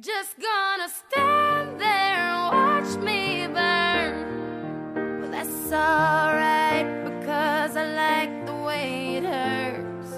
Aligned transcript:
Just 0.00 0.40
gonna 0.40 0.88
stand 0.88 1.80
there 1.80 1.86
and 1.86 2.52
watch 2.52 2.96
me 3.00 3.46
burn. 3.46 5.20
Well, 5.20 5.30
that's 5.30 5.70
alright 5.70 7.04
because 7.04 7.76
I 7.76 7.84
like 7.94 8.44
the 8.44 8.56
way 8.56 9.18
it 9.18 9.24
hurts. 9.24 10.10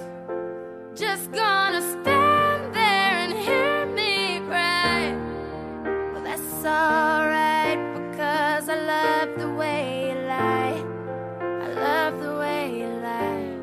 Just 0.99 1.31
gonna 1.31 1.83
stand 1.83 2.75
there 2.75 3.17
and 3.21 3.35
hear 3.35 3.85
me 3.85 4.41
cry. 4.49 5.13
Well, 6.15 6.25
that's 6.25 6.65
alright 6.65 8.11
because 8.11 8.71
I 8.71 8.77
love 8.77 9.39
the 9.39 9.51
way 9.51 10.09
you 10.09 10.15
lie. 10.27 10.83
I 11.43 11.69
love 11.69 12.23
the 12.23 12.35
way 12.39 12.79
you 12.79 12.89
lie. 13.03 13.59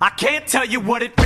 I 0.00 0.08
can't 0.08 0.46
tell 0.46 0.64
you 0.64 0.80
what 0.80 1.02
it 1.02 1.12
really 1.18 1.25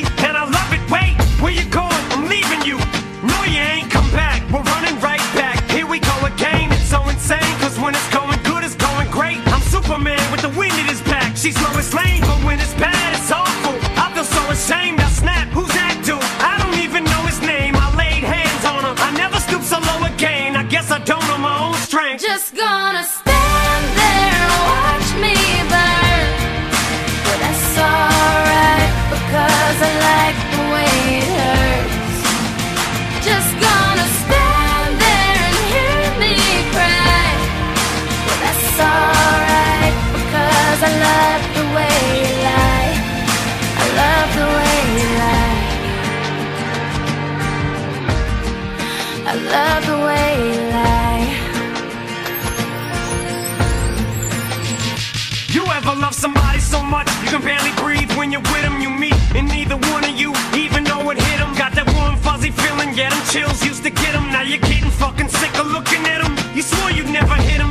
yeah, 63.01 63.09
them 63.09 63.25
chills 63.33 63.65
used 63.65 63.83
to 63.83 63.89
get 63.89 64.13
them. 64.13 64.25
Now 64.31 64.43
you're 64.43 64.59
getting 64.59 64.91
fucking 64.91 65.29
sick 65.29 65.53
of 65.57 65.67
looking 65.67 66.05
at 66.05 66.21
them. 66.21 66.33
You 66.55 66.61
swore 66.61 66.91
you'd 66.91 67.09
never 67.09 67.35
hit 67.35 67.57
them, 67.57 67.70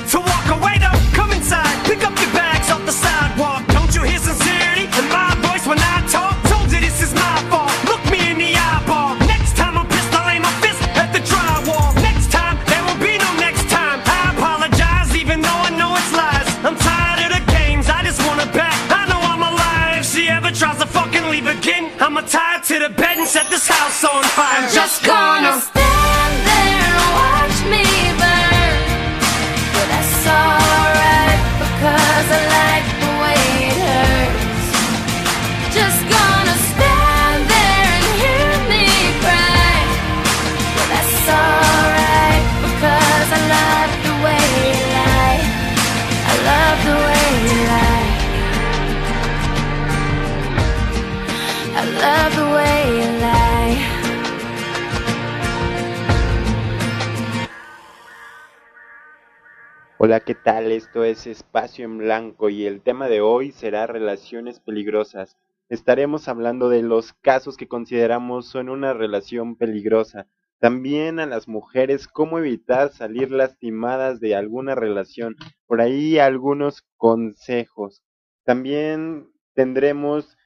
¿qué 60.31 60.35
tal? 60.35 60.71
Esto 60.71 61.03
es 61.03 61.27
Espacio 61.27 61.83
en 61.83 61.97
Blanco 61.97 62.47
y 62.47 62.65
el 62.65 62.79
tema 62.79 63.09
de 63.09 63.19
hoy 63.19 63.51
será 63.51 63.85
relaciones 63.85 64.61
peligrosas. 64.61 65.35
Estaremos 65.67 66.29
hablando 66.29 66.69
de 66.69 66.83
los 66.83 67.11
casos 67.11 67.57
que 67.57 67.67
consideramos 67.67 68.47
son 68.47 68.69
una 68.69 68.93
relación 68.93 69.57
peligrosa. 69.57 70.27
También 70.57 71.19
a 71.19 71.25
las 71.25 71.49
mujeres 71.49 72.07
cómo 72.07 72.39
evitar 72.39 72.93
salir 72.93 73.29
lastimadas 73.29 74.21
de 74.21 74.33
alguna 74.33 74.73
relación. 74.73 75.35
Por 75.67 75.81
ahí 75.81 76.17
algunos 76.17 76.85
consejos. 76.95 78.01
También 78.45 79.29
tendremos, 79.53 80.37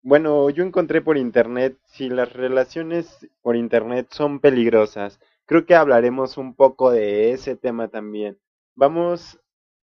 bueno, 0.00 0.48
yo 0.48 0.64
encontré 0.64 1.02
por 1.02 1.18
internet 1.18 1.76
si 1.84 2.08
las 2.08 2.32
relaciones 2.32 3.28
por 3.42 3.54
internet 3.54 4.06
son 4.12 4.40
peligrosas. 4.40 5.20
Creo 5.44 5.66
que 5.66 5.74
hablaremos 5.74 6.38
un 6.38 6.54
poco 6.54 6.90
de 6.90 7.32
ese 7.32 7.54
tema 7.54 7.88
también. 7.88 8.38
Vamos 8.76 9.40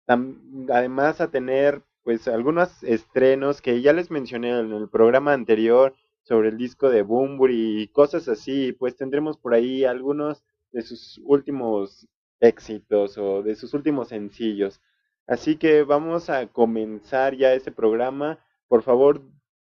además 0.07 1.21
a 1.21 1.31
tener 1.31 1.83
pues 2.03 2.27
algunos 2.27 2.83
estrenos 2.83 3.61
que 3.61 3.81
ya 3.81 3.93
les 3.93 4.11
mencioné 4.11 4.59
en 4.59 4.73
el 4.73 4.89
programa 4.89 5.33
anterior 5.33 5.95
sobre 6.23 6.49
el 6.49 6.57
disco 6.57 6.89
de 6.89 7.03
Bumburi 7.03 7.83
y 7.83 7.87
cosas 7.87 8.27
así. 8.27 8.73
Pues 8.73 8.95
tendremos 8.95 9.37
por 9.37 9.53
ahí 9.53 9.85
algunos 9.85 10.43
de 10.71 10.81
sus 10.81 11.21
últimos 11.23 12.07
éxitos 12.39 13.17
o 13.17 13.43
de 13.43 13.55
sus 13.55 13.73
últimos 13.73 14.09
sencillos. 14.09 14.81
Así 15.27 15.57
que 15.57 15.83
vamos 15.83 16.29
a 16.29 16.47
comenzar 16.47 17.35
ya 17.35 17.53
este 17.53 17.71
programa. 17.71 18.39
Por 18.67 18.81
favor, 18.81 19.21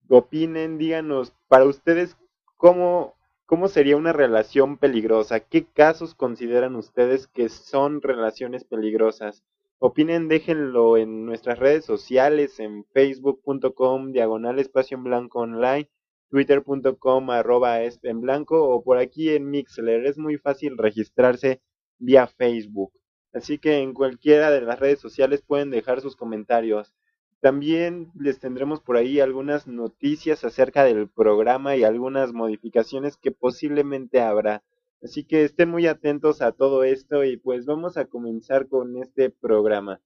opinen, 0.10 0.78
díganos 0.78 1.34
para 1.48 1.66
ustedes 1.66 2.18
cómo, 2.58 3.16
cómo 3.46 3.68
sería 3.68 3.98
una 3.98 4.14
relación 4.14 4.78
peligrosa. 4.78 5.40
¿Qué 5.40 5.66
casos 5.66 6.16
consideran 6.16 6.76
ustedes 6.76 7.28
que 7.28 7.50
son 7.50 8.02
relaciones 8.02 8.64
peligrosas? 8.64 9.44
Opinen, 9.78 10.28
déjenlo 10.28 10.98
en 10.98 11.26
nuestras 11.26 11.60
redes 11.60 11.86
sociales, 11.86 12.60
en 12.60 12.86
facebook.com, 12.86 14.12
diagonal 14.12 14.58
espacio 14.60 14.98
en 14.98 15.04
blanco 15.04 15.40
online, 15.40 15.90
twitter.com, 16.30 17.30
arroba 17.30 17.84
en 17.84 18.22
blanco 18.22 18.68
o 18.68 18.84
por 18.84 18.98
aquí 18.98 19.30
en 19.30 19.50
Mixler. 19.50 20.06
Es 20.06 20.18
muy 20.18 20.38
fácil 20.38 20.78
registrarse 20.78 21.62
vía 22.00 22.28
Facebook. 22.28 22.94
Así 23.34 23.60
que 23.60 23.80
en 23.80 23.94
cualquiera 23.94 24.50
de 24.50 24.62
las 24.62 24.80
redes 24.80 25.00
sociales 25.00 25.44
pueden 25.46 25.70
dejar 25.70 26.02
sus 26.02 26.16
comentarios. 26.16 26.94
También 27.42 28.12
les 28.20 28.40
tendremos 28.40 28.82
por 28.82 28.98
ahí 28.98 29.20
algunas 29.20 29.68
noticias 29.68 30.44
acerca 30.44 30.84
del 30.84 31.08
programa 31.08 31.76
y 31.76 31.84
algunas 31.84 32.34
modificaciones 32.34 33.18
que 33.18 33.32
posiblemente 33.32 34.22
habrá. 34.22 34.64
Así 35.04 35.24
que 35.24 35.44
estén 35.44 35.70
muy 35.70 35.86
atentos 35.88 36.42
a 36.42 36.52
todo 36.52 36.84
esto 36.84 37.24
y 37.24 37.38
pues 37.38 37.66
vamos 37.66 37.98
a 37.98 38.06
comenzar 38.06 38.68
con 38.68 38.98
este 38.98 39.30
programa. 39.30 40.02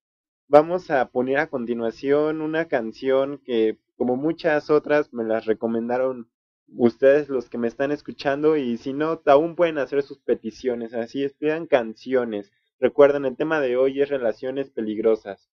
Vamos 0.48 0.92
a 0.92 1.10
poner 1.10 1.38
a 1.38 1.48
continuación 1.48 2.42
una 2.42 2.68
canción 2.68 3.38
que 3.46 3.78
como 3.96 4.16
muchas 4.16 4.70
otras 4.70 5.14
me 5.14 5.24
las 5.24 5.46
recomendaron 5.46 6.30
ustedes 6.76 7.30
los 7.30 7.50
que 7.50 7.58
me 7.58 7.68
están 7.68 7.92
escuchando 7.92 8.58
y 8.58 8.78
si 8.78 8.94
no, 8.94 9.22
aún 9.26 9.56
pueden 9.56 9.78
hacer 9.78 10.04
sus 10.04 10.20
peticiones, 10.20 10.94
así 10.94 11.24
es, 11.24 11.36
canciones. 11.70 12.52
Recuerden, 12.80 13.26
el 13.26 13.36
tema 13.36 13.60
de 13.60 13.78
hoy 13.78 14.02
es 14.02 14.10
relaciones 14.10 14.70
peligrosas. 14.70 15.50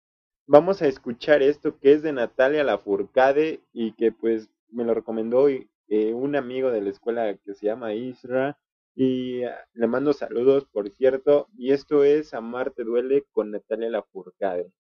Vamos 0.49 0.81
a 0.81 0.87
escuchar 0.87 1.43
esto 1.43 1.77
que 1.81 1.93
es 1.93 2.03
de 2.03 2.13
Natalia 2.13 2.63
Lafourcade 2.63 3.63
y 3.73 3.95
que 3.95 4.13
pues 4.13 4.49
me 4.71 4.85
lo 4.85 4.95
recomendó 4.95 5.49
eh, 5.49 6.15
un 6.15 6.37
amigo 6.37 6.71
de 6.71 6.83
la 6.83 6.91
escuela 6.91 7.37
que 7.37 7.55
se 7.55 7.67
llama 7.67 7.95
Isra 7.95 8.57
y 8.95 9.43
ah, 9.43 9.57
le 9.75 9.89
mando 9.89 10.13
saludos, 10.13 10.65
por 10.67 10.89
cierto, 10.91 11.49
y 11.59 11.73
esto 11.73 12.05
es 12.05 12.33
Amarte 12.33 12.85
duele 12.85 13.25
con 13.33 13.51
Natalia 13.51 13.91
Lafourcade. 13.91 14.71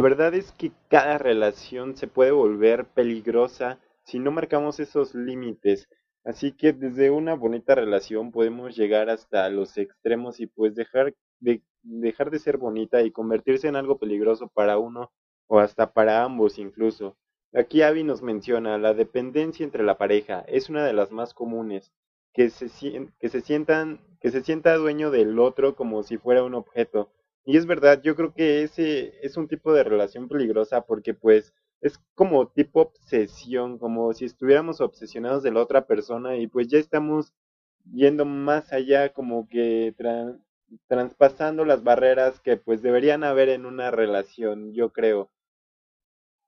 La 0.00 0.04
verdad 0.04 0.32
es 0.32 0.52
que 0.52 0.72
cada 0.88 1.18
relación 1.18 1.94
se 1.94 2.06
puede 2.06 2.30
volver 2.30 2.86
peligrosa 2.86 3.78
si 4.02 4.18
no 4.18 4.30
marcamos 4.30 4.80
esos 4.80 5.14
límites. 5.14 5.90
Así 6.24 6.52
que 6.52 6.72
desde 6.72 7.10
una 7.10 7.34
bonita 7.34 7.74
relación 7.74 8.32
podemos 8.32 8.74
llegar 8.74 9.10
hasta 9.10 9.46
los 9.50 9.76
extremos 9.76 10.40
y 10.40 10.46
pues 10.46 10.74
dejar 10.74 11.14
de, 11.40 11.62
dejar 11.82 12.30
de 12.30 12.38
ser 12.38 12.56
bonita 12.56 13.02
y 13.02 13.10
convertirse 13.10 13.68
en 13.68 13.76
algo 13.76 13.98
peligroso 13.98 14.48
para 14.48 14.78
uno 14.78 15.12
o 15.48 15.58
hasta 15.58 15.92
para 15.92 16.24
ambos 16.24 16.58
incluso. 16.58 17.18
Aquí 17.52 17.82
Abby 17.82 18.02
nos 18.02 18.22
menciona, 18.22 18.78
la 18.78 18.94
dependencia 18.94 19.64
entre 19.64 19.84
la 19.84 19.98
pareja 19.98 20.46
es 20.48 20.70
una 20.70 20.82
de 20.86 20.94
las 20.94 21.12
más 21.12 21.34
comunes, 21.34 21.92
que 22.32 22.48
se, 22.48 22.70
que 23.18 23.28
se, 23.28 23.42
sientan, 23.42 24.00
que 24.18 24.30
se 24.30 24.40
sienta 24.40 24.76
dueño 24.76 25.10
del 25.10 25.38
otro 25.38 25.76
como 25.76 26.02
si 26.04 26.16
fuera 26.16 26.42
un 26.42 26.54
objeto. 26.54 27.10
Y 27.44 27.56
es 27.56 27.66
verdad, 27.66 28.00
yo 28.02 28.16
creo 28.16 28.32
que 28.34 28.62
ese 28.62 29.14
es 29.22 29.36
un 29.36 29.48
tipo 29.48 29.72
de 29.72 29.84
relación 29.84 30.28
peligrosa 30.28 30.82
porque 30.82 31.14
pues 31.14 31.52
es 31.80 31.98
como 32.14 32.48
tipo 32.48 32.80
obsesión, 32.82 33.78
como 33.78 34.12
si 34.12 34.24
estuviéramos 34.26 34.80
obsesionados 34.80 35.42
de 35.42 35.50
la 35.52 35.60
otra 35.62 35.86
persona 35.86 36.36
y 36.36 36.46
pues 36.46 36.68
ya 36.68 36.78
estamos 36.78 37.32
yendo 37.92 38.24
más 38.24 38.72
allá 38.72 39.12
como 39.12 39.48
que 39.48 39.94
traspasando 40.88 41.64
las 41.64 41.82
barreras 41.82 42.40
que 42.40 42.56
pues 42.56 42.82
deberían 42.82 43.24
haber 43.24 43.48
en 43.48 43.66
una 43.66 43.90
relación, 43.90 44.72
yo 44.74 44.90
creo. 44.92 45.30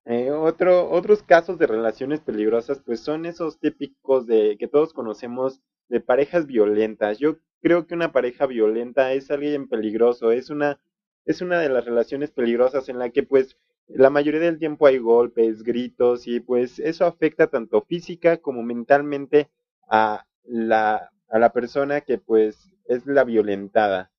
Eh, 0.04 0.30
otro, 0.32 0.90
otros 0.90 1.22
casos 1.22 1.58
de 1.58 1.66
relaciones 1.66 2.20
peligrosas 2.20 2.80
pues 2.84 3.00
son 3.00 3.24
esos 3.24 3.60
típicos 3.60 4.26
de 4.26 4.56
que 4.58 4.66
todos 4.66 4.92
conocemos 4.92 5.60
de 5.88 6.00
parejas 6.00 6.46
violentas. 6.46 7.18
Yo 7.18 7.38
creo 7.60 7.86
que 7.86 7.94
una 7.94 8.12
pareja 8.12 8.46
violenta 8.46 9.12
es 9.12 9.30
alguien 9.30 9.68
peligroso, 9.68 10.32
es 10.32 10.50
una 10.50 10.80
es 11.24 11.40
una 11.40 11.60
de 11.60 11.68
las 11.68 11.84
relaciones 11.84 12.30
peligrosas 12.32 12.88
en 12.88 12.98
la 12.98 13.10
que 13.10 13.22
pues 13.22 13.56
la 13.86 14.10
mayoría 14.10 14.40
del 14.40 14.58
tiempo 14.58 14.86
hay 14.86 14.98
golpes, 14.98 15.62
gritos 15.62 16.26
y 16.26 16.40
pues 16.40 16.78
eso 16.78 17.06
afecta 17.06 17.48
tanto 17.48 17.82
física 17.82 18.38
como 18.38 18.62
mentalmente 18.62 19.50
a 19.88 20.26
la, 20.44 21.10
a 21.28 21.38
la 21.38 21.52
persona 21.52 22.00
que 22.00 22.18
pues 22.18 22.72
es 22.86 23.06
la 23.06 23.24
violentada. 23.24 24.10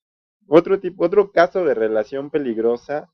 Otro 0.48 0.80
tipo, 0.80 1.06
otro 1.06 1.32
caso 1.32 1.66
de 1.66 1.74
relación 1.74 2.30
peligrosa 2.30 3.12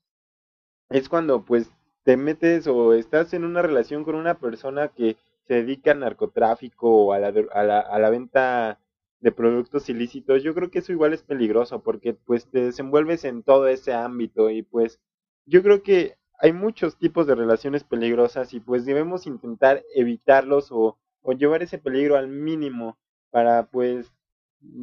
es 0.90 1.08
cuando 1.08 1.44
pues 1.44 1.70
te 2.04 2.16
metes 2.16 2.66
o 2.66 2.94
estás 2.94 3.34
en 3.34 3.44
una 3.44 3.62
relación 3.62 4.04
con 4.04 4.14
una 4.14 4.38
persona 4.38 4.88
que 4.88 5.16
se 5.46 5.54
dedica 5.54 5.92
al 5.92 6.00
narcotráfico 6.00 6.90
o 6.90 7.12
a 7.12 7.18
la, 7.18 7.32
a 7.52 7.62
la, 7.64 7.80
a 7.80 7.98
la 7.98 8.10
venta 8.10 8.80
de 9.20 9.32
productos 9.32 9.88
ilícitos, 9.88 10.42
yo 10.42 10.54
creo 10.54 10.70
que 10.70 10.78
eso 10.78 10.92
igual 10.92 11.12
es 11.12 11.22
peligroso 11.22 11.82
porque 11.82 12.14
pues 12.14 12.46
te 12.46 12.64
desenvuelves 12.64 13.24
en 13.24 13.42
todo 13.42 13.68
ese 13.68 13.92
ámbito 13.92 14.48
y 14.50 14.62
pues 14.62 14.98
yo 15.44 15.62
creo 15.62 15.82
que 15.82 16.16
hay 16.38 16.52
muchos 16.54 16.96
tipos 16.96 17.26
de 17.26 17.34
relaciones 17.34 17.84
peligrosas 17.84 18.54
y 18.54 18.60
pues 18.60 18.86
debemos 18.86 19.26
intentar 19.26 19.84
evitarlos 19.94 20.68
o, 20.72 20.96
llevar 21.38 21.62
ese 21.62 21.76
peligro 21.76 22.16
al 22.16 22.28
mínimo 22.28 22.98
para 23.30 23.66
pues 23.66 24.10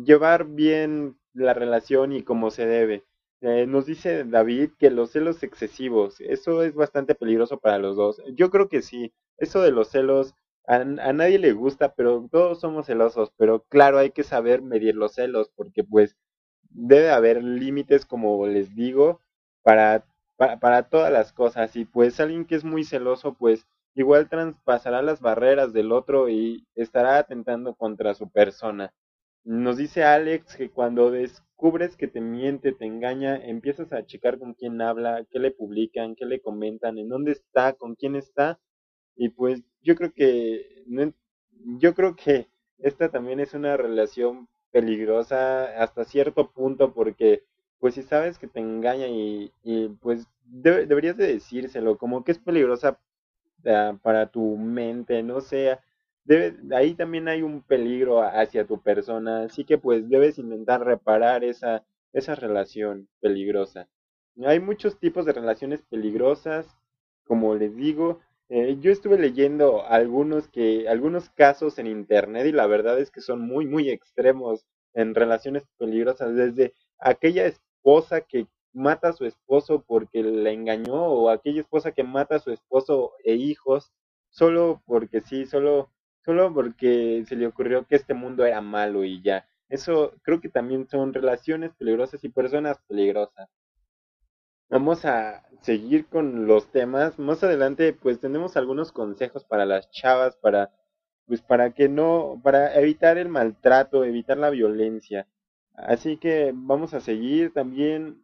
llevar 0.06 0.46
bien 0.46 1.18
la 1.34 1.56
relación 1.56 2.14
y 2.14 2.22
como 2.22 2.52
se 2.52 2.68
debe. 2.68 3.04
Eh, 3.42 3.68
nos 3.68 3.86
dice 3.86 4.24
David 4.24 4.72
que 4.80 4.90
los 4.90 5.12
celos 5.12 5.44
excesivos, 5.44 6.20
eso 6.22 6.64
es 6.64 6.74
bastante 6.74 7.16
peligroso 7.16 7.60
para 7.60 7.78
los 7.78 7.96
dos. 7.96 8.22
Yo 8.34 8.50
creo 8.50 8.68
que 8.70 8.82
sí, 8.82 9.14
eso 9.38 9.62
de 9.62 9.72
los 9.72 9.90
celos 9.90 10.34
a, 10.68 10.76
a, 10.78 11.14
nadie 11.14 11.40
le 11.40 11.54
gusta, 11.54 11.94
pero 11.96 12.28
todos 12.32 12.60
somos 12.60 12.88
celosos, 12.88 13.32
pero 13.38 13.64
claro, 13.70 14.00
hay 14.00 14.12
que 14.12 14.24
saber 14.24 14.62
medir 14.62 14.96
los 14.96 15.14
celos 15.14 15.52
porque 15.56 15.84
pues 15.84 16.18
debe 16.70 17.12
haber 17.12 17.44
límites, 17.44 18.06
como 18.06 18.48
les 18.48 18.76
digo, 18.76 19.22
para 19.64 20.06
para, 20.38 20.60
para 20.60 20.84
todas 20.90 21.12
las 21.12 21.34
cosas. 21.34 21.76
Y 21.76 21.86
pues 21.86 22.20
alguien 22.20 22.46
que 22.46 22.56
es 22.56 22.64
muy 22.64 22.84
celoso, 22.86 23.34
pues 23.34 23.68
igual 23.96 24.30
traspasará 24.30 25.02
las 25.02 25.20
barreras 25.22 25.74
del 25.74 25.92
otro 25.92 26.30
y 26.30 26.66
estará 26.76 27.18
atentando 27.18 27.76
contra 27.76 28.14
su 28.14 28.30
persona. 28.30 28.94
Nos 29.44 29.78
dice 29.78 30.04
Alex 30.04 30.56
que 30.56 30.70
cuando 30.70 31.12
descubres 31.58 31.98
que 31.98 32.08
te 32.08 32.22
miente, 32.22 32.72
te 32.72 32.86
engaña, 32.86 33.36
empiezas 33.36 33.92
a 33.92 34.06
checar 34.06 34.38
con 34.38 34.54
quién 34.54 34.80
habla, 34.80 35.26
qué 35.32 35.40
le 35.40 35.50
publican, 35.50 36.16
qué 36.16 36.26
le 36.26 36.40
comentan, 36.40 37.00
en 37.00 37.10
dónde 37.10 37.32
está, 37.32 37.74
con 37.74 37.96
quién 37.96 38.16
está. 38.16 38.60
Y 39.16 39.30
pues 39.30 39.64
yo 39.82 39.96
creo 39.96 40.14
que 40.14 40.84
yo 41.80 41.96
creo 41.96 42.16
que 42.16 42.48
esta 42.78 43.10
también 43.10 43.40
es 43.40 43.56
una 43.56 43.76
relación 43.76 44.48
peligrosa 44.72 45.82
hasta 45.82 46.06
cierto 46.06 46.52
punto 46.52 46.94
porque 46.94 47.44
pues 47.80 47.96
si 47.96 48.04
sabes 48.04 48.38
que 48.38 48.48
te 48.48 48.60
engaña 48.60 49.08
y, 49.08 49.52
y 49.64 49.90
pues 49.90 50.28
deberías 50.46 51.18
de 51.18 51.34
decírselo, 51.34 51.98
como 51.98 52.24
que 52.24 52.34
es 52.34 52.40
peligrosa 52.40 53.00
ah, 53.66 53.98
para 54.04 54.28
tu 54.30 54.58
mente, 54.58 55.24
no 55.24 55.42
sé, 55.42 55.80
debe, 56.28 56.56
ahí 56.76 56.94
también 56.94 57.28
hay 57.28 57.42
un 57.42 57.62
peligro 57.62 58.22
hacia 58.22 58.68
tu 58.68 58.82
persona, 58.82 59.44
así 59.44 59.64
que 59.64 59.78
pues 59.78 60.10
debes 60.10 60.38
intentar 60.38 60.84
reparar 60.84 61.44
esa, 61.44 61.86
esa 62.14 62.36
relación 62.36 63.08
peligrosa. 63.22 63.88
Hay 64.46 64.60
muchos 64.60 65.00
tipos 65.00 65.26
de 65.26 65.34
relaciones 65.34 65.82
peligrosas, 65.90 66.68
como 67.26 67.56
les 67.56 67.76
digo, 67.76 68.20
eh, 68.50 68.78
yo 68.80 68.92
estuve 68.92 69.18
leyendo 69.18 69.86
algunos 69.86 70.48
que 70.50 70.88
algunos 70.88 71.30
casos 71.32 71.80
en 71.80 71.88
internet 71.88 72.46
y 72.48 72.52
la 72.52 72.68
verdad 72.68 73.00
es 73.00 73.12
que 73.12 73.20
son 73.20 73.42
muy 73.42 73.66
muy 73.66 73.90
extremos 73.90 74.66
en 74.94 75.16
relaciones 75.16 75.64
peligrosas 75.78 76.34
desde 76.34 76.74
aquella 77.00 77.46
esposa 77.46 78.22
que 78.22 78.48
mata 78.74 79.10
a 79.10 79.14
su 79.14 79.26
esposo 79.26 79.84
porque 79.86 80.24
la 80.24 80.52
engañó 80.52 80.96
o 81.08 81.30
aquella 81.30 81.62
esposa 81.62 81.92
que 81.92 82.04
mata 82.04 82.36
a 82.36 82.40
su 82.40 82.52
esposo 82.52 83.14
e 83.26 83.36
hijos 83.36 83.92
solo 84.30 84.82
porque 84.86 85.22
sí, 85.22 85.46
solo 85.46 85.90
solo 86.28 86.54
porque 86.54 87.24
se 87.26 87.38
le 87.38 87.48
ocurrió 87.48 87.88
que 87.88 87.96
este 87.96 88.14
mundo 88.14 88.46
era 88.46 88.60
malo 88.60 89.06
y 89.06 89.22
ya. 89.22 89.48
Eso 89.70 90.14
creo 90.24 90.42
que 90.42 90.50
también 90.50 90.88
son 90.90 91.14
relaciones 91.14 91.74
peligrosas 91.76 92.22
y 92.26 92.30
personas 92.30 92.80
peligrosas. 92.88 93.50
Vamos 94.70 95.06
a 95.06 95.48
seguir 95.62 96.08
con 96.08 96.46
los 96.46 96.70
temas. 96.72 97.18
Más 97.18 97.44
adelante 97.44 97.94
pues 97.94 98.20
tenemos 98.20 98.58
algunos 98.58 98.92
consejos 98.92 99.46
para 99.46 99.66
las 99.66 99.90
chavas 99.92 100.36
para 100.36 100.72
pues 101.28 101.42
para 101.42 101.74
que 101.74 101.88
no 101.88 102.42
para 102.44 102.76
evitar 102.76 103.18
el 103.18 103.30
maltrato, 103.30 104.04
evitar 104.04 104.38
la 104.38 104.50
violencia. 104.50 105.28
Así 105.76 106.18
que 106.18 106.52
vamos 106.54 106.94
a 106.94 107.00
seguir 107.02 107.54
también, 107.54 108.22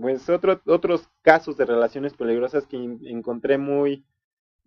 pues 0.00 0.28
otro, 0.30 0.60
otros 0.66 1.08
casos 1.22 1.56
de 1.56 1.66
relaciones 1.66 2.14
peligrosas 2.14 2.66
que 2.66 2.76
encontré 2.76 3.58
muy, 3.58 4.04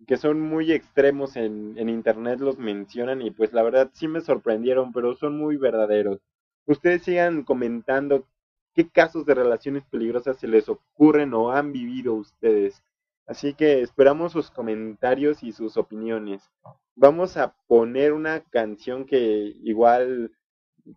que 0.06 0.16
son 0.16 0.40
muy 0.40 0.72
extremos 0.72 1.36
en, 1.36 1.74
en 1.76 1.88
internet 1.88 2.40
los 2.40 2.58
mencionan 2.58 3.22
y 3.22 3.30
pues 3.30 3.52
la 3.52 3.62
verdad 3.62 3.90
sí 3.92 4.08
me 4.08 4.20
sorprendieron, 4.20 4.92
pero 4.92 5.14
son 5.14 5.36
muy 5.38 5.56
verdaderos. 5.56 6.20
Ustedes 6.66 7.02
sigan 7.02 7.42
comentando 7.44 8.26
qué 8.74 8.88
casos 8.88 9.26
de 9.26 9.34
relaciones 9.34 9.84
peligrosas 9.84 10.38
se 10.38 10.48
les 10.48 10.68
ocurren 10.68 11.34
o 11.34 11.50
han 11.50 11.72
vivido 11.72 12.14
ustedes. 12.14 12.82
Así 13.26 13.54
que 13.54 13.82
esperamos 13.82 14.32
sus 14.32 14.50
comentarios 14.50 15.42
y 15.42 15.52
sus 15.52 15.76
opiniones. 15.76 16.50
Vamos 16.96 17.36
a 17.36 17.54
poner 17.68 18.12
una 18.12 18.40
canción 18.40 19.06
que 19.06 19.54
igual 19.62 20.32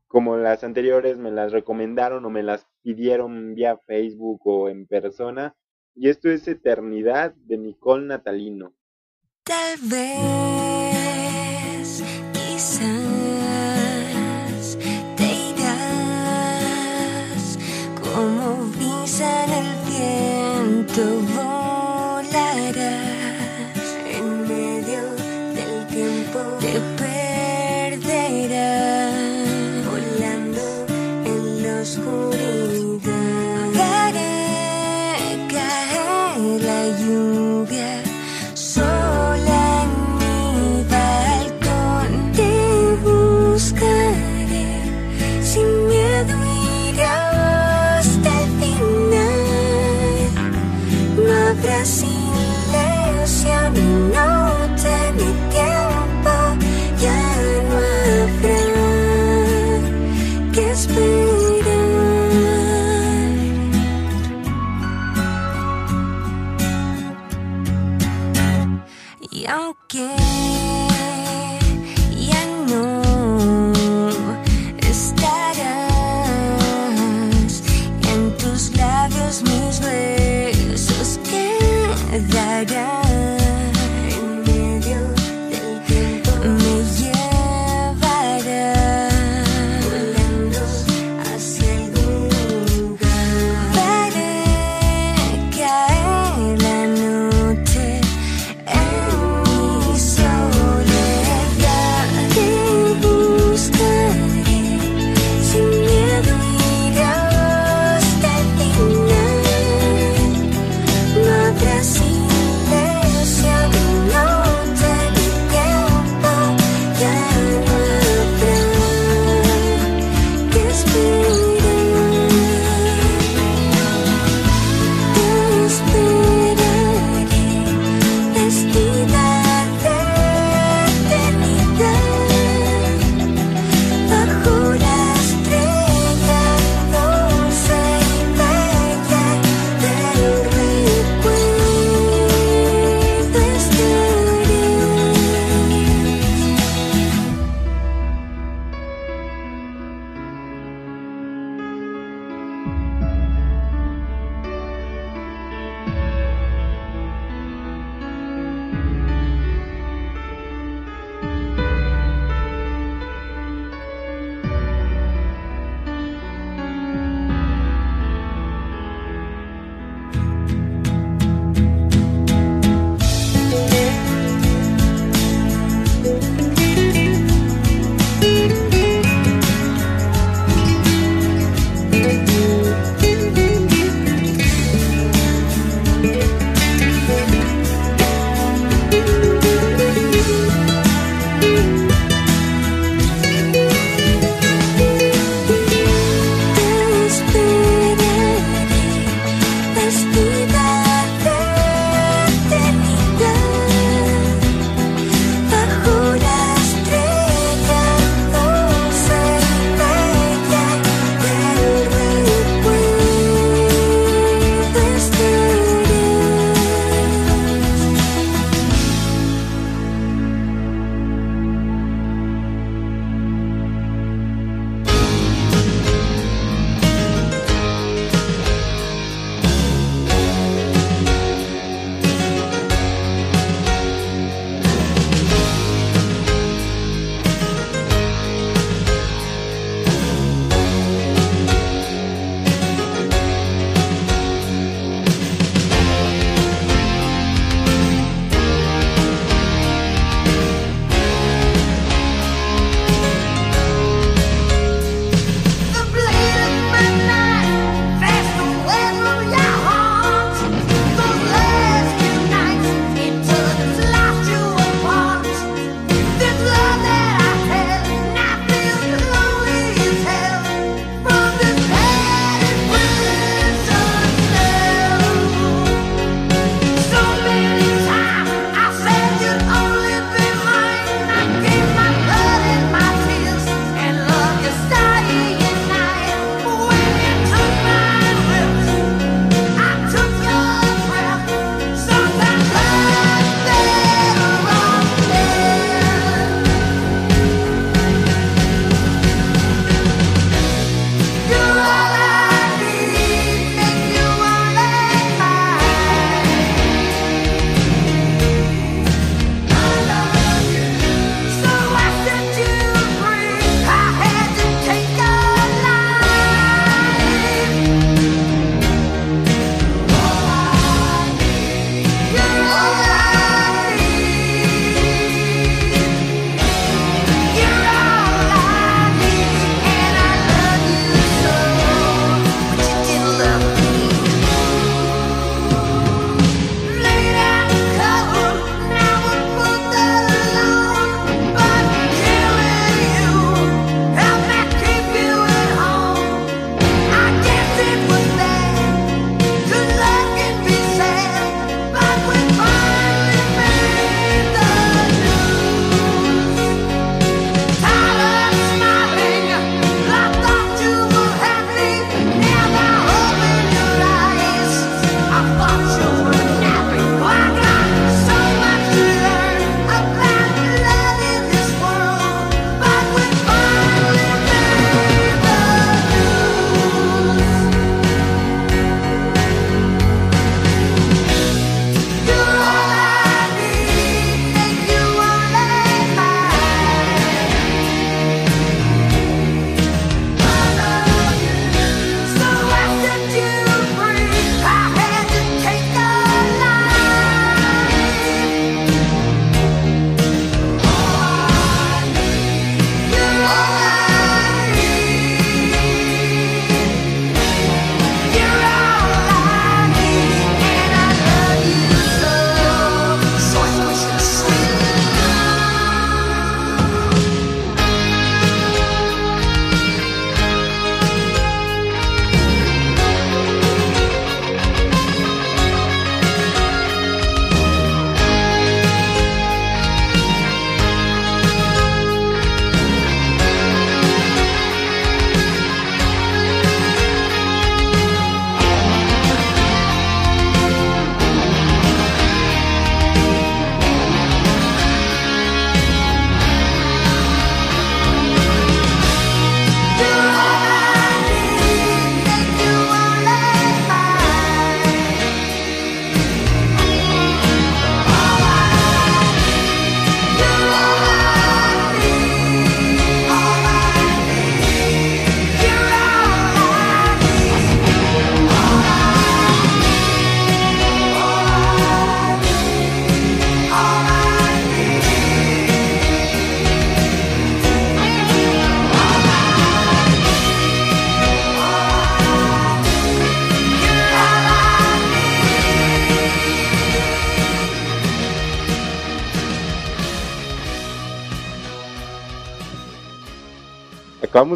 como 0.07 0.37
las 0.37 0.63
anteriores 0.63 1.17
me 1.17 1.31
las 1.31 1.51
recomendaron 1.51 2.25
o 2.25 2.29
me 2.29 2.43
las 2.43 2.67
pidieron 2.81 3.53
vía 3.55 3.77
Facebook 3.85 4.41
o 4.45 4.69
en 4.69 4.87
persona. 4.87 5.55
Y 5.95 6.09
esto 6.09 6.29
es 6.29 6.47
Eternidad 6.47 7.33
de 7.35 7.57
Nicole 7.57 8.05
Natalino. 8.07 8.73
Tal 9.45 9.75
vez, 9.77 10.92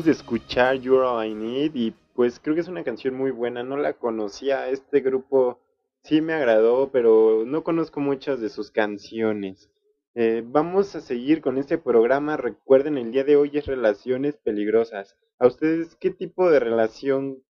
De 0.04 0.12
escuchar 0.12 0.76
You're 0.76 1.04
All 1.04 1.26
I 1.26 1.34
Need 1.34 1.72
y 1.74 1.92
pues 2.14 2.40
creo 2.40 2.54
que 2.54 2.62
es 2.62 2.68
una 2.68 2.84
canción 2.84 3.16
muy 3.16 3.32
buena. 3.32 3.64
No 3.64 3.78
la 3.78 3.94
conocía. 3.94 4.70
Este 4.70 5.00
grupo 5.00 5.60
sí 6.04 6.22
me 6.22 6.34
agradó, 6.34 6.92
pero 6.92 7.44
no 7.48 7.64
conozco 7.64 8.00
muchas 8.00 8.40
de 8.40 8.50
sus 8.50 8.70
canciones. 8.70 9.72
Eh, 10.14 10.44
vamos 10.46 10.96
a 10.96 11.02
seguir 11.02 11.42
con 11.42 11.58
este 11.58 11.80
programa. 11.80 12.38
Recuerden, 12.38 13.00
el 13.00 13.12
día 13.12 13.24
de 13.24 13.38
hoy 13.38 13.50
es 13.56 13.66
relaciones 13.66 14.38
peligrosas. 14.38 15.18
¿A 15.40 15.48
ustedes 15.48 15.96
qué 15.96 16.12
tipo 16.12 16.48
de 16.52 16.60
relación 16.60 17.44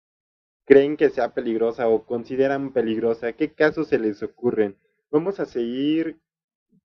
creen 0.64 0.96
que 0.96 1.10
sea 1.10 1.34
peligrosa 1.34 1.90
o 1.90 2.06
consideran 2.06 2.72
peligrosa? 2.72 3.34
¿Qué 3.34 3.52
casos 3.52 3.90
se 3.90 4.00
les 4.00 4.24
ocurren? 4.24 4.78
Vamos 5.12 5.42
a 5.42 5.46
seguir 5.46 6.18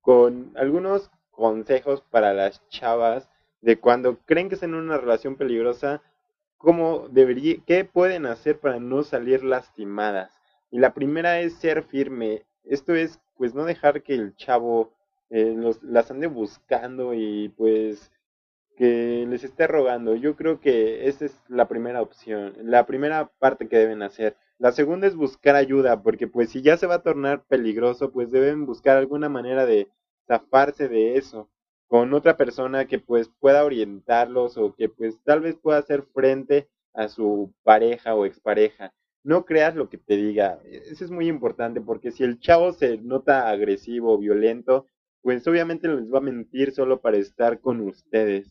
con 0.01 0.53
algunos 0.57 1.09
consejos 1.31 2.03
para 2.11 2.35
las 2.35 2.67
chavas 2.69 3.29
de 3.63 3.79
cuando 3.79 4.19
creen 4.27 4.49
que 4.49 4.57
están 4.57 4.71
en 4.71 4.81
una 4.81 4.99
relación 4.99 5.37
peligrosa, 5.37 6.03
cómo 6.59 7.09
debería, 7.09 7.57
qué 7.67 7.85
pueden 7.85 8.27
hacer 8.27 8.59
para 8.59 8.79
no 8.79 9.03
salir 9.05 9.43
lastimadas. 9.45 10.33
Y 10.71 10.79
la 10.79 10.95
primera 10.95 11.41
es 11.41 11.55
ser 11.55 11.85
firme. 11.85 12.45
Esto 12.65 12.95
es, 12.95 13.21
pues, 13.37 13.55
no 13.55 13.65
dejar 13.65 14.03
que 14.03 14.15
el 14.15 14.37
chavo 14.37 14.93
eh, 15.31 15.55
los, 15.57 15.83
las 15.83 16.11
ande 16.11 16.27
buscando 16.27 17.15
y 17.15 17.49
pues 17.57 18.13
que 18.77 19.27
les 19.29 19.45
esté 19.45 19.67
rogando. 19.67 20.15
Yo 20.15 20.37
creo 20.37 20.61
que 20.61 21.09
esa 21.09 21.25
es 21.27 21.41
la 21.49 21.69
primera 21.69 22.03
opción, 22.03 22.55
la 22.63 22.87
primera 22.87 23.31
parte 23.39 23.69
que 23.69 23.79
deben 23.79 24.03
hacer. 24.03 24.37
La 24.59 24.73
segunda 24.73 25.07
es 25.07 25.17
buscar 25.17 25.57
ayuda, 25.57 26.03
porque 26.03 26.27
pues 26.27 26.51
si 26.51 26.63
ya 26.63 26.77
se 26.77 26.87
va 26.87 26.97
a 26.97 27.03
tornar 27.03 27.45
peligroso, 27.45 28.13
pues 28.13 28.31
deben 28.31 28.67
buscar 28.67 28.97
alguna 28.97 29.29
manera 29.29 29.67
de 29.67 29.89
zafarse 30.27 30.89
de 30.89 31.17
eso 31.17 31.49
con 31.93 32.15
otra 32.15 32.39
persona 32.39 32.87
que 32.87 32.99
pues 32.99 33.29
pueda 33.39 33.67
orientarlos 33.67 34.57
o 34.57 34.75
que 34.75 34.89
pues 34.89 35.23
tal 35.25 35.43
vez 35.43 35.57
pueda 35.57 35.77
hacer 35.77 36.05
frente 36.15 36.71
a 36.95 37.09
su 37.09 37.53
pareja 37.65 38.15
o 38.15 38.25
expareja. 38.25 38.95
No 39.23 39.45
creas 39.45 39.77
lo 39.77 39.91
que 39.91 39.99
te 39.99 40.17
diga, 40.17 40.59
eso 40.65 41.05
es 41.05 41.11
muy 41.11 41.29
importante 41.29 41.83
porque 41.83 42.11
si 42.11 42.25
el 42.25 42.41
chavo 42.41 42.73
se 42.73 42.97
nota 42.97 43.51
agresivo 43.51 44.15
o 44.15 44.19
violento, 44.19 44.87
pues 45.21 45.47
obviamente 45.47 45.87
les 45.87 46.11
va 46.11 46.17
a 46.17 46.23
mentir 46.23 46.73
solo 46.73 47.03
para 47.03 47.19
estar 47.19 47.61
con 47.61 47.83
ustedes. 47.83 48.51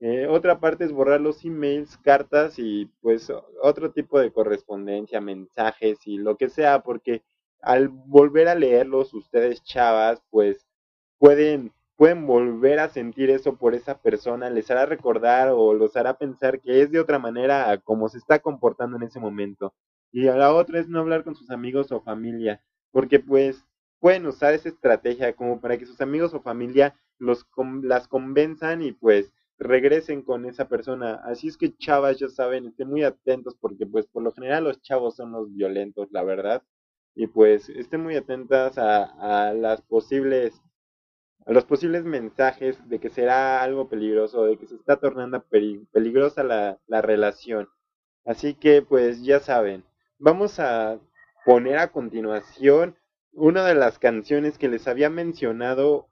Eh, 0.00 0.26
otra 0.26 0.58
parte 0.58 0.82
es 0.82 0.90
borrar 0.90 1.20
los 1.20 1.44
emails, 1.44 1.96
cartas 1.98 2.58
y 2.58 2.86
pues 3.00 3.32
otro 3.62 3.92
tipo 3.92 4.18
de 4.18 4.32
correspondencia, 4.32 5.20
mensajes 5.20 6.04
y 6.08 6.18
lo 6.18 6.36
que 6.36 6.48
sea, 6.48 6.82
porque 6.82 7.22
al 7.62 7.86
volver 7.86 8.48
a 8.48 8.56
leerlos 8.56 9.14
ustedes 9.14 9.62
chavas, 9.62 10.20
pues 10.28 10.66
pueden 11.18 11.70
pueden 12.00 12.26
volver 12.26 12.78
a 12.78 12.88
sentir 12.88 13.28
eso 13.28 13.56
por 13.56 13.74
esa 13.74 14.00
persona, 14.00 14.48
les 14.48 14.70
hará 14.70 14.86
recordar 14.86 15.50
o 15.52 15.74
los 15.74 15.98
hará 15.98 16.16
pensar 16.16 16.58
que 16.58 16.80
es 16.80 16.90
de 16.90 16.98
otra 16.98 17.18
manera 17.18 17.76
como 17.84 18.08
se 18.08 18.16
está 18.16 18.38
comportando 18.38 18.96
en 18.96 19.02
ese 19.02 19.20
momento. 19.20 19.74
Y 20.10 20.22
la 20.22 20.54
otra 20.54 20.80
es 20.80 20.88
no 20.88 21.00
hablar 21.00 21.24
con 21.24 21.34
sus 21.34 21.50
amigos 21.50 21.92
o 21.92 22.00
familia, 22.00 22.64
porque 22.90 23.20
pues 23.20 23.66
pueden 23.98 24.24
usar 24.24 24.54
esa 24.54 24.70
estrategia 24.70 25.34
como 25.36 25.60
para 25.60 25.76
que 25.76 25.84
sus 25.84 26.00
amigos 26.00 26.32
o 26.32 26.40
familia 26.40 26.96
los 27.18 27.46
las 27.82 28.08
convenzan 28.08 28.80
y 28.80 28.92
pues 28.92 29.30
regresen 29.58 30.22
con 30.22 30.46
esa 30.46 30.68
persona. 30.68 31.20
Así 31.22 31.48
es 31.48 31.58
que 31.58 31.76
chavas, 31.76 32.18
ya 32.18 32.30
saben, 32.30 32.68
estén 32.68 32.88
muy 32.88 33.02
atentos 33.04 33.58
porque 33.60 33.84
pues 33.84 34.06
por 34.06 34.22
lo 34.22 34.32
general 34.32 34.64
los 34.64 34.80
chavos 34.80 35.16
son 35.16 35.32
los 35.32 35.52
violentos, 35.52 36.08
la 36.12 36.24
verdad. 36.24 36.62
Y 37.14 37.26
pues 37.26 37.68
estén 37.68 38.02
muy 38.02 38.16
atentas 38.16 38.78
a, 38.78 39.48
a 39.48 39.52
las 39.52 39.82
posibles 39.82 40.62
los 41.46 41.64
posibles 41.64 42.04
mensajes 42.04 42.88
de 42.88 42.98
que 43.00 43.10
será 43.10 43.62
algo 43.62 43.88
peligroso, 43.88 44.44
de 44.44 44.56
que 44.56 44.66
se 44.66 44.76
está 44.76 44.96
tornando 44.96 45.44
peligrosa 45.92 46.44
la, 46.44 46.78
la 46.86 47.02
relación. 47.02 47.68
Así 48.24 48.54
que 48.54 48.82
pues 48.82 49.22
ya 49.22 49.40
saben, 49.40 49.84
vamos 50.18 50.60
a 50.60 51.00
poner 51.44 51.78
a 51.78 51.90
continuación 51.90 52.96
una 53.32 53.64
de 53.64 53.74
las 53.74 53.98
canciones 53.98 54.58
que 54.58 54.68
les 54.68 54.86
había 54.88 55.10
mencionado 55.10 56.08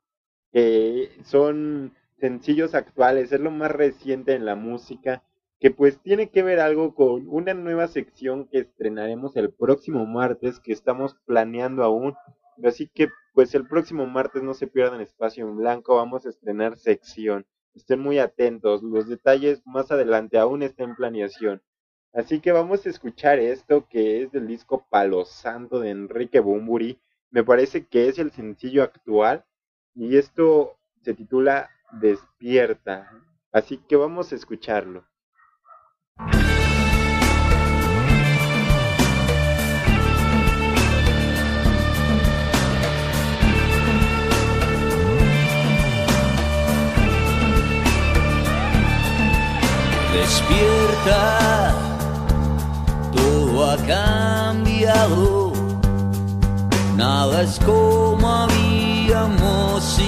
que 0.53 1.11
son 1.25 1.95
sencillos 2.19 2.75
actuales, 2.75 3.33
es 3.33 3.41
lo 3.41 3.51
más 3.51 3.71
reciente 3.71 4.35
en 4.35 4.45
la 4.45 4.57
música, 4.57 5.23
que 5.61 5.71
pues 5.71 6.01
tiene 6.01 6.31
que 6.31 6.43
ver 6.43 6.61
algo 6.61 6.95
con 6.95 7.29
una 7.29 7.55
nueva 7.55 7.89
sección 7.89 8.49
que 8.49 8.61
estrenaremos 8.61 9.37
el 9.37 9.53
próximo 9.53 10.07
martes, 10.07 10.61
que 10.61 10.73
estamos 10.73 11.17
planeando 11.27 11.83
aún. 11.83 12.15
Así 12.65 12.89
que 12.89 13.09
pues 13.39 13.55
el 13.55 13.69
próximo 13.69 14.05
martes 14.05 14.43
no 14.43 14.53
se 14.53 14.67
pierdan 14.67 15.01
espacio 15.01 15.47
en 15.47 15.57
blanco, 15.57 15.95
vamos 15.95 16.27
a 16.27 16.29
estrenar 16.29 16.77
sección. 16.77 17.47
Estén 17.73 18.01
muy 18.01 18.19
atentos, 18.19 18.83
los 18.83 19.07
detalles 19.07 19.63
más 19.65 19.93
adelante 19.93 20.39
aún 20.39 20.65
están 20.65 20.91
en 20.91 20.97
planeación. 20.97 21.63
Así 22.13 22.41
que 22.41 22.51
vamos 22.51 22.85
a 22.85 22.89
escuchar 22.89 23.39
esto 23.39 23.87
que 23.89 24.25
es 24.25 24.33
del 24.33 24.49
disco 24.49 24.89
Palo 24.91 25.25
Santo 25.25 25.79
de 25.79 25.91
Enrique 25.91 26.41
Bumburi. 26.41 26.99
Me 27.31 27.45
parece 27.45 27.87
que 27.87 28.09
es 28.09 28.19
el 28.19 28.33
sencillo 28.33 28.83
actual 28.83 29.45
y 29.95 30.17
esto 30.17 30.77
se 31.03 31.15
titula 31.15 31.71
Despierta. 31.93 33.09
Así 33.53 33.79
que 33.89 33.95
vamos 33.95 34.33
a 34.33 34.35
escucharlo. 34.35 35.07
Despierta, 50.29 51.73
todo 53.17 53.71
ha 53.71 53.77
cambiado, 53.79 55.55
nada 56.97 57.41
es 57.41 57.59
como 57.65 58.29
habíamos 58.31 59.99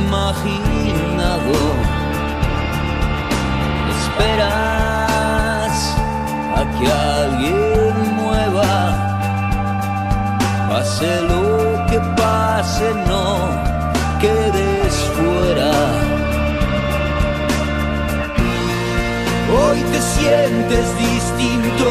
imaginado. 0.00 1.54
Esperas 4.00 5.76
a 6.56 6.60
que 6.76 6.86
alguien 6.90 7.94
mueva, 8.16 8.76
pase 10.68 11.10
lo 11.22 11.86
que 11.86 11.98
pase, 12.20 12.86
no 13.06 13.26
quedes 14.18 14.94
fuera. 15.14 16.17
Hoy 19.50 19.80
te 19.80 20.00
sientes 20.00 20.98
distinto 20.98 21.88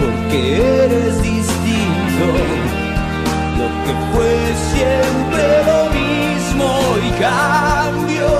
porque 0.00 0.56
eres 0.84 1.20
distinto. 1.20 2.26
Lo 3.58 3.66
que 3.84 3.92
fue 4.12 4.34
siempre 4.72 5.42
lo 5.66 5.80
mismo 5.98 6.68
y 7.06 7.10
cambió. 7.20 8.30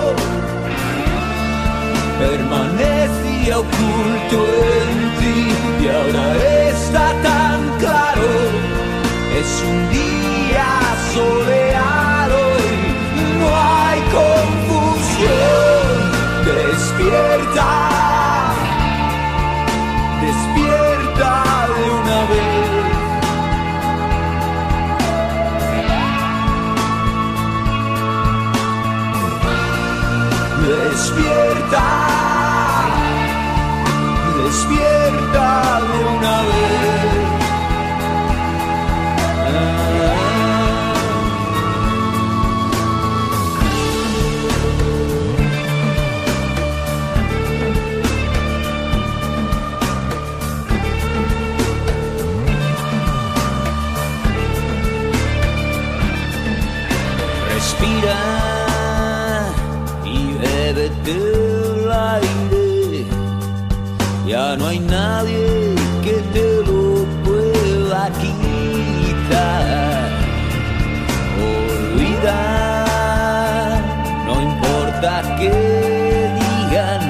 Permanecía 2.20 3.58
oculto 3.58 4.38
en 4.78 4.98
ti 5.18 5.38
y 5.82 5.88
ahora 5.88 6.36
está 6.70 7.06
tan 7.22 7.78
claro. 7.80 8.30
Es 9.40 9.62
un 9.66 9.90
día 9.90 10.66
soleado 11.14 11.57
hay 64.68 64.80
nadie 64.80 65.74
que 66.04 66.16
te 66.34 66.48
lo 66.68 67.06
pueda 67.24 68.10
quitar. 68.20 69.64
Olvida, 71.94 72.40
no 74.26 74.34
importa 74.42 75.10
qué 75.38 75.54
digan, 76.42 77.02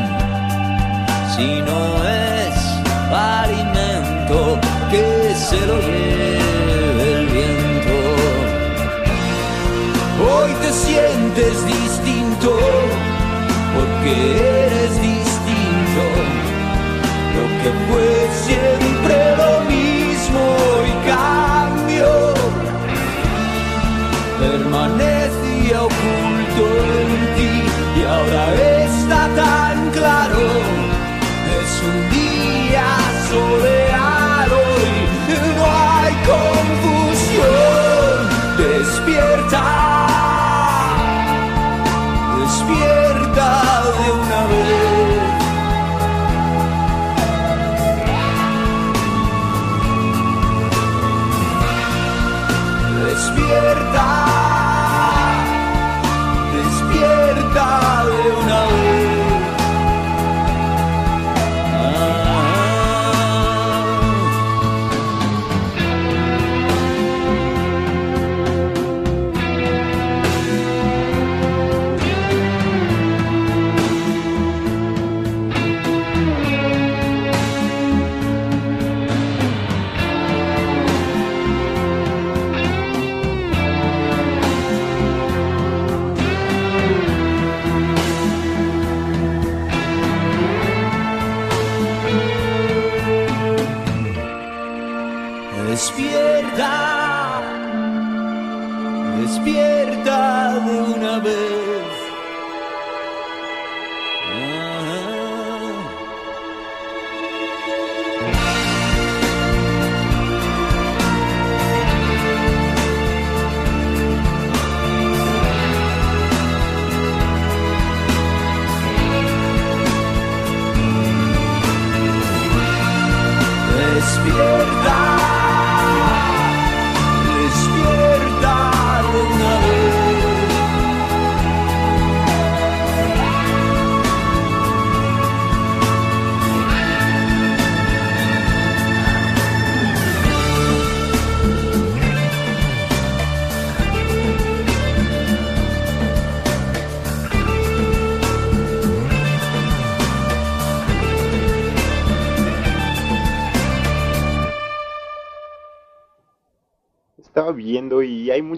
si 1.34 1.48
no 1.68 1.80
es 2.06 2.54
alimento 3.12 4.38
que 4.92 5.06
se 5.34 5.60
lo 5.66 5.76
lleve 5.80 7.04
el 7.14 7.26
viento. 7.26 7.96
Hoy 10.30 10.50
te 10.62 10.70
sientes 10.72 11.54
distinto 11.66 12.50
porque 13.74 14.12
eres 14.66 14.77
que 17.62 17.70
fue 17.88 18.28
siempre 18.46 19.36
lo 19.36 19.60
mismo 19.64 20.67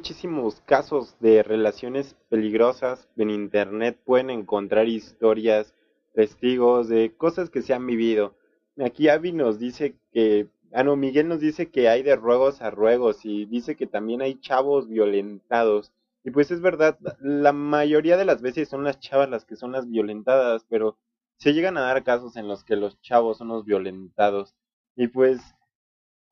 muchísimos 0.00 0.62
casos 0.62 1.14
de 1.20 1.42
relaciones 1.42 2.16
peligrosas 2.30 3.06
en 3.18 3.28
internet. 3.28 4.00
Pueden 4.02 4.30
encontrar 4.30 4.88
historias, 4.88 5.74
testigos 6.14 6.88
de 6.88 7.14
cosas 7.14 7.50
que 7.50 7.60
se 7.60 7.74
han 7.74 7.86
vivido. 7.86 8.34
Aquí 8.82 9.10
Avi 9.10 9.32
nos 9.32 9.58
dice 9.58 9.96
que, 10.10 10.48
ah 10.72 10.84
no, 10.84 10.96
Miguel 10.96 11.28
nos 11.28 11.40
dice 11.40 11.70
que 11.70 11.90
hay 11.90 12.02
de 12.02 12.16
ruegos 12.16 12.62
a 12.62 12.70
ruegos 12.70 13.26
y 13.26 13.44
dice 13.44 13.76
que 13.76 13.86
también 13.86 14.22
hay 14.22 14.40
chavos 14.40 14.88
violentados. 14.88 15.92
Y 16.24 16.30
pues 16.30 16.50
es 16.50 16.62
verdad, 16.62 16.98
la 17.20 17.52
mayoría 17.52 18.16
de 18.16 18.24
las 18.24 18.40
veces 18.40 18.70
son 18.70 18.84
las 18.84 19.00
chavas 19.00 19.28
las 19.28 19.44
que 19.44 19.56
son 19.56 19.70
las 19.72 19.86
violentadas, 19.86 20.64
pero 20.70 20.96
se 21.36 21.52
llegan 21.52 21.76
a 21.76 21.82
dar 21.82 22.04
casos 22.04 22.36
en 22.36 22.48
los 22.48 22.64
que 22.64 22.76
los 22.76 22.98
chavos 23.02 23.36
son 23.36 23.48
los 23.48 23.66
violentados. 23.66 24.54
Y 24.96 25.08
pues 25.08 25.42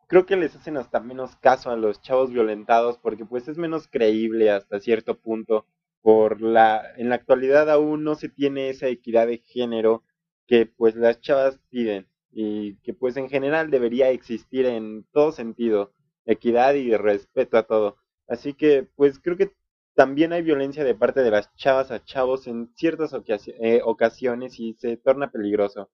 creo 0.09 0.27
que 0.27 0.37
les 0.37 0.57
hacen 0.57 0.77
hasta 0.77 1.01
menos 1.01 1.37
caso 1.37 1.71
a 1.71 1.77
los 1.77 2.03
chavos 2.03 2.31
violentados 2.33 2.99
porque 2.99 3.25
pues 3.25 3.47
es 3.47 3.59
menos 3.59 3.89
creíble 3.89 4.51
hasta 4.51 4.81
cierto 4.81 5.19
punto. 5.21 5.67
Por 6.03 6.41
la 6.41 6.83
en 6.97 7.11
la 7.11 7.17
actualidad 7.17 7.71
aún 7.71 8.05
no 8.05 8.15
se 8.15 8.29
tiene 8.29 8.71
esa 8.71 8.89
equidad 8.89 9.27
de 9.27 9.39
género 9.39 10.05
que 10.47 10.67
pues 10.67 10.97
las 10.97 11.21
chavas 11.21 11.61
piden 11.71 12.09
y 12.33 12.77
que 12.79 12.95
pues 12.95 13.17
en 13.17 13.29
general 13.29 13.71
debería 13.71 14.11
existir 14.11 14.67
en 14.67 15.05
todo 15.13 15.33
sentido 15.33 15.93
equidad 16.25 16.75
y 16.75 16.97
respeto 16.97 17.59
a 17.59 17.65
todo. 17.65 17.97
Así 18.29 18.55
que 18.55 18.89
pues 18.97 19.19
creo 19.19 19.37
que 19.37 19.53
también 19.95 20.33
hay 20.33 20.43
violencia 20.43 20.85
de 20.85 20.95
parte 20.95 21.23
de 21.23 21.31
las 21.31 21.55
chavas 21.57 21.91
a 21.91 22.05
chavos 22.05 22.47
en 22.47 22.71
ciertas 22.77 23.13
eh, 23.61 23.81
ocasiones 23.85 24.59
y 24.61 24.75
se 24.75 24.97
torna 24.97 25.31
peligroso. 25.31 25.91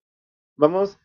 Vamos 0.56 0.98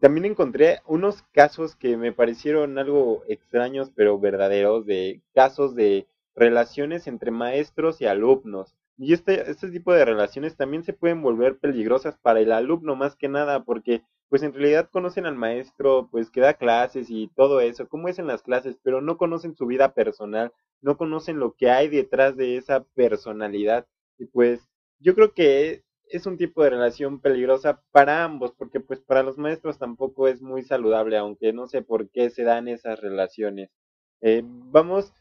también 0.00 0.24
encontré 0.24 0.80
unos 0.86 1.22
casos 1.32 1.76
que 1.76 1.96
me 1.96 2.12
parecieron 2.12 2.78
algo 2.78 3.22
extraños 3.28 3.90
pero 3.94 4.18
verdaderos 4.18 4.86
de 4.86 5.20
casos 5.34 5.74
de 5.74 6.06
relaciones 6.34 7.06
entre 7.06 7.30
maestros 7.30 8.00
y 8.00 8.06
alumnos. 8.06 8.74
Y 8.96 9.12
este, 9.12 9.50
este 9.50 9.70
tipo 9.70 9.92
de 9.92 10.04
relaciones 10.04 10.56
también 10.56 10.84
se 10.84 10.92
pueden 10.92 11.20
volver 11.20 11.58
peligrosas 11.58 12.16
para 12.18 12.40
el 12.40 12.52
alumno 12.52 12.96
más 12.96 13.16
que 13.16 13.28
nada 13.28 13.64
porque 13.64 14.02
pues 14.28 14.42
en 14.42 14.52
realidad 14.52 14.88
conocen 14.90 15.26
al 15.26 15.36
maestro 15.36 16.08
pues 16.10 16.30
que 16.30 16.40
da 16.40 16.54
clases 16.54 17.10
y 17.10 17.28
todo 17.36 17.60
eso, 17.60 17.88
cómo 17.88 18.08
es 18.08 18.18
en 18.18 18.26
las 18.26 18.42
clases, 18.42 18.76
pero 18.82 19.00
no 19.00 19.16
conocen 19.16 19.54
su 19.54 19.66
vida 19.66 19.94
personal, 19.94 20.52
no 20.80 20.96
conocen 20.96 21.38
lo 21.38 21.54
que 21.54 21.70
hay 21.70 21.88
detrás 21.88 22.36
de 22.36 22.56
esa 22.56 22.84
personalidad. 22.94 23.86
Y 24.18 24.26
pues 24.26 24.66
yo 24.98 25.14
creo 25.14 25.34
que 25.34 25.82
es 26.08 26.26
un 26.26 26.36
tipo 26.36 26.62
de 26.62 26.70
relación 26.70 27.20
peligrosa 27.20 27.82
para 27.90 28.24
ambos, 28.24 28.52
porque 28.52 28.80
pues 28.80 29.00
para 29.00 29.22
los 29.22 29.38
maestros 29.38 29.78
tampoco 29.78 30.28
es 30.28 30.42
muy 30.42 30.62
saludable, 30.62 31.16
aunque 31.16 31.52
no 31.52 31.66
sé 31.66 31.82
por 31.82 32.10
qué 32.10 32.30
se 32.30 32.44
dan 32.44 32.68
esas 32.68 33.00
relaciones. 33.00 33.70
Eh, 34.20 34.42
vamos, 34.44 35.12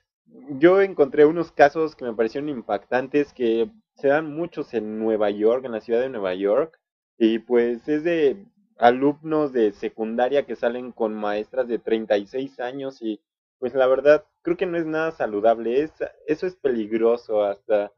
yo 0.59 0.81
encontré 0.81 1.25
unos 1.25 1.51
casos 1.51 1.95
que 1.95 2.05
me 2.05 2.13
parecieron 2.13 2.49
impactantes, 2.49 3.33
que 3.33 3.69
se 3.95 4.07
dan 4.07 4.33
muchos 4.33 4.73
en 4.73 4.99
Nueva 4.99 5.29
York, 5.29 5.65
en 5.65 5.73
la 5.73 5.81
ciudad 5.81 6.01
de 6.01 6.09
Nueva 6.09 6.33
York, 6.33 6.79
y 7.17 7.39
pues 7.39 7.87
es 7.87 8.03
de 8.03 8.45
alumnos 8.77 9.53
de 9.53 9.71
secundaria 9.71 10.45
que 10.45 10.55
salen 10.55 10.91
con 10.91 11.13
maestras 11.13 11.67
de 11.67 11.79
36 11.79 12.59
años 12.59 13.01
y 13.01 13.21
pues 13.59 13.73
la 13.75 13.87
verdad 13.87 14.25
creo 14.41 14.57
que 14.57 14.65
no 14.65 14.77
es 14.77 14.85
nada 14.85 15.11
saludable, 15.11 15.81
es, 15.81 15.93
eso 16.27 16.47
es 16.47 16.55
peligroso 16.55 17.43
hasta 17.43 17.91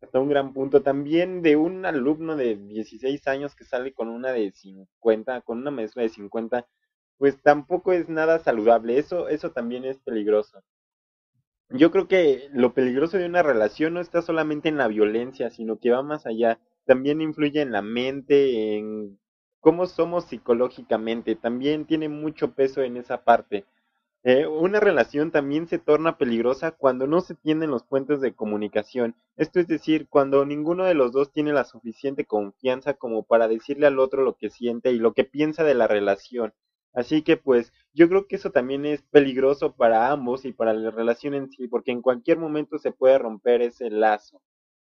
hasta 0.00 0.20
un 0.20 0.28
gran 0.28 0.52
punto. 0.52 0.82
También 0.82 1.42
de 1.42 1.56
un 1.56 1.84
alumno 1.86 2.36
de 2.36 2.56
16 2.56 3.26
años 3.28 3.54
que 3.54 3.64
sale 3.64 3.92
con 3.92 4.08
una 4.08 4.32
de 4.32 4.52
50, 4.52 5.40
con 5.42 5.58
una 5.58 5.70
maestra 5.70 6.02
de 6.02 6.08
50, 6.10 6.66
pues 7.18 7.40
tampoco 7.42 7.92
es 7.92 8.08
nada 8.08 8.38
saludable. 8.38 8.98
Eso, 8.98 9.28
eso 9.28 9.52
también 9.52 9.84
es 9.84 9.98
peligroso. 9.98 10.62
Yo 11.70 11.90
creo 11.90 12.08
que 12.08 12.48
lo 12.52 12.72
peligroso 12.72 13.18
de 13.18 13.26
una 13.26 13.42
relación 13.42 13.94
no 13.94 14.00
está 14.00 14.22
solamente 14.22 14.68
en 14.68 14.78
la 14.78 14.88
violencia, 14.88 15.50
sino 15.50 15.78
que 15.78 15.90
va 15.90 16.02
más 16.02 16.26
allá. 16.26 16.58
También 16.86 17.20
influye 17.20 17.60
en 17.60 17.72
la 17.72 17.82
mente, 17.82 18.76
en 18.78 19.18
cómo 19.60 19.86
somos 19.86 20.24
psicológicamente. 20.26 21.36
También 21.36 21.84
tiene 21.84 22.08
mucho 22.08 22.54
peso 22.54 22.82
en 22.82 22.96
esa 22.96 23.22
parte. 23.24 23.66
Eh, 24.24 24.46
una 24.46 24.80
relación 24.80 25.30
también 25.30 25.68
se 25.68 25.78
torna 25.78 26.18
peligrosa 26.18 26.72
cuando 26.72 27.06
no 27.06 27.20
se 27.20 27.34
tienen 27.34 27.70
los 27.70 27.84
puentes 27.84 28.20
de 28.20 28.34
comunicación. 28.34 29.14
Esto 29.36 29.60
es 29.60 29.68
decir, 29.68 30.08
cuando 30.08 30.44
ninguno 30.44 30.84
de 30.84 30.94
los 30.94 31.12
dos 31.12 31.32
tiene 31.32 31.52
la 31.52 31.64
suficiente 31.64 32.24
confianza 32.24 32.94
como 32.94 33.22
para 33.24 33.48
decirle 33.48 33.86
al 33.86 33.98
otro 33.98 34.22
lo 34.22 34.36
que 34.36 34.50
siente 34.50 34.92
y 34.92 34.98
lo 34.98 35.14
que 35.14 35.24
piensa 35.24 35.64
de 35.64 35.74
la 35.74 35.86
relación. 35.86 36.52
Así 36.92 37.22
que 37.22 37.36
pues 37.36 37.72
yo 37.92 38.08
creo 38.08 38.26
que 38.26 38.36
eso 38.36 38.50
también 38.50 38.84
es 38.86 39.02
peligroso 39.02 39.74
para 39.76 40.10
ambos 40.10 40.44
y 40.44 40.52
para 40.52 40.72
la 40.72 40.90
relación 40.90 41.34
en 41.34 41.50
sí, 41.50 41.68
porque 41.68 41.92
en 41.92 42.02
cualquier 42.02 42.38
momento 42.38 42.78
se 42.78 42.92
puede 42.92 43.18
romper 43.18 43.62
ese 43.62 43.90
lazo. 43.90 44.42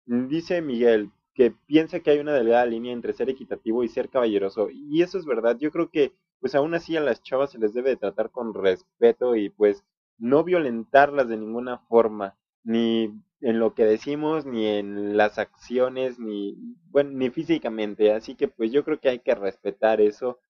Dice 0.07 0.63
Miguel 0.63 1.11
que 1.35 1.51
piensa 1.67 2.01
que 2.01 2.11
hay 2.11 2.19
una 2.19 2.35
delgada 2.35 2.67
línea 2.67 2.93
entre 2.93 3.13
ser 3.15 3.31
equitativo 3.31 3.85
y 3.85 3.89
ser 3.89 4.09
caballeroso, 4.11 4.69
y 4.71 5.03
eso 5.03 5.19
es 5.19 5.25
verdad. 5.27 5.57
Yo 5.59 5.71
creo 5.71 5.91
que 5.91 6.13
pues 6.43 6.57
aún 6.57 6.75
así 6.75 6.97
a 6.97 7.01
las 7.01 7.23
chavas 7.23 7.53
se 7.53 7.59
les 7.59 7.73
debe 7.73 7.91
de 7.91 7.97
tratar 7.97 8.31
con 8.33 8.53
respeto 8.53 9.37
y 9.37 9.49
pues 9.49 9.85
no 10.19 10.43
violentarlas 10.45 11.29
de 11.29 11.37
ninguna 11.37 11.79
forma, 11.79 12.37
ni 12.65 13.15
en 13.41 13.61
lo 13.61 13.75
que 13.75 13.85
decimos, 13.85 14.45
ni 14.45 14.67
en 14.67 15.17
las 15.17 15.39
acciones, 15.39 16.19
ni 16.19 16.57
bueno, 16.91 17.13
ni 17.13 17.31
físicamente. 17.31 18.13
Así 18.13 18.35
que 18.35 18.49
pues 18.49 18.73
yo 18.73 18.85
creo 18.85 18.99
que 19.01 19.09
hay 19.09 19.21
que 19.21 19.37
respetar 19.37 20.01
eso. 20.01 20.41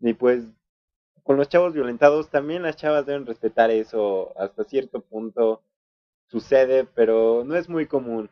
Y 0.00 0.14
pues 0.14 0.44
con 1.24 1.36
los 1.36 1.48
chavos 1.48 1.74
violentados 1.74 2.30
también 2.30 2.62
las 2.62 2.76
chavas 2.76 3.04
deben 3.06 3.26
respetar 3.26 3.70
eso 3.72 4.32
hasta 4.38 4.64
cierto 4.64 5.00
punto 5.00 5.62
sucede, 6.28 6.84
pero 6.84 7.42
no 7.44 7.56
es 7.56 7.68
muy 7.68 7.86
común. 7.86 8.30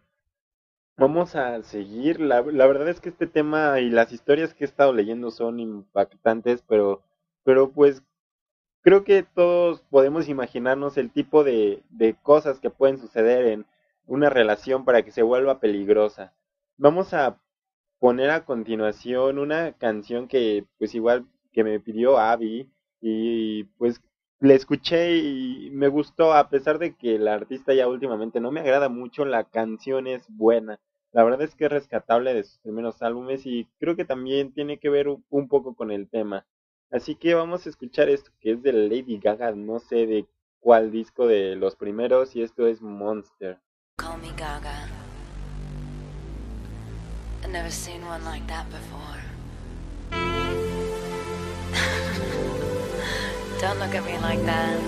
Vamos 0.98 1.37
a 1.37 1.62
seguir. 1.62 2.20
La, 2.20 2.42
la 2.42 2.66
verdad 2.66 2.88
es 2.88 3.00
que 3.00 3.09
este 3.11 3.28
tema 3.28 3.78
y 3.81 3.88
las 3.88 4.12
historias 4.12 4.52
que 4.54 4.64
he 4.64 4.66
estado 4.66 4.92
leyendo 4.92 5.31
son 5.31 5.61
impactantes, 5.61 6.62
pero, 6.62 7.02
pero 7.44 7.70
pues 7.72 8.03
creo 8.83 9.05
que 9.05 9.22
todos 9.22 9.83
podemos 9.90 10.29
imaginarnos 10.29 10.96
el 10.96 11.11
tipo 11.11 11.44
de, 11.44 11.83
cosas 12.22 12.61
que 12.61 12.70
pueden 12.70 12.98
suceder 12.98 13.46
en 13.46 13.66
una 14.07 14.31
relación 14.31 14.85
para 14.85 15.03
que 15.03 15.12
se 15.12 15.22
vuelva 15.22 15.61
peligrosa. 15.61 16.33
Vamos 16.77 17.12
a 17.14 17.38
poner 17.98 18.31
a 18.31 18.44
continuación 18.44 19.38
una 19.38 19.72
canción 19.72 20.29
que 20.29 20.64
pues 20.79 20.94
igual 20.94 21.27
que 21.53 21.64
me 21.64 21.81
pidió 21.81 22.18
Abby 22.18 22.70
y 23.01 23.64
pues 23.77 24.01
la 24.40 24.55
escuché 24.55 25.16
y 25.16 25.70
me 25.72 25.88
gustó 25.88 26.33
a 26.33 26.48
pesar 26.48 26.79
de 26.79 26.94
que 26.96 27.18
la 27.18 27.35
artista 27.35 27.74
ya 27.74 27.88
últimamente 27.88 28.40
no 28.40 28.53
me 28.53 28.61
agrada 28.61 28.88
mucho, 28.88 29.24
la 29.24 29.44
canción 29.44 30.07
es 30.07 30.24
buena. 30.29 30.81
La 31.12 31.24
verdad 31.24 31.42
es 31.42 31.55
que 31.55 31.64
es 31.64 31.70
rescatable 31.70 32.35
de 32.35 32.44
sus 32.44 32.59
primeros 32.61 33.03
álbumes 33.03 33.44
y 33.46 33.66
creo 33.79 33.96
que 33.96 34.05
también 34.05 34.53
tiene 34.53 34.79
que 34.79 34.90
ver 34.90 35.09
un 35.09 35.48
poco 35.48 35.74
con 35.74 35.90
el 35.90 36.09
tema. 36.09 36.46
Así 36.90 37.14
que 37.14 37.35
vamos 37.35 37.66
a 37.66 37.68
escuchar 37.68 38.09
esto 38.09 38.31
que 38.40 38.53
es 38.53 38.62
de 38.62 38.72
Lady 38.72 39.18
Gaga, 39.18 39.53
no 39.53 39.79
sé 39.79 40.07
de 40.07 40.27
cuál 40.59 40.90
disco 40.90 41.27
de 41.27 41.55
los 41.55 41.77
primeros 41.77 42.35
y 42.35 42.40
esto 42.42 42.66
es 42.66 42.81
Monster. 42.81 43.59
Call 43.98 44.16
me 44.22 44.31
Gaga. 44.37 44.88
I've 47.42 47.51
never 47.53 47.70
seen 47.70 48.03
one 48.07 48.24
like 48.24 48.46
that 48.46 48.64
before. 48.70 49.20
Don't 53.60 53.79
look 53.79 53.94
at 53.94 54.04
me 54.06 54.17
like 54.21 54.42
that. 54.46 54.81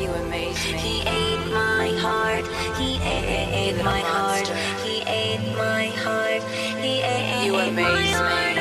You 0.00 0.08
amaze 0.08 0.72
me. 0.72 0.78
He 0.78 1.00
ate 1.02 1.46
my 1.52 1.88
heart. 2.00 2.46
He 2.78 2.96
ate 3.02 3.76
my 3.84 4.00
heart. 4.00 4.48
He 4.82 5.02
ate 5.02 5.44
my 5.56 5.88
heart. 6.02 6.42
He 6.80 7.02
ate 7.02 7.44
You 7.44 7.56
amaze 7.56 8.12
my 8.12 8.48
me. 8.48 8.53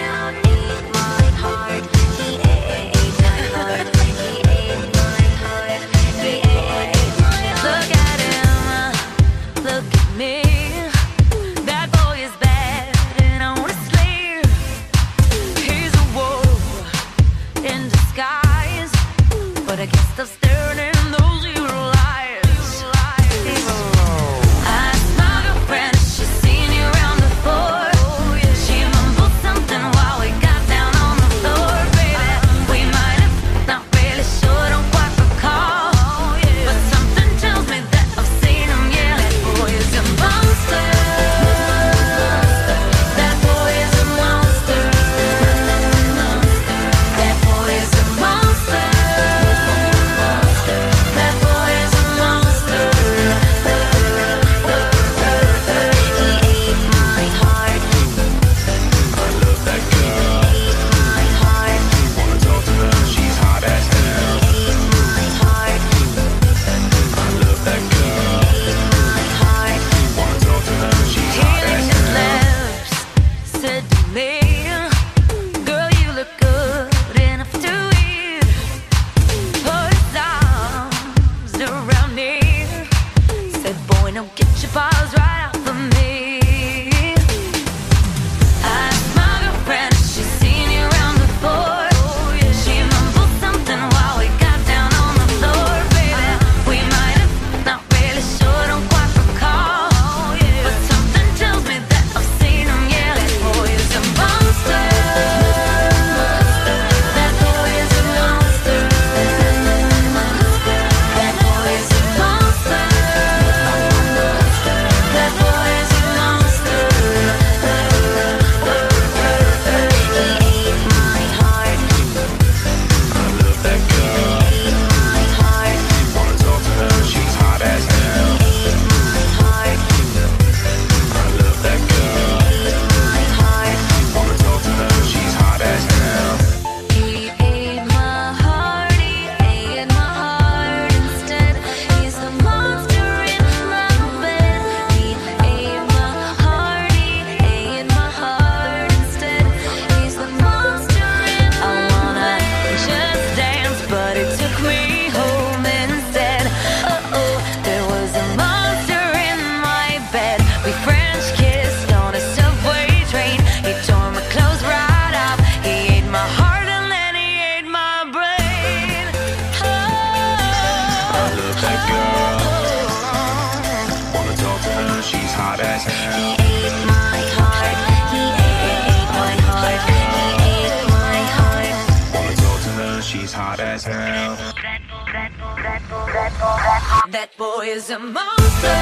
That 187.24 187.38
boy 187.38 187.68
is 187.68 187.90
a 187.90 188.00
monster. 188.00 188.76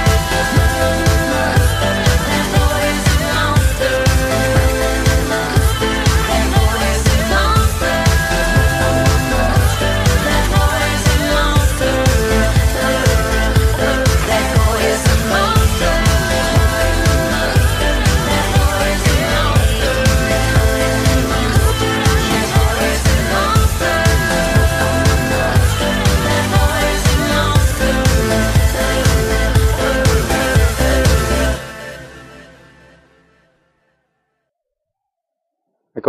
That 1.83 2.00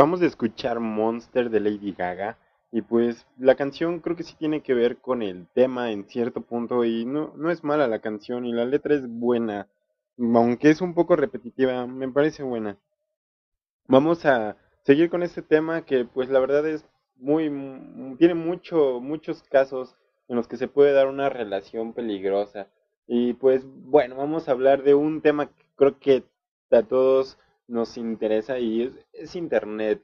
Acabamos 0.03 0.19
de 0.19 0.27
escuchar 0.27 0.81
Monster 0.81 1.49
de 1.49 1.61
Lady 1.61 1.93
Gaga 1.93 2.37
y 2.73 2.83
pues 2.83 3.25
la 3.39 3.55
canción 3.55 4.01
creo 4.01 4.17
que 4.17 4.25
sí 4.25 4.35
tiene 4.37 4.61
que 4.61 4.75
ver 4.75 4.97
con 4.97 5.23
el 5.23 5.47
tema 5.55 5.93
en 5.93 6.09
cierto 6.09 6.41
punto 6.41 6.85
y 6.85 7.05
no, 7.05 7.33
no 7.37 7.53
es 7.53 7.63
mala 7.63 7.87
la 7.87 8.01
canción 8.01 8.45
y 8.45 8.53
la 8.53 8.65
letra 8.65 8.97
es 8.97 9.07
buena, 9.07 9.69
aunque 10.19 10.71
es 10.71 10.81
un 10.81 10.95
poco 10.95 11.15
repetitiva, 11.15 11.87
me 11.87 12.09
parece 12.09 12.43
buena. 12.43 12.77
Vamos 13.87 14.25
a 14.27 14.57
seguir 14.83 15.09
con 15.11 15.23
este 15.23 15.41
tema 15.43 15.85
que 15.85 16.05
pues 16.05 16.29
la 16.29 16.41
verdad 16.41 16.67
es 16.67 16.85
muy, 17.17 17.49
mu- 17.51 18.17
tiene 18.17 18.35
mucho, 18.35 19.01
muchos 19.01 19.43
casos 19.45 19.95
en 20.29 20.35
los 20.37 20.49
que 20.49 20.57
se 20.57 20.67
puede 20.69 20.93
dar 20.93 21.07
una 21.07 21.29
relación 21.29 21.93
peligrosa. 21.93 22.67
Y 23.07 23.35
pues 23.35 23.65
bueno, 23.67 24.17
vamos 24.17 24.49
a 24.49 24.53
hablar 24.53 24.83
de 24.83 24.95
un 24.95 25.21
tema 25.21 25.47
que 25.47 25.65
creo 25.77 25.99
que 26.01 26.25
a 26.71 26.83
todos 26.83 27.39
nos 27.73 27.97
interesa 27.97 28.59
y 28.59 28.95
es, 29.13 29.35
Internet. 29.35 30.03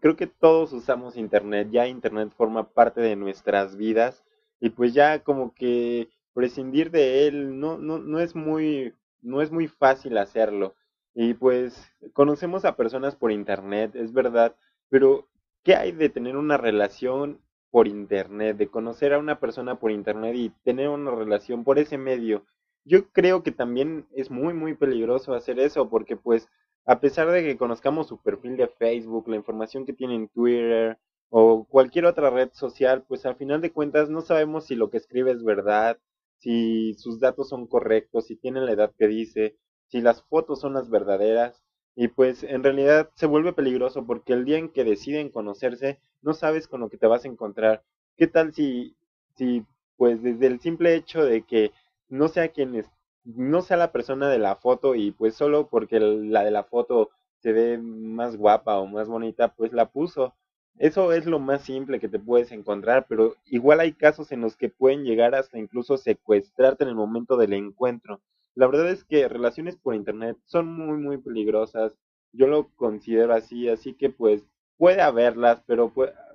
Creo 0.00 0.16
que 0.16 0.26
todos 0.26 0.72
usamos 0.72 1.16
Internet, 1.16 1.68
ya 1.72 1.88
Internet 1.88 2.30
forma 2.36 2.72
parte 2.72 3.00
de 3.00 3.16
nuestras 3.16 3.76
vidas 3.76 4.22
y 4.60 4.70
pues 4.70 4.92
ya 4.92 5.24
como 5.24 5.54
que 5.54 6.10
prescindir 6.34 6.90
de 6.90 7.26
él 7.26 7.58
no, 7.58 7.78
no, 7.78 7.98
no 7.98 8.20
es 8.20 8.36
muy, 8.36 8.94
no 9.22 9.40
es 9.40 9.50
muy 9.50 9.66
fácil 9.66 10.18
hacerlo. 10.18 10.74
Y 11.14 11.34
pues 11.34 11.90
conocemos 12.12 12.64
a 12.64 12.76
personas 12.76 13.16
por 13.16 13.32
Internet, 13.32 13.96
es 13.96 14.12
verdad, 14.12 14.54
pero 14.90 15.26
¿qué 15.64 15.74
hay 15.74 15.92
de 15.92 16.10
tener 16.10 16.36
una 16.36 16.56
relación 16.58 17.40
por 17.70 17.88
Internet, 17.88 18.58
de 18.58 18.68
conocer 18.68 19.14
a 19.14 19.18
una 19.18 19.40
persona 19.40 19.76
por 19.80 19.90
Internet 19.90 20.34
y 20.36 20.50
tener 20.64 20.88
una 20.90 21.10
relación 21.10 21.64
por 21.64 21.78
ese 21.78 21.98
medio? 21.98 22.44
Yo 22.84 23.08
creo 23.10 23.42
que 23.42 23.52
también 23.52 24.06
es 24.12 24.30
muy, 24.30 24.54
muy 24.54 24.74
peligroso 24.74 25.34
hacer 25.34 25.58
eso 25.58 25.88
porque 25.88 26.16
pues 26.16 26.48
a 26.86 27.00
pesar 27.00 27.30
de 27.30 27.42
que 27.42 27.56
conozcamos 27.56 28.08
su 28.08 28.20
perfil 28.20 28.56
de 28.56 28.68
Facebook, 28.68 29.28
la 29.28 29.36
información 29.36 29.84
que 29.86 29.92
tiene 29.92 30.14
en 30.14 30.28
Twitter 30.28 30.98
o 31.28 31.64
cualquier 31.64 32.06
otra 32.06 32.30
red 32.30 32.50
social, 32.52 33.04
pues 33.06 33.24
al 33.26 33.36
final 33.36 33.60
de 33.60 33.72
cuentas 33.72 34.10
no 34.10 34.20
sabemos 34.20 34.66
si 34.66 34.74
lo 34.74 34.90
que 34.90 34.96
escribe 34.96 35.30
es 35.32 35.44
verdad, 35.44 35.98
si 36.38 36.94
sus 36.94 37.20
datos 37.20 37.48
son 37.48 37.66
correctos, 37.66 38.26
si 38.26 38.36
tiene 38.36 38.60
la 38.60 38.72
edad 38.72 38.92
que 38.98 39.06
dice, 39.06 39.56
si 39.88 40.00
las 40.00 40.22
fotos 40.24 40.60
son 40.60 40.74
las 40.74 40.90
verdaderas. 40.90 41.62
Y 41.96 42.08
pues 42.08 42.44
en 42.44 42.62
realidad 42.62 43.10
se 43.14 43.26
vuelve 43.26 43.52
peligroso 43.52 44.06
porque 44.06 44.32
el 44.32 44.44
día 44.44 44.58
en 44.58 44.70
que 44.70 44.84
deciden 44.84 45.30
conocerse, 45.30 46.00
no 46.22 46.34
sabes 46.34 46.66
con 46.68 46.80
lo 46.80 46.88
que 46.88 46.96
te 46.96 47.06
vas 47.06 47.24
a 47.24 47.28
encontrar. 47.28 47.84
¿Qué 48.16 48.26
tal 48.26 48.52
si, 48.54 48.96
si 49.36 49.64
pues 49.96 50.22
desde 50.22 50.46
el 50.46 50.60
simple 50.60 50.94
hecho 50.94 51.24
de 51.24 51.42
que 51.42 51.72
no 52.08 52.28
sea 52.28 52.48
quien 52.48 52.74
es, 52.74 52.86
no 53.24 53.62
sea 53.62 53.76
la 53.76 53.92
persona 53.92 54.28
de 54.28 54.38
la 54.38 54.56
foto 54.56 54.94
y 54.94 55.10
pues 55.12 55.34
solo 55.34 55.68
porque 55.68 56.00
la 56.00 56.44
de 56.44 56.50
la 56.50 56.64
foto 56.64 57.10
se 57.38 57.52
ve 57.52 57.78
más 57.78 58.36
guapa 58.36 58.78
o 58.78 58.86
más 58.86 59.08
bonita, 59.08 59.54
pues 59.54 59.72
la 59.72 59.90
puso. 59.90 60.34
Eso 60.78 61.12
es 61.12 61.26
lo 61.26 61.38
más 61.38 61.62
simple 61.62 62.00
que 62.00 62.08
te 62.08 62.18
puedes 62.18 62.52
encontrar, 62.52 63.06
pero 63.08 63.34
igual 63.44 63.80
hay 63.80 63.92
casos 63.92 64.32
en 64.32 64.40
los 64.40 64.56
que 64.56 64.68
pueden 64.70 65.04
llegar 65.04 65.34
hasta 65.34 65.58
incluso 65.58 65.96
secuestrarte 65.96 66.84
en 66.84 66.90
el 66.90 66.96
momento 66.96 67.36
del 67.36 67.52
encuentro. 67.52 68.20
La 68.54 68.66
verdad 68.66 68.88
es 68.90 69.04
que 69.04 69.28
relaciones 69.28 69.76
por 69.76 69.94
internet 69.94 70.36
son 70.44 70.66
muy 70.74 70.98
muy 70.98 71.18
peligrosas. 71.18 71.96
Yo 72.32 72.46
lo 72.46 72.68
considero 72.76 73.34
así, 73.34 73.68
así 73.68 73.94
que 73.94 74.10
pues 74.10 74.44
puede 74.78 75.02
haberlas, 75.02 75.62
pero 75.66 75.92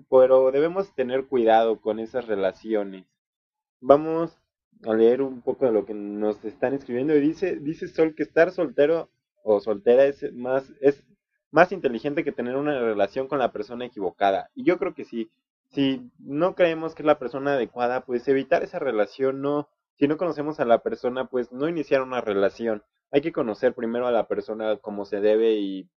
pero 0.09 0.51
debemos 0.51 0.93
tener 0.95 1.27
cuidado 1.27 1.81
con 1.81 1.99
esas 1.99 2.27
relaciones. 2.27 3.05
Vamos 3.81 4.37
a 4.85 4.93
leer 4.93 5.21
un 5.21 5.41
poco 5.41 5.65
de 5.65 5.71
lo 5.71 5.85
que 5.85 5.93
nos 5.93 6.43
están 6.45 6.73
escribiendo 6.73 7.15
y 7.15 7.19
dice 7.19 7.57
dice 7.57 7.87
Sol 7.87 8.15
que 8.15 8.23
estar 8.23 8.51
soltero 8.51 9.09
o 9.43 9.59
soltera 9.59 10.05
es 10.05 10.31
más 10.33 10.71
es 10.81 11.03
más 11.55 11.71
inteligente 11.71 12.25
que 12.25 12.33
tener 12.33 12.57
una 12.57 12.77
relación 12.79 13.29
con 13.29 13.39
la 13.39 13.53
persona 13.53 13.85
equivocada. 13.85 14.49
Y 14.55 14.65
yo 14.65 14.77
creo 14.77 14.93
que 14.93 15.05
sí. 15.05 15.31
Si 15.69 16.11
no 16.19 16.53
creemos 16.53 16.93
que 16.93 17.01
es 17.01 17.05
la 17.05 17.17
persona 17.17 17.53
adecuada, 17.53 18.05
pues 18.05 18.27
evitar 18.27 18.61
esa 18.61 18.77
relación, 18.77 19.41
no, 19.41 19.69
si 19.97 20.07
no 20.07 20.17
conocemos 20.17 20.59
a 20.59 20.65
la 20.65 20.83
persona, 20.83 21.27
pues 21.27 21.53
no 21.53 21.69
iniciar 21.69 22.01
una 22.01 22.19
relación. 22.19 22.83
Hay 23.09 23.21
que 23.21 23.31
conocer 23.31 23.73
primero 23.73 24.05
a 24.05 24.11
la 24.11 24.27
persona 24.27 24.75
como 24.77 25.05
se 25.05 25.21
debe 25.21 25.53
y 25.53 25.89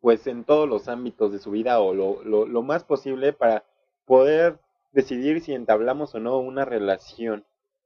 pues 0.00 0.26
en 0.26 0.44
todos 0.44 0.66
los 0.66 0.88
ámbitos 0.88 1.32
de 1.32 1.38
su 1.38 1.50
vida 1.50 1.78
o 1.78 1.92
lo, 1.92 2.24
lo, 2.24 2.46
lo 2.46 2.62
más 2.62 2.82
posible 2.82 3.34
para 3.34 3.64
poder 4.06 4.58
decidir 4.92 5.42
si 5.42 5.52
entablamos 5.52 6.14
o 6.14 6.18
no 6.18 6.38
una 6.38 6.64
relación. 6.64 7.44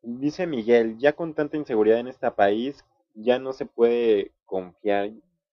Dice 0.08 0.46
Miguel, 0.46 0.96
ya 0.98 1.12
con 1.14 1.34
tanta 1.34 1.56
inseguridad 1.56 1.98
en 1.98 2.06
este 2.08 2.30
país, 2.30 2.84
ya 3.14 3.38
no 3.40 3.52
se 3.52 3.66
puede 3.66 4.32
confiar, 4.44 5.10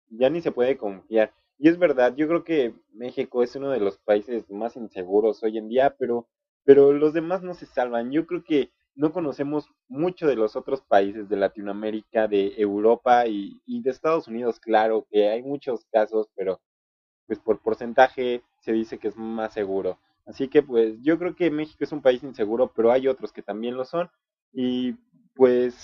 ya 0.09 0.29
ni 0.29 0.41
se 0.41 0.51
puede 0.51 0.77
confiar. 0.77 1.33
Y 1.57 1.69
es 1.69 1.79
verdad, 1.79 2.13
yo 2.15 2.27
creo 2.27 2.43
que 2.43 2.73
México 2.93 3.41
es 3.41 3.55
uno 3.55 3.71
de 3.71 3.79
los 3.79 3.97
países 3.97 4.49
más 4.51 4.75
inseguros 4.77 5.41
hoy 5.43 5.57
en 5.57 5.69
día, 5.69 5.95
pero, 5.97 6.27
pero 6.65 6.93
los 6.93 7.13
demás 7.13 7.41
no 7.41 7.55
se 7.55 7.65
salvan. 7.65 8.11
Yo 8.11 8.27
creo 8.27 8.43
que 8.43 8.71
no 8.95 9.11
conocemos 9.11 9.67
mucho 9.87 10.27
de 10.27 10.35
los 10.35 10.55
otros 10.55 10.81
países 10.81 11.27
de 11.29 11.35
Latinoamérica, 11.35 12.27
de 12.27 12.53
Europa 12.57 13.25
y, 13.25 13.59
y 13.65 13.81
de 13.81 13.89
Estados 13.89 14.27
Unidos, 14.27 14.59
claro, 14.59 15.07
que 15.09 15.29
hay 15.29 15.41
muchos 15.41 15.85
casos, 15.91 16.29
pero 16.35 16.61
pues 17.27 17.39
por 17.39 17.61
porcentaje 17.61 18.43
se 18.59 18.73
dice 18.73 18.97
que 18.99 19.09
es 19.09 19.17
más 19.17 19.53
seguro. 19.53 19.99
Así 20.25 20.47
que 20.49 20.63
pues 20.63 20.95
yo 21.01 21.17
creo 21.19 21.35
que 21.35 21.51
México 21.51 21.83
es 21.83 21.91
un 21.91 22.01
país 22.01 22.23
inseguro, 22.23 22.71
pero 22.75 22.91
hay 22.91 23.07
otros 23.07 23.33
que 23.33 23.41
también 23.43 23.75
lo 23.75 23.85
son. 23.85 24.09
Y 24.53 24.93
pues 25.35 25.75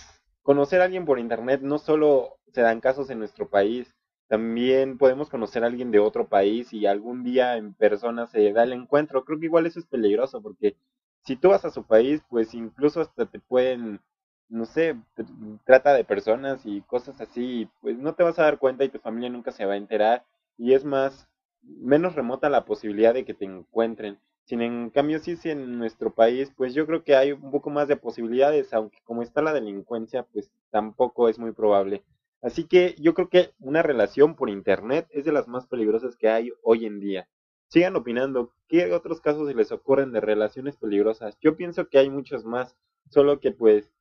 conocer 0.43 0.82
a 0.82 0.86
alguien 0.86 1.05
por 1.05 1.20
internet 1.20 1.61
no 1.61 1.78
solo 1.80 2.38
se 2.53 2.61
dan 2.61 2.82
casos 2.82 3.09
en 3.09 3.20
nuestro 3.20 3.49
país, 3.49 3.93
también 4.28 4.97
podemos 4.97 5.30
conocer 5.30 5.63
a 5.63 5.67
alguien 5.67 5.91
de 5.91 5.99
otro 5.99 6.28
país 6.28 6.72
y 6.74 6.86
algún 6.86 7.24
día 7.24 7.57
en 7.57 7.74
persona 7.74 8.28
se 8.28 8.51
da 8.53 8.63
el 8.63 8.74
encuentro. 8.74 9.26
Creo 9.26 9.39
que 9.39 9.45
igual 9.45 9.65
eso 9.65 9.80
es 9.80 9.86
peligroso 9.86 10.41
porque 10.41 10.76
si 11.24 11.36
tú 11.36 11.49
vas 11.49 11.65
a 11.65 11.72
su 11.72 11.84
país, 11.86 12.22
pues 12.30 12.53
incluso 12.53 13.01
hasta 13.01 13.26
te 13.26 13.39
pueden, 13.39 14.01
no 14.49 14.65
sé, 14.65 14.95
tr- 15.15 15.59
trata 15.65 15.93
de 15.93 16.03
personas 16.03 16.61
y 16.65 16.82
cosas 16.82 17.20
así, 17.22 17.70
pues 17.82 17.97
no 17.97 18.13
te 18.15 18.24
vas 18.24 18.38
a 18.39 18.43
dar 18.43 18.59
cuenta 18.59 18.84
y 18.84 18.89
tu 18.89 18.99
familia 18.99 19.30
nunca 19.30 19.51
se 19.51 19.65
va 19.65 19.74
a 19.74 19.78
enterar 19.78 20.26
y 20.57 20.74
es 20.74 20.86
más, 20.86 21.28
menos 21.63 22.15
remota 22.15 22.49
la 22.49 22.65
posibilidad 22.65 23.13
de 23.13 23.26
que 23.26 23.34
te 23.34 23.45
encuentren. 23.45 24.20
Sin 24.50 24.64
en 24.64 24.89
cambio, 24.89 25.20
sí, 25.20 25.36
sí 25.36 25.52
en 25.52 25.78
nuestro 25.78 26.12
país, 26.12 26.52
pues 26.58 26.74
yo 26.74 26.88
creo 26.88 27.04
que 27.04 27.16
hay 27.16 27.34
un 27.34 27.52
poco 27.52 27.70
más 27.70 27.88
de 27.88 27.97
posibilidades, 27.97 28.74
aunque 28.74 28.97
como 29.04 29.22
está 29.22 29.43
la 29.43 29.54
delincuencia, 29.54 30.24
pues 30.24 30.50
tampoco 30.72 31.30
es 31.30 31.38
muy 31.38 31.52
probable. 31.52 32.04
Así 32.41 32.64
que 32.64 32.95
yo 32.97 33.14
creo 33.14 33.30
que 33.30 33.54
una 33.60 33.84
relación 33.84 34.36
por 34.36 34.50
internet 34.50 35.08
es 35.12 35.26
de 35.26 35.34
las 35.34 35.47
más 35.47 35.68
peligrosas 35.68 36.16
que 36.16 36.30
hay 36.30 36.52
hoy 36.64 36.88
en 36.88 37.00
día. 37.00 37.30
Sigan 37.68 37.95
opinando, 37.95 38.52
¿qué 38.68 38.91
otros 38.91 39.22
casos 39.22 39.47
se 39.47 39.54
les 39.54 39.72
ocurren 39.72 40.12
de 40.12 40.20
relaciones 40.20 40.78
peligrosas? 40.78 41.38
Yo 41.41 41.56
pienso 41.56 41.88
que 41.88 42.00
hay 42.00 42.10
muchos 42.10 42.43
más, 42.43 42.76
solo 43.12 43.39
que 43.39 43.52
pues 43.52 43.91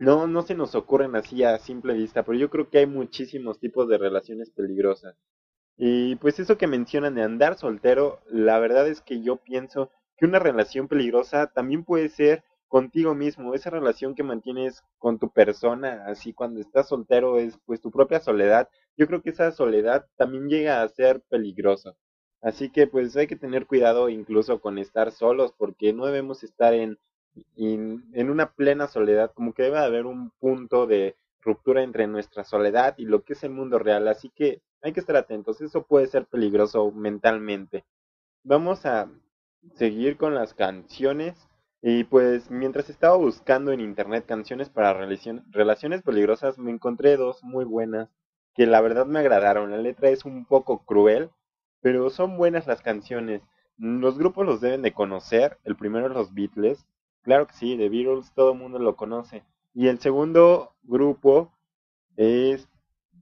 no, 0.00 0.26
no 0.26 0.42
se 0.42 0.56
nos 0.56 0.74
ocurren 0.74 1.14
así 1.14 1.44
a 1.44 1.56
simple 1.58 1.94
vista, 1.94 2.24
pero 2.24 2.36
yo 2.36 2.50
creo 2.50 2.70
que 2.70 2.78
hay 2.78 2.86
muchísimos 2.86 3.60
tipos 3.60 3.86
de 3.88 3.98
relaciones 3.98 4.50
peligrosas. 4.50 5.16
Y 5.76 6.16
pues 6.16 6.38
eso 6.38 6.56
que 6.56 6.66
mencionan 6.66 7.14
de 7.14 7.22
andar 7.22 7.56
soltero, 7.58 8.20
la 8.30 8.58
verdad 8.58 8.86
es 8.88 9.00
que 9.00 9.22
yo 9.22 9.36
pienso 9.36 9.90
que 10.16 10.26
una 10.26 10.38
relación 10.38 10.88
peligrosa 10.88 11.48
también 11.48 11.84
puede 11.84 12.08
ser 12.08 12.44
contigo 12.68 13.14
mismo, 13.14 13.54
esa 13.54 13.70
relación 13.70 14.14
que 14.14 14.24
mantienes 14.24 14.82
con 14.98 15.18
tu 15.18 15.30
persona, 15.30 16.04
así 16.06 16.32
cuando 16.32 16.60
estás 16.60 16.88
soltero 16.88 17.38
es 17.38 17.56
pues 17.66 17.80
tu 17.80 17.90
propia 17.90 18.20
soledad. 18.20 18.68
Yo 18.96 19.06
creo 19.06 19.22
que 19.22 19.30
esa 19.30 19.52
soledad 19.52 20.06
también 20.16 20.48
llega 20.48 20.82
a 20.82 20.88
ser 20.88 21.22
peligrosa. 21.28 21.94
Así 22.42 22.70
que 22.70 22.86
pues 22.86 23.16
hay 23.16 23.26
que 23.26 23.36
tener 23.36 23.66
cuidado 23.66 24.08
incluso 24.08 24.60
con 24.60 24.78
estar 24.78 25.12
solos 25.12 25.54
porque 25.56 25.92
no 25.92 26.06
debemos 26.06 26.42
estar 26.42 26.74
en, 26.74 26.98
en, 27.56 28.04
en 28.12 28.30
una 28.30 28.52
plena 28.54 28.88
soledad, 28.88 29.32
como 29.34 29.54
que 29.54 29.62
debe 29.64 29.78
haber 29.78 30.06
un 30.06 30.30
punto 30.40 30.86
de 30.86 31.16
ruptura 31.40 31.82
entre 31.82 32.06
nuestra 32.06 32.44
soledad 32.44 32.94
y 32.98 33.04
lo 33.04 33.22
que 33.22 33.34
es 33.34 33.44
el 33.44 33.50
mundo 33.50 33.78
real. 33.78 34.08
Así 34.08 34.30
que 34.30 34.62
hay 34.84 34.92
que 34.92 35.00
estar 35.00 35.16
atentos, 35.16 35.60
eso 35.60 35.82
puede 35.82 36.06
ser 36.06 36.26
peligroso 36.26 36.92
mentalmente. 36.92 37.84
Vamos 38.44 38.84
a 38.86 39.08
seguir 39.74 40.16
con 40.18 40.34
las 40.34 40.54
canciones. 40.54 41.48
Y 41.86 42.04
pues 42.04 42.50
mientras 42.50 42.88
estaba 42.88 43.16
buscando 43.16 43.70
en 43.72 43.80
internet 43.80 44.24
canciones 44.26 44.70
para 44.70 44.94
relacion- 44.94 45.44
relaciones 45.50 46.02
peligrosas, 46.02 46.58
me 46.58 46.70
encontré 46.70 47.16
dos 47.18 47.42
muy 47.44 47.64
buenas 47.66 48.08
que 48.54 48.66
la 48.66 48.80
verdad 48.80 49.04
me 49.06 49.18
agradaron. 49.18 49.70
La 49.70 49.76
letra 49.78 50.08
es 50.08 50.24
un 50.24 50.46
poco 50.46 50.84
cruel, 50.86 51.30
pero 51.82 52.08
son 52.08 52.36
buenas 52.38 52.66
las 52.66 52.80
canciones. 52.80 53.42
Los 53.76 54.16
grupos 54.18 54.46
los 54.46 54.60
deben 54.62 54.80
de 54.82 54.94
conocer. 54.94 55.58
El 55.64 55.76
primero 55.76 56.08
los 56.08 56.32
Beatles. 56.32 56.86
Claro 57.22 57.46
que 57.46 57.54
sí, 57.54 57.76
The 57.76 57.88
Beatles 57.90 58.32
todo 58.34 58.52
el 58.52 58.58
mundo 58.58 58.78
lo 58.78 58.96
conoce. 58.96 59.44
Y 59.74 59.88
el 59.88 59.98
segundo 59.98 60.72
grupo 60.84 61.52
es 62.16 62.68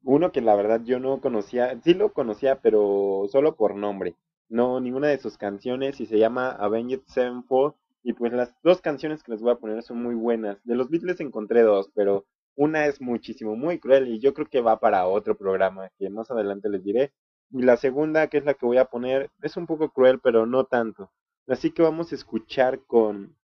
uno 0.05 0.33
que 0.33 0.41
la 0.41 0.55
verdad 0.57 0.83
yo 0.85 0.99
no 0.99 1.21
conocía. 1.21 1.81
Sí 1.83 1.95
lo 1.95 2.13
conocía, 2.13 2.61
pero 2.61 3.27
solo 3.31 3.57
por 3.57 3.75
nombre. 3.77 4.17
No, 4.49 4.81
ninguna 4.81 5.09
de 5.09 5.19
sus 5.19 5.39
canciones 5.39 6.01
y 6.01 6.07
se 6.07 6.19
llama 6.19 6.51
Avenged 6.51 7.03
Sevenfold. 7.07 7.75
Y 8.03 8.15
pues 8.15 8.33
las 8.33 8.55
dos 8.63 8.81
canciones 8.81 9.23
que 9.23 9.33
les 9.33 9.43
voy 9.43 9.53
a 9.53 9.57
poner 9.59 9.83
son 9.83 10.03
muy 10.03 10.15
buenas. 10.15 10.59
De 10.65 10.75
los 10.75 10.91
Beatles 10.91 11.21
encontré 11.21 11.63
dos, 11.63 11.91
pero 11.95 12.27
una 12.57 12.87
es 12.87 13.01
muchísimo, 13.01 13.57
muy 13.57 13.79
cruel 13.79 14.09
y 14.09 14.21
yo 14.21 14.35
creo 14.35 14.49
que 14.49 14.61
va 14.61 14.81
para 14.81 15.07
otro 15.07 15.37
programa 15.37 15.91
que 15.99 16.11
más 16.11 16.31
adelante 16.31 16.69
les 16.69 16.83
diré. 16.85 17.13
Y 17.51 17.63
la 17.63 17.77
segunda, 17.77 18.29
que 18.29 18.39
es 18.39 18.45
la 18.45 18.55
que 18.55 18.67
voy 18.67 18.79
a 18.79 18.87
poner, 18.87 19.31
es 19.43 19.57
un 19.57 19.67
poco 19.67 19.91
cruel, 19.91 20.21
pero 20.21 20.47
no 20.47 20.65
tanto. 20.65 21.11
Así 21.47 21.71
que 21.71 21.83
vamos 21.83 22.13
a 22.13 22.15
escuchar 22.15 22.81
con 22.87 23.37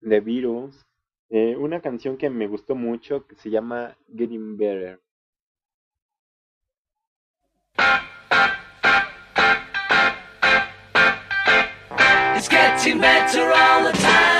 The 0.00 0.20
Beatles 0.20 0.84
eh, 1.34 1.56
una 1.56 1.80
canción 1.80 2.18
que 2.18 2.28
me 2.30 2.46
gustó 2.46 2.74
mucho 2.74 3.26
que 3.26 3.36
se 3.36 3.50
llama 3.50 3.96
Getting 4.14 4.56
Better. 4.58 5.01
It's 12.36 12.48
getting 12.48 13.00
better 13.00 13.52
all 13.52 13.84
the 13.84 13.92
time. 13.92 14.31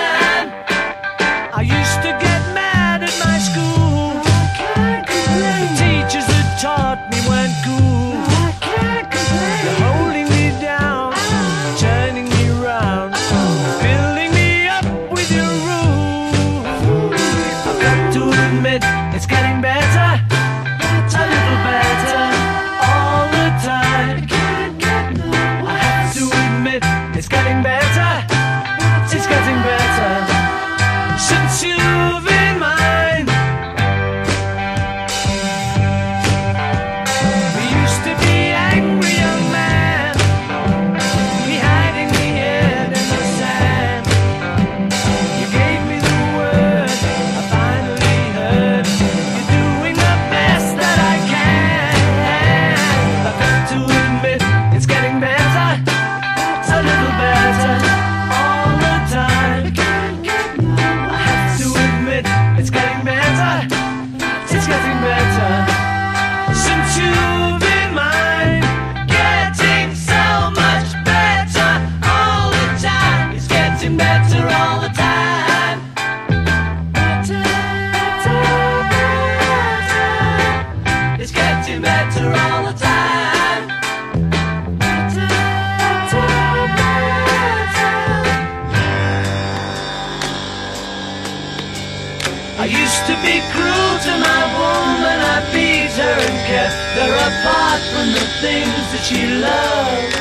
Things 98.42 98.86
that 98.90 99.04
she 99.06 99.22
loved. 99.38 100.14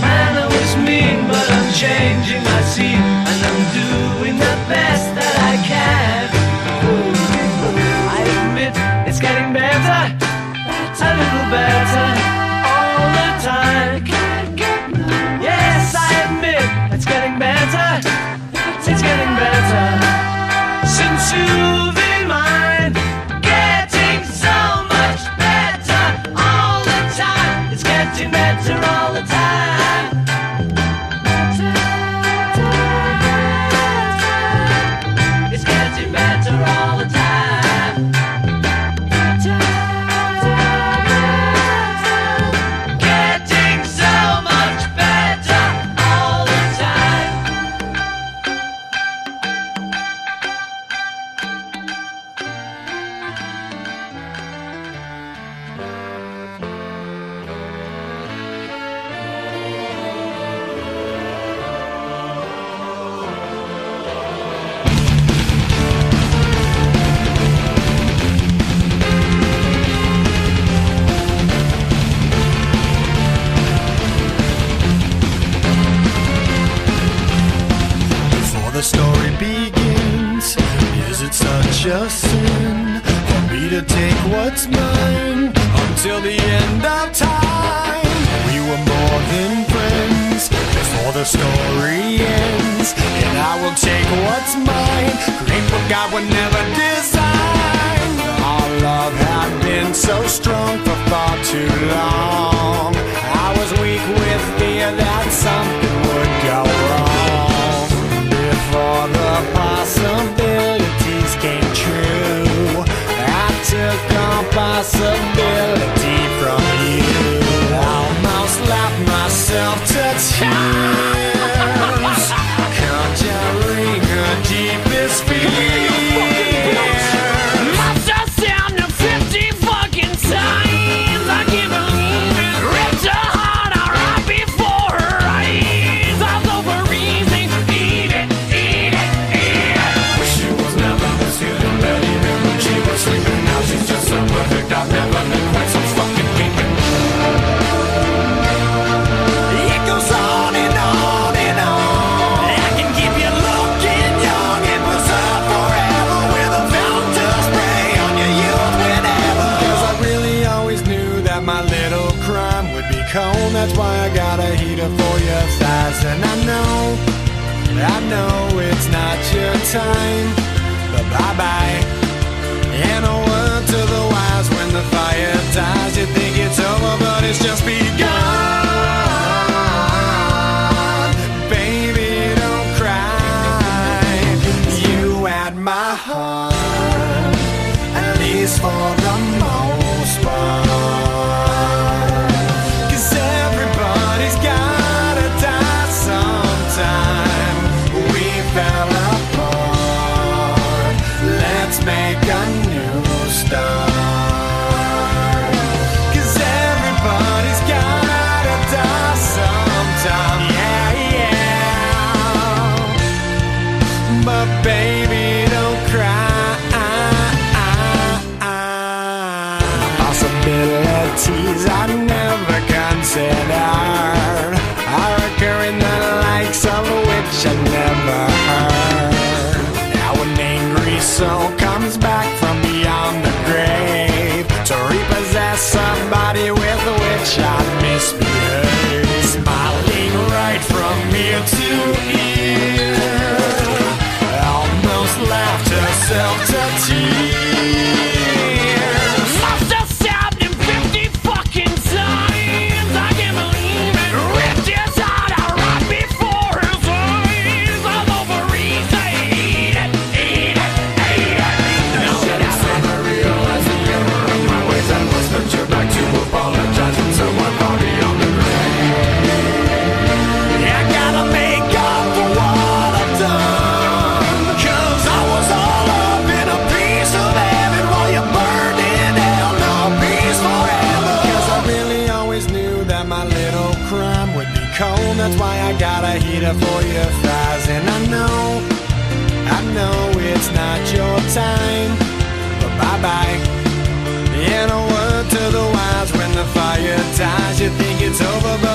Man, 0.00 0.32
I 0.40 0.46
was 0.48 0.72
mean, 0.88 1.28
but 1.28 1.46
I'm 1.56 1.68
changing 1.76 2.42
my 2.42 2.62
scene, 2.72 3.04
and 3.28 3.38
I'm 3.48 3.62
doing 3.76 4.36
the 4.40 4.56
best 4.72 5.06
that 5.18 5.34
I 5.52 5.54
can. 5.68 6.32
I 8.16 8.20
admit 8.40 8.72
it's 9.06 9.20
getting 9.20 9.52
better, 9.52 10.02
a 10.96 11.10
little 11.20 11.48
better 11.52 12.31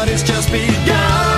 but 0.08 0.14
it's 0.14 0.24
just 0.24 0.50
begun. 0.50 1.37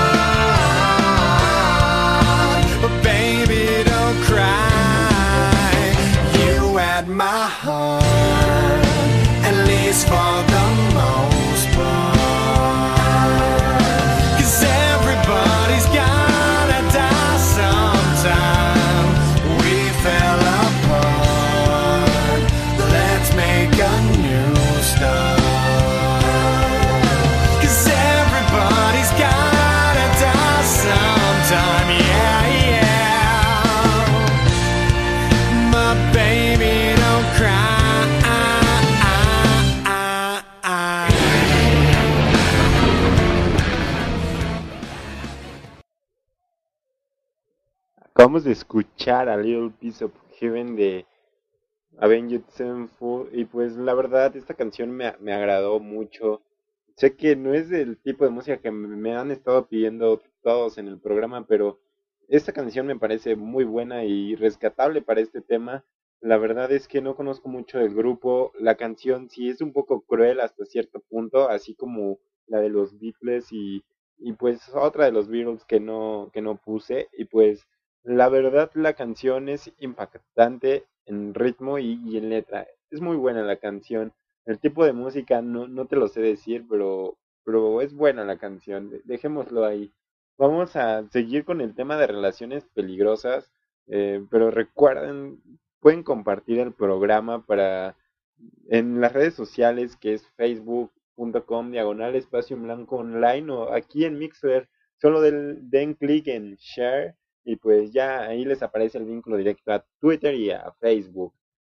Acabamos 48.30 48.44
de 48.44 48.52
escuchar 48.52 49.28
a 49.28 49.38
Little 49.38 49.72
Piece 49.80 50.06
of 50.06 50.12
Heaven 50.34 50.76
de 50.76 51.08
Avenged 51.98 52.44
Sevenfold 52.50 53.34
y 53.34 53.46
pues 53.46 53.76
la 53.76 53.96
verdad 53.96 54.38
esta 54.38 54.54
canción 54.54 54.92
me, 54.92 55.16
me 55.20 55.34
agradó 55.34 55.80
mucho. 55.80 56.40
Sé 56.96 57.16
que 57.16 57.36
no 57.36 57.56
es 57.56 57.70
del 57.70 57.98
tipo 57.98 58.26
de 58.26 58.30
música 58.30 58.58
que 58.58 58.70
me 58.70 59.16
han 59.16 59.32
estado 59.32 59.66
pidiendo 59.66 60.22
todos 60.44 60.78
en 60.78 60.88
el 60.88 61.00
programa, 61.00 61.48
pero 61.48 61.80
esta 62.28 62.54
canción 62.54 62.86
me 62.86 63.00
parece 63.00 63.36
muy 63.36 63.64
buena 63.64 64.04
y 64.04 64.36
rescatable 64.36 65.02
para 65.02 65.22
este 65.22 65.42
tema. 65.42 65.84
La 66.22 66.38
verdad 66.38 66.72
es 66.72 66.88
que 66.88 67.02
no 67.02 67.16
conozco 67.16 67.50
mucho 67.50 67.80
del 67.80 67.96
grupo. 67.96 68.52
La 68.60 68.76
canción 68.76 69.28
sí 69.32 69.50
es 69.50 69.60
un 69.60 69.74
poco 69.74 70.02
cruel 70.02 70.40
hasta 70.40 70.66
cierto 70.66 71.00
punto, 71.00 71.50
así 71.50 71.74
como 71.74 72.20
la 72.46 72.60
de 72.60 72.70
los 72.70 73.00
Beatles 73.00 73.52
y, 73.52 73.84
y 74.20 74.34
pues 74.34 74.70
otra 74.76 75.06
de 75.06 75.14
los 75.14 75.28
Beatles 75.30 75.66
que 75.66 75.80
no, 75.80 76.30
que 76.32 76.44
no 76.44 76.58
puse. 76.58 77.10
Y 77.18 77.26
pues 77.26 77.66
la 78.04 78.30
verdad 78.30 78.72
la 78.76 78.94
canción 78.94 79.50
es 79.50 79.72
impactante 79.80 80.86
en 81.06 81.34
ritmo 81.34 81.80
y, 81.80 82.00
y 82.06 82.18
en 82.18 82.30
letra. 82.30 82.68
Es 82.92 83.02
muy 83.02 83.16
buena 83.18 83.44
la 83.44 83.58
canción. 83.58 84.14
El 84.46 84.60
tipo 84.60 84.86
de 84.86 84.94
música 84.94 85.42
no, 85.42 85.68
no 85.68 85.86
te 85.88 85.96
lo 85.96 86.08
sé 86.08 86.22
decir, 86.22 86.66
pero, 86.70 87.18
pero 87.44 87.82
es 87.82 87.94
buena 87.94 88.24
la 88.26 88.38
canción. 88.38 88.90
De- 88.90 89.02
Dejémoslo 89.06 89.66
ahí. 89.66 89.92
Vamos 90.38 90.76
a 90.76 91.08
seguir 91.10 91.46
con 91.46 91.62
el 91.62 91.76
tema 91.76 91.98
de 91.98 92.08
relaciones 92.08 92.66
peligrosas, 92.74 93.52
eh, 93.88 94.26
pero 94.32 94.52
recuerden, 94.52 95.42
pueden 95.82 96.04
compartir 96.04 96.60
el 96.60 96.74
programa 96.74 97.46
para 97.46 97.96
en 98.70 99.02
las 99.02 99.14
redes 99.14 99.34
sociales 99.34 99.98
que 99.98 100.14
es 100.14 100.26
facebook.com 100.38 101.72
diagonal 101.72 102.16
espacio 102.16 102.56
en 102.56 102.64
blanco 102.64 102.98
online 102.98 103.52
o 103.52 103.74
aquí 103.74 104.06
en 104.06 104.18
Mixer, 104.18 104.70
solo 104.98 105.22
del, 105.22 105.70
den 105.70 105.94
clic 105.96 106.28
en 106.28 106.56
share 106.56 107.16
y 107.44 107.56
pues 107.58 107.92
ya 107.92 108.22
ahí 108.22 108.46
les 108.46 108.62
aparece 108.64 108.98
el 108.98 109.06
vínculo 109.06 109.38
directo 109.38 109.72
a 109.74 109.86
Twitter 110.00 110.36
y 110.36 110.52
a 110.52 110.72
Facebook. 110.80 111.34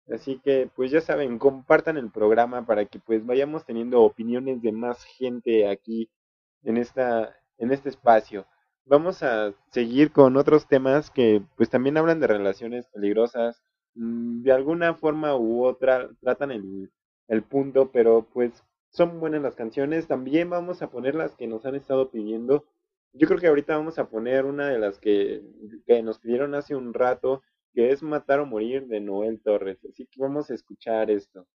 Así 0.09 0.39
que 0.43 0.69
pues 0.75 0.91
ya 0.91 1.01
saben, 1.01 1.37
compartan 1.39 1.97
el 1.97 2.11
programa 2.11 2.65
para 2.65 2.85
que 2.85 2.99
pues 2.99 3.25
vayamos 3.25 3.65
teniendo 3.65 4.01
opiniones 4.01 4.61
de 4.61 4.71
más 4.71 5.03
gente 5.03 5.67
aquí 5.67 6.09
en 6.63 6.77
esta 6.77 7.35
en 7.57 7.71
este 7.71 7.89
espacio. 7.89 8.45
Vamos 8.85 9.23
a 9.23 9.53
seguir 9.71 10.11
con 10.11 10.35
otros 10.37 10.67
temas 10.67 11.11
que 11.11 11.43
pues 11.55 11.69
también 11.69 11.97
hablan 11.97 12.19
de 12.19 12.27
relaciones 12.27 12.87
peligrosas, 12.87 13.61
mm, 13.95 14.41
de 14.43 14.51
alguna 14.51 14.95
forma 14.95 15.35
u 15.37 15.63
otra 15.65 16.09
tratan 16.21 16.51
el, 16.51 16.91
el 17.27 17.43
punto, 17.43 17.91
pero 17.91 18.27
pues 18.33 18.63
son 18.89 19.19
buenas 19.19 19.41
las 19.41 19.55
canciones. 19.55 20.07
También 20.07 20.49
vamos 20.49 20.81
a 20.81 20.89
poner 20.91 21.15
las 21.15 21.35
que 21.35 21.47
nos 21.47 21.65
han 21.65 21.75
estado 21.75 22.11
pidiendo. 22.11 22.65
Yo 23.13 23.27
creo 23.27 23.39
que 23.39 23.47
ahorita 23.47 23.77
vamos 23.77 23.99
a 23.99 24.09
poner 24.09 24.45
una 24.45 24.69
de 24.69 24.79
las 24.79 24.99
que, 24.99 25.43
que 25.85 26.01
nos 26.01 26.19
pidieron 26.19 26.55
hace 26.55 26.75
un 26.75 26.93
rato, 26.93 27.41
que 27.73 27.91
es 27.91 28.03
Matar 28.03 28.39
o 28.39 28.45
Morir 28.45 28.87
de 28.87 28.99
Noel 29.01 29.41
Torres. 29.41 29.79
Así 29.85 30.07
que 30.07 30.21
vamos 30.21 30.49
a 30.49 30.53
escuchar 30.53 31.11
esto. 31.11 31.47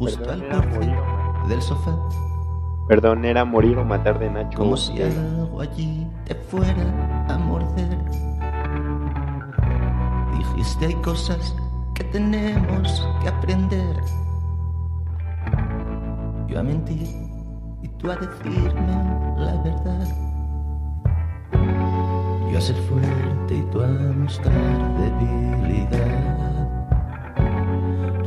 Justo 0.00 0.24
Perdón, 0.24 0.40
al 0.40 0.42
era 0.42 0.60
borde 0.60 0.78
morir 0.78 0.96
o 0.96 1.04
matar. 1.04 1.48
del 1.48 1.62
sofá, 1.62 1.96
Perdón, 2.88 3.24
era 3.24 3.44
morir 3.44 3.78
o 3.78 3.84
matar 3.84 4.18
de 4.18 4.30
Nacho. 4.30 4.58
como 4.58 4.76
si 4.76 4.92
Ugarte. 4.94 5.18
algo 5.20 5.60
allí 5.60 6.06
te 6.24 6.34
fuera 6.34 7.26
a 7.28 7.38
morder. 7.38 7.98
Dijiste 10.36 10.86
hay 10.86 10.94
cosas 10.94 11.54
que 11.94 12.02
tenemos 12.04 13.06
que 13.22 13.28
aprender. 13.28 13.96
Yo 16.48 16.58
a 16.58 16.62
mentir 16.64 17.06
y 17.82 17.88
tú 17.98 18.10
a 18.10 18.16
decirme 18.16 18.96
la 19.36 19.54
verdad. 19.62 20.08
Yo 22.50 22.58
a 22.58 22.60
ser 22.60 22.76
fuerte 22.88 23.54
y 23.54 23.62
tú 23.70 23.80
a 23.82 23.86
mostrar 23.86 24.52
debilidad. 24.98 26.49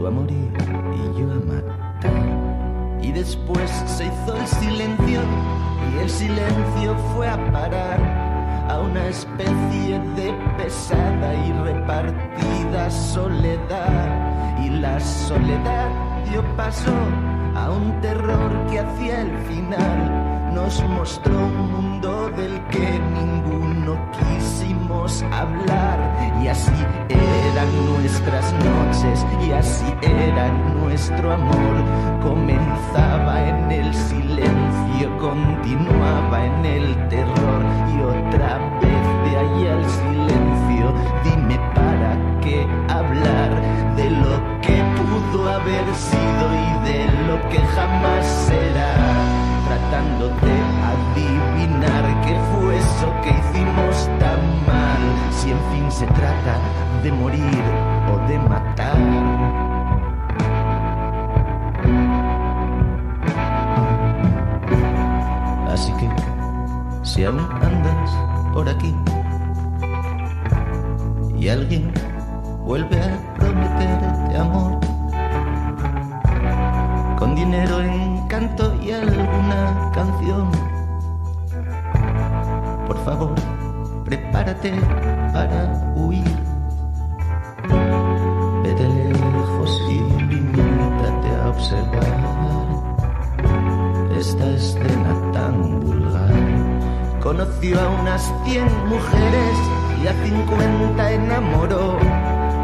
A 0.06 0.10
morir 0.10 0.52
y 0.98 1.18
yo 1.18 1.32
a 1.32 1.40
matar. 1.46 3.00
Y 3.02 3.14
después 3.14 3.72
se 3.86 4.08
hizo 4.08 4.36
el 4.36 4.48
silencio 4.48 5.22
y 5.94 6.00
el 6.00 6.10
silencio 6.10 6.94
fue 7.14 7.30
a 7.30 7.38
parar 7.54 8.02
a 8.70 8.80
una 8.80 9.08
especie 9.08 10.00
de 10.18 10.34
pesada 10.58 11.34
y 11.46 11.54
repartida 11.54 12.92
soledad. 12.92 14.60
Y 14.66 14.72
la 14.72 15.00
soledad 15.00 15.90
dio 16.30 16.44
paso 16.58 16.92
a 17.56 17.72
un 17.72 18.02
terror 18.02 18.52
que 18.70 18.80
hacia 18.82 19.22
el 19.22 19.38
final 19.48 20.52
nos 20.54 20.84
mostró 20.90 21.34
un 21.34 21.72
mundo 21.72 22.30
del 22.32 22.62
que 22.68 23.00
ninguno 23.00 23.98
quisimos 24.12 25.24
hablar. 25.32 26.13
Y 26.44 26.48
así 26.50 26.72
eran 27.08 27.86
nuestras 27.86 28.52
noches 28.66 29.26
y 29.48 29.52
así 29.54 29.86
era 30.02 30.50
nuestro 30.76 31.32
amor. 31.32 31.76
Comenzaba 32.22 33.48
en 33.48 33.72
el 33.72 33.94
silencio, 33.94 35.18
continuaba 35.20 36.46
en 36.46 36.66
el 36.66 37.08
terror 37.08 37.64
y 37.96 38.02
otra 38.02 38.60
vez 38.82 39.06
de 39.24 39.38
ahí 39.38 39.68
al 39.68 39.90
silencio. 39.90 40.94
Dime 41.24 41.58
para 41.74 42.12
qué 42.42 42.68
hablar 42.90 43.96
de 43.96 44.10
lo 44.10 44.60
que 44.62 44.84
pudo 44.98 45.50
haber 45.50 45.96
sido 45.96 46.46
y 46.54 46.90
de 46.90 47.06
lo 47.26 47.50
que 47.50 47.60
jamás 47.60 48.26
será 48.26 48.96
tratando 49.66 50.28
de 50.28 50.56
adivinar 50.92 52.03
qué 52.26 52.36
fue 52.52 52.78
eso 52.78 53.08
que 53.22 53.30
hicimos 53.30 54.10
tan 54.20 54.42
mal. 54.66 55.02
Si 55.32 55.52
en 55.52 55.60
fin 55.72 55.92
se 55.92 56.06
trata 56.08 56.58
de 57.04 57.12
morir 57.12 57.64
o 58.12 58.28
de 58.28 58.40
matar. 58.40 58.98
Así 65.70 65.92
que, 65.94 66.10
si 67.04 67.26
aún 67.26 67.40
andas 67.62 68.12
por 68.54 68.70
aquí 68.70 68.96
y 71.38 71.50
alguien 71.50 71.92
vuelve 72.66 72.98
a 73.02 73.36
prometerte 73.36 74.38
amor, 74.38 74.80
con 77.18 77.36
dinero, 77.36 77.82
encanto 77.82 78.74
y 78.82 78.92
alguna 78.92 79.92
canción. 79.94 80.73
Favor, 83.06 83.36
prepárate 84.06 84.72
para 85.34 85.94
huir. 85.96 86.24
Vete 88.64 88.88
lejos 88.88 89.82
y 89.90 90.24
limítate 90.24 91.30
a 91.42 91.50
observar 91.50 92.14
esta 94.18 94.46
escena 94.52 95.32
tan 95.34 95.82
vulgar. 95.82 96.32
Conoció 97.22 97.80
a 97.80 97.90
unas 98.02 98.34
cien 98.46 98.68
mujeres 98.88 99.58
y 100.02 100.08
a 100.08 100.14
cincuenta 100.24 101.12
enamoró 101.12 101.98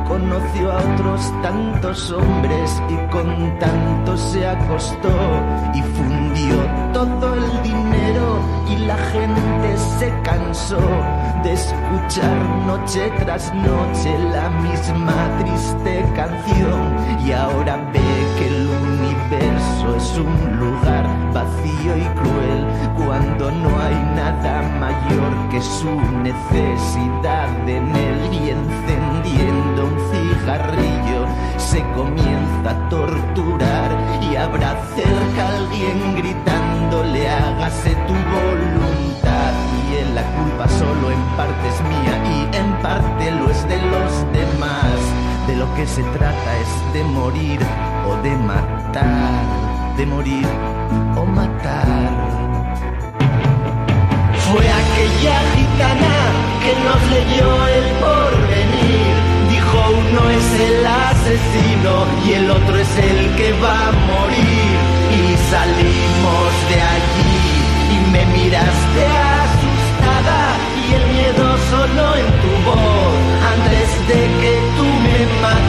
conoció 0.09 0.71
a 0.71 0.77
otros 0.77 1.21
tantos 1.43 2.11
hombres 2.11 2.81
y 2.89 3.11
con 3.11 3.59
tantos 3.59 4.19
se 4.19 4.45
acostó 4.45 5.09
y 5.73 5.81
fundió 5.81 6.68
todo 7.05 7.33
el 7.33 7.63
dinero 7.63 8.41
y 8.69 8.75
la 8.77 8.97
gente 8.97 9.77
se 9.99 10.13
cansó 10.23 10.81
de 11.43 11.53
escuchar 11.53 12.39
noche 12.65 13.09
tras 13.19 13.53
noche 13.53 14.17
la 14.33 14.49
misma 14.49 15.13
triste 15.39 16.05
canción. 16.15 16.95
Y 17.25 17.31
ahora 17.31 17.77
ve 17.93 18.28
que 18.39 18.47
el 18.47 18.67
universo 18.67 19.95
es 19.97 20.17
un 20.17 20.59
lugar 20.59 21.05
vacío 21.33 21.97
y 21.97 22.05
cruel 22.19 22.65
cuando 22.95 23.51
no 23.51 23.69
hay 23.81 23.95
nada 24.15 24.61
mayor 24.79 25.49
que 25.51 25.61
su 25.61 25.93
necesidad 26.23 27.49
en 27.67 27.93
él 27.93 28.33
y 28.33 28.49
encendiendo 28.51 29.85
un 29.85 29.97
cigarrillo 30.11 31.25
se 31.57 31.81
comienza 31.95 32.69
a 32.69 32.89
torturar 32.89 33.91
y 34.21 34.37
habrá 34.37 34.73
cerca 34.95 35.57
alguien 35.57 36.15
gritándole 36.15 37.29
hágase 37.29 37.89
tu 38.07 38.13
voluntad. 38.13 39.53
Y 39.91 39.97
en 39.97 40.15
la 40.15 40.23
culpa 40.23 40.67
solo 40.69 41.11
en 41.11 41.23
parte 41.35 41.67
es 41.67 41.81
mía 41.81 42.15
y 42.25 42.55
en 42.55 42.71
parte 42.81 43.31
lo 43.31 43.49
es 43.49 43.67
de 43.67 43.81
los 43.81 44.11
demás. 44.31 44.97
De 45.47 45.55
lo 45.57 45.73
que 45.75 45.85
se 45.85 46.03
trata 46.03 46.57
es 46.57 46.93
de 46.93 47.03
morir 47.03 47.59
de 48.17 48.35
matar 48.35 49.95
de 49.97 50.05
morir 50.05 50.47
o 51.15 51.25
matar 51.25 52.39
fue 54.51 54.65
aquella 54.81 55.37
gitana 55.55 56.17
que 56.63 56.73
nos 56.85 57.01
leyó 57.15 57.67
el 57.67 57.87
porvenir. 58.03 59.13
Dijo 59.49 59.77
uno 60.01 60.21
es 60.29 60.47
el 60.67 60.85
asesino 60.85 61.93
y 62.25 62.33
el 62.33 62.49
otro 62.49 62.75
es 62.77 62.97
el 62.97 63.35
que 63.37 63.53
va 63.61 63.89
a 63.89 63.91
morir. 64.09 64.73
Y 65.19 65.23
salimos 65.53 66.51
de 66.69 66.79
allí 66.95 67.39
y 67.93 67.97
me 68.11 68.25
miraste 68.37 69.03
asustada 69.45 70.41
y 70.81 70.93
el 70.97 71.05
miedo 71.13 71.45
sonó 71.71 72.07
en 72.21 72.29
tu 72.41 72.51
voz. 72.65 73.13
Antes 73.53 73.89
de 74.09 74.21
que 74.41 74.53
tú 74.77 74.85
me 75.05 75.19
mates, 75.43 75.68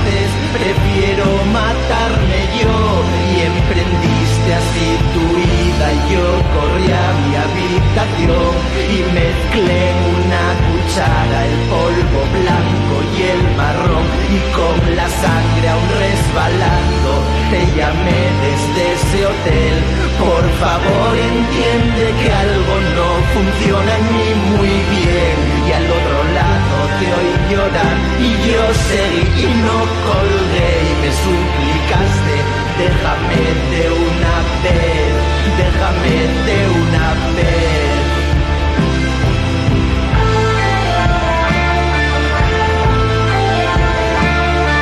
prefiero 0.52 1.26
matarme 1.52 2.40
yo. 2.60 2.76
Y 3.30 3.40
emprendiste 3.46 4.50
así 4.54 4.88
tu 5.14 5.22
vida 5.38 5.86
yo 6.10 6.26
corrí 6.54 6.90
a 6.90 7.08
mi 7.22 7.32
habitación 7.44 8.52
y 8.90 8.98
mezclé 9.14 9.82
una 10.16 10.44
cuchara 10.66 11.38
el 11.46 11.56
polvo 11.70 12.20
blanco 12.36 12.94
y 13.16 13.22
el 13.32 13.42
marrón 13.56 14.06
y 14.34 14.38
con 14.56 14.76
la 14.96 15.08
sangre 15.08 15.68
aún 15.68 15.88
resbalando 16.04 17.10
te 17.50 17.60
llamé 17.78 18.20
desde 18.44 18.82
ese 18.94 19.26
hotel. 19.26 19.76
Por 20.18 20.44
favor 20.62 21.12
entiende 21.16 22.04
que 22.20 22.28
algo 22.32 22.74
no 22.98 23.08
funciona 23.34 23.94
ni 24.12 24.28
muy 24.50 24.74
bien 24.94 25.39
llorar 27.50 27.96
y 28.20 28.30
yo 28.48 28.62
seguí 28.88 29.24
y 29.42 29.54
no 29.66 29.78
colgué 30.06 30.70
y 30.88 30.94
me 31.02 31.10
suplicaste 31.22 32.60
déjame 32.80 33.42
de 33.72 33.84
una 33.90 34.34
vez, 34.64 35.12
déjame 35.60 36.16
de 36.46 36.58
una 36.82 37.06
vez. 37.36 37.80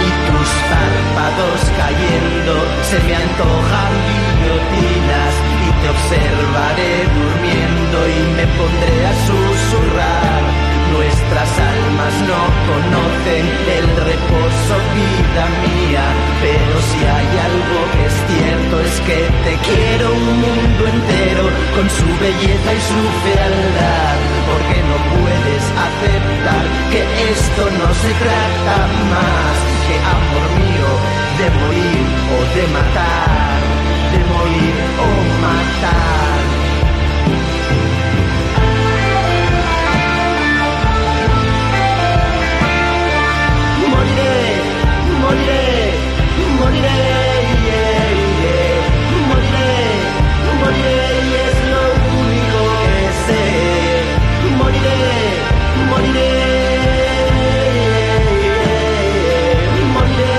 y 0.07 0.11
tus 0.29 0.51
párpados 0.71 1.61
cayendo 1.81 2.55
se 2.89 2.99
me 3.07 3.15
antojan 3.17 3.93
guillotinas 4.07 5.35
y 5.67 5.71
te 5.81 5.89
observaré 5.97 6.93
durmiendo 7.19 7.99
y 8.09 8.21
me 8.37 8.47
pondré 8.59 9.07
a 9.07 9.15
susurrar. 9.27 10.58
Nuestras 10.99 11.51
almas 11.61 12.15
no 12.27 12.43
conocen 12.67 13.47
el 13.79 13.87
reposo, 14.03 14.75
vida 14.99 15.45
mía, 15.63 16.03
pero 16.43 16.75
si 16.91 17.01
hay 17.07 17.31
algo 17.49 17.79
que 17.95 18.03
es 18.11 18.17
cierto 18.27 18.75
es 18.81 18.95
que 19.07 19.19
te 19.47 19.55
quiero 19.63 20.13
un 20.13 20.27
mundo 20.43 20.83
entero 20.91 21.45
con 21.77 21.87
su 21.89 22.09
belleza 22.19 22.71
y 22.75 22.83
su 22.91 23.03
fealdad, 23.23 24.17
porque 24.51 24.79
no 24.91 24.99
puedes 25.23 25.65
aceptar 25.87 26.65
que 26.91 27.01
esto 27.31 27.63
no 27.79 27.89
se 27.95 28.11
trata 28.19 28.77
más 29.15 29.55
que 29.87 29.97
amor 30.19 30.47
mío 30.59 30.91
de 31.39 31.47
morir 31.63 32.03
o 32.35 32.39
de 32.59 32.65
matar, 32.75 33.61
de 34.11 34.21
morir 34.35 34.75
o 34.99 35.09
matar. 35.47 36.58
Moriré, 46.79 48.63
moriré, 49.29 49.75
moriré 50.61 51.01
y 51.27 51.35
es 51.47 51.57
lo 51.73 51.85
único 52.23 52.59
que 52.85 53.05
sé 53.27 53.45
Moriré, 54.59 55.03
moriré, 55.91 56.33
moriré 59.95 60.39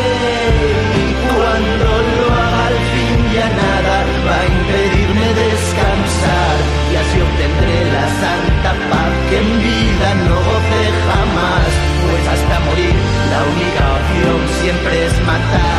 Y 0.96 1.08
cuando 1.28 1.88
lo 2.10 2.24
haga 2.40 2.64
al 2.68 2.80
fin 2.94 3.20
ya 3.36 3.48
nada 3.62 3.96
va 4.26 4.36
a 4.40 4.48
impedirme 4.48 5.28
descansar 5.44 6.56
Y 6.92 6.96
así 7.02 7.18
obtendré 7.20 7.78
la 7.98 8.06
santa 8.24 8.72
paz 8.90 9.12
que 9.30 9.38
en 9.40 9.50
vida 9.60 10.10
no 10.28 10.36
goce 10.36 10.82
jamás 11.04 11.70
Pues 12.06 12.24
hasta 12.34 12.56
morir 12.62 12.96
la 13.30 13.40
única 13.44 13.84
opción 14.00 14.40
siempre 14.62 15.06
es 15.06 15.14
matar 15.26 15.79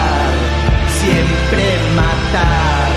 siempre 1.00 1.64
matar. 1.96 2.90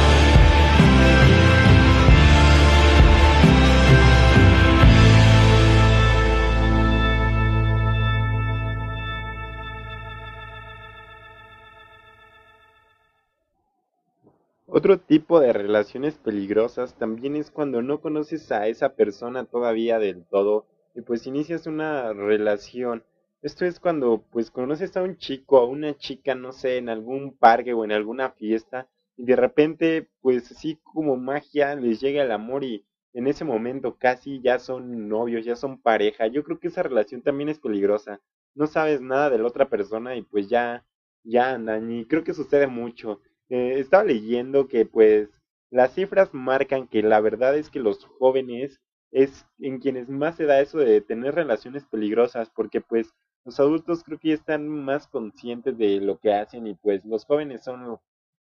Otro 14.67 14.99
tipo 14.99 15.39
de 15.39 15.53
relaciones 15.53 16.15
peligrosas 16.15 16.95
también 16.95 17.37
es 17.37 17.51
cuando 17.51 17.81
no 17.81 18.01
conoces 18.01 18.51
a 18.51 18.67
esa 18.67 18.95
persona 18.95 19.45
todavía 19.45 19.97
del 19.97 20.25
todo 20.25 20.65
y 20.93 21.01
pues 21.01 21.25
inicias 21.25 21.67
una 21.67 22.11
relación 22.11 23.03
esto 23.43 23.65
es 23.65 23.77
cuando 23.77 24.23
pues 24.31 24.49
conoces 24.49 24.95
a 24.95 25.03
un 25.03 25.17
chico 25.17 25.59
o 25.61 25.67
una 25.67 25.97
chica, 25.97 26.33
no 26.33 26.53
sé, 26.53 26.77
en 26.77 26.87
algún 26.87 27.35
parque 27.37 27.73
o 27.73 27.83
en 27.83 27.91
alguna 27.91 28.31
fiesta 28.31 28.87
y 29.17 29.25
de 29.25 29.35
repente 29.35 30.09
pues 30.21 30.49
así 30.49 30.79
como 30.81 31.17
magia 31.17 31.75
les 31.75 31.99
llega 31.99 32.23
el 32.23 32.31
amor 32.31 32.63
y 32.63 32.85
en 33.11 33.27
ese 33.27 33.43
momento 33.43 33.97
casi 33.97 34.39
ya 34.41 34.59
son 34.59 35.09
novios, 35.09 35.43
ya 35.43 35.57
son 35.57 35.81
pareja. 35.81 36.27
Yo 36.27 36.45
creo 36.45 36.57
que 36.57 36.69
esa 36.69 36.83
relación 36.83 37.21
también 37.21 37.49
es 37.49 37.59
peligrosa. 37.59 38.21
No 38.55 38.65
sabes 38.65 39.01
nada 39.01 39.29
de 39.29 39.39
la 39.39 39.47
otra 39.47 39.67
persona 39.67 40.15
y 40.15 40.21
pues 40.21 40.47
ya 40.47 40.85
ya 41.25 41.51
andan 41.53 41.91
y 41.91 42.05
creo 42.05 42.23
que 42.23 42.33
sucede 42.33 42.67
mucho. 42.67 43.19
Eh, 43.49 43.75
estaba 43.77 44.05
leyendo 44.05 44.69
que 44.69 44.85
pues 44.85 45.29
las 45.69 45.93
cifras 45.93 46.33
marcan 46.33 46.87
que 46.87 47.03
la 47.03 47.19
verdad 47.19 47.57
es 47.57 47.69
que 47.69 47.79
los 47.81 48.05
jóvenes 48.05 48.79
es 49.11 49.45
en 49.59 49.79
quienes 49.79 50.07
más 50.07 50.37
se 50.37 50.45
da 50.45 50.61
eso 50.61 50.77
de 50.77 51.01
tener 51.01 51.35
relaciones 51.35 51.83
peligrosas 51.85 52.49
porque 52.49 52.79
pues 52.79 53.13
los 53.45 53.59
adultos 53.59 54.03
creo 54.03 54.19
que 54.19 54.33
están 54.33 54.67
más 54.67 55.07
conscientes 55.07 55.77
de 55.77 55.99
lo 56.01 56.19
que 56.19 56.33
hacen 56.33 56.67
y 56.67 56.75
pues 56.75 57.03
los 57.05 57.25
jóvenes 57.25 57.63
son 57.63 57.99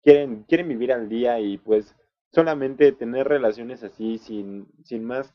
quieren 0.02 0.44
quieren 0.44 0.68
vivir 0.68 0.92
al 0.92 1.08
día 1.08 1.40
y 1.40 1.58
pues 1.58 1.96
solamente 2.32 2.92
tener 2.92 3.28
relaciones 3.28 3.82
así 3.84 4.18
sin 4.18 4.68
sin 4.84 5.04
más 5.04 5.34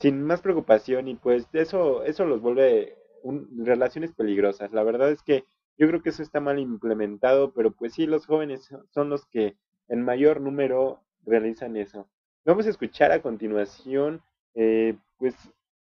sin 0.00 0.22
más 0.22 0.40
preocupación 0.40 1.08
y 1.08 1.14
pues 1.16 1.46
eso 1.52 2.02
eso 2.04 2.24
los 2.24 2.40
vuelve 2.40 2.96
un- 3.22 3.64
relaciones 3.66 4.12
peligrosas. 4.12 4.72
La 4.72 4.82
verdad 4.82 5.10
es 5.10 5.22
que 5.22 5.44
yo 5.78 5.86
creo 5.88 6.02
que 6.02 6.10
eso 6.10 6.22
está 6.22 6.40
mal 6.40 6.58
implementado, 6.58 7.52
pero 7.52 7.72
pues 7.72 7.94
sí, 7.94 8.06
los 8.06 8.26
jóvenes 8.26 8.64
so- 8.64 8.84
son 8.90 9.10
los 9.10 9.26
que 9.26 9.56
en 9.88 10.02
mayor 10.02 10.40
número 10.40 11.00
realizan 11.24 11.76
eso. 11.76 12.08
Vamos 12.44 12.66
a 12.66 12.70
escuchar 12.70 13.12
a 13.12 13.22
continuación, 13.22 14.22
eh, 14.54 14.96
pues, 15.18 15.34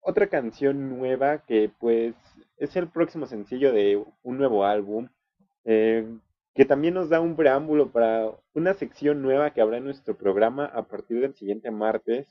otra 0.01 0.27
canción 0.27 0.89
nueva 0.97 1.39
que 1.45 1.71
pues 1.79 2.15
es 2.57 2.75
el 2.75 2.89
próximo 2.89 3.25
sencillo 3.25 3.71
de 3.71 4.03
un 4.23 4.37
nuevo 4.37 4.65
álbum, 4.65 5.09
eh, 5.65 6.05
que 6.53 6.65
también 6.65 6.93
nos 6.93 7.09
da 7.09 7.21
un 7.21 7.35
preámbulo 7.35 7.91
para 7.91 8.31
una 8.53 8.73
sección 8.73 9.21
nueva 9.21 9.51
que 9.51 9.61
habrá 9.61 9.77
en 9.77 9.85
nuestro 9.85 10.15
programa 10.17 10.65
a 10.65 10.83
partir 10.83 11.21
del 11.21 11.33
siguiente 11.35 11.71
martes. 11.71 12.27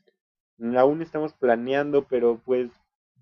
Aún 0.77 1.01
estamos 1.03 1.33
planeando, 1.35 2.07
pero 2.07 2.41
pues 2.45 2.71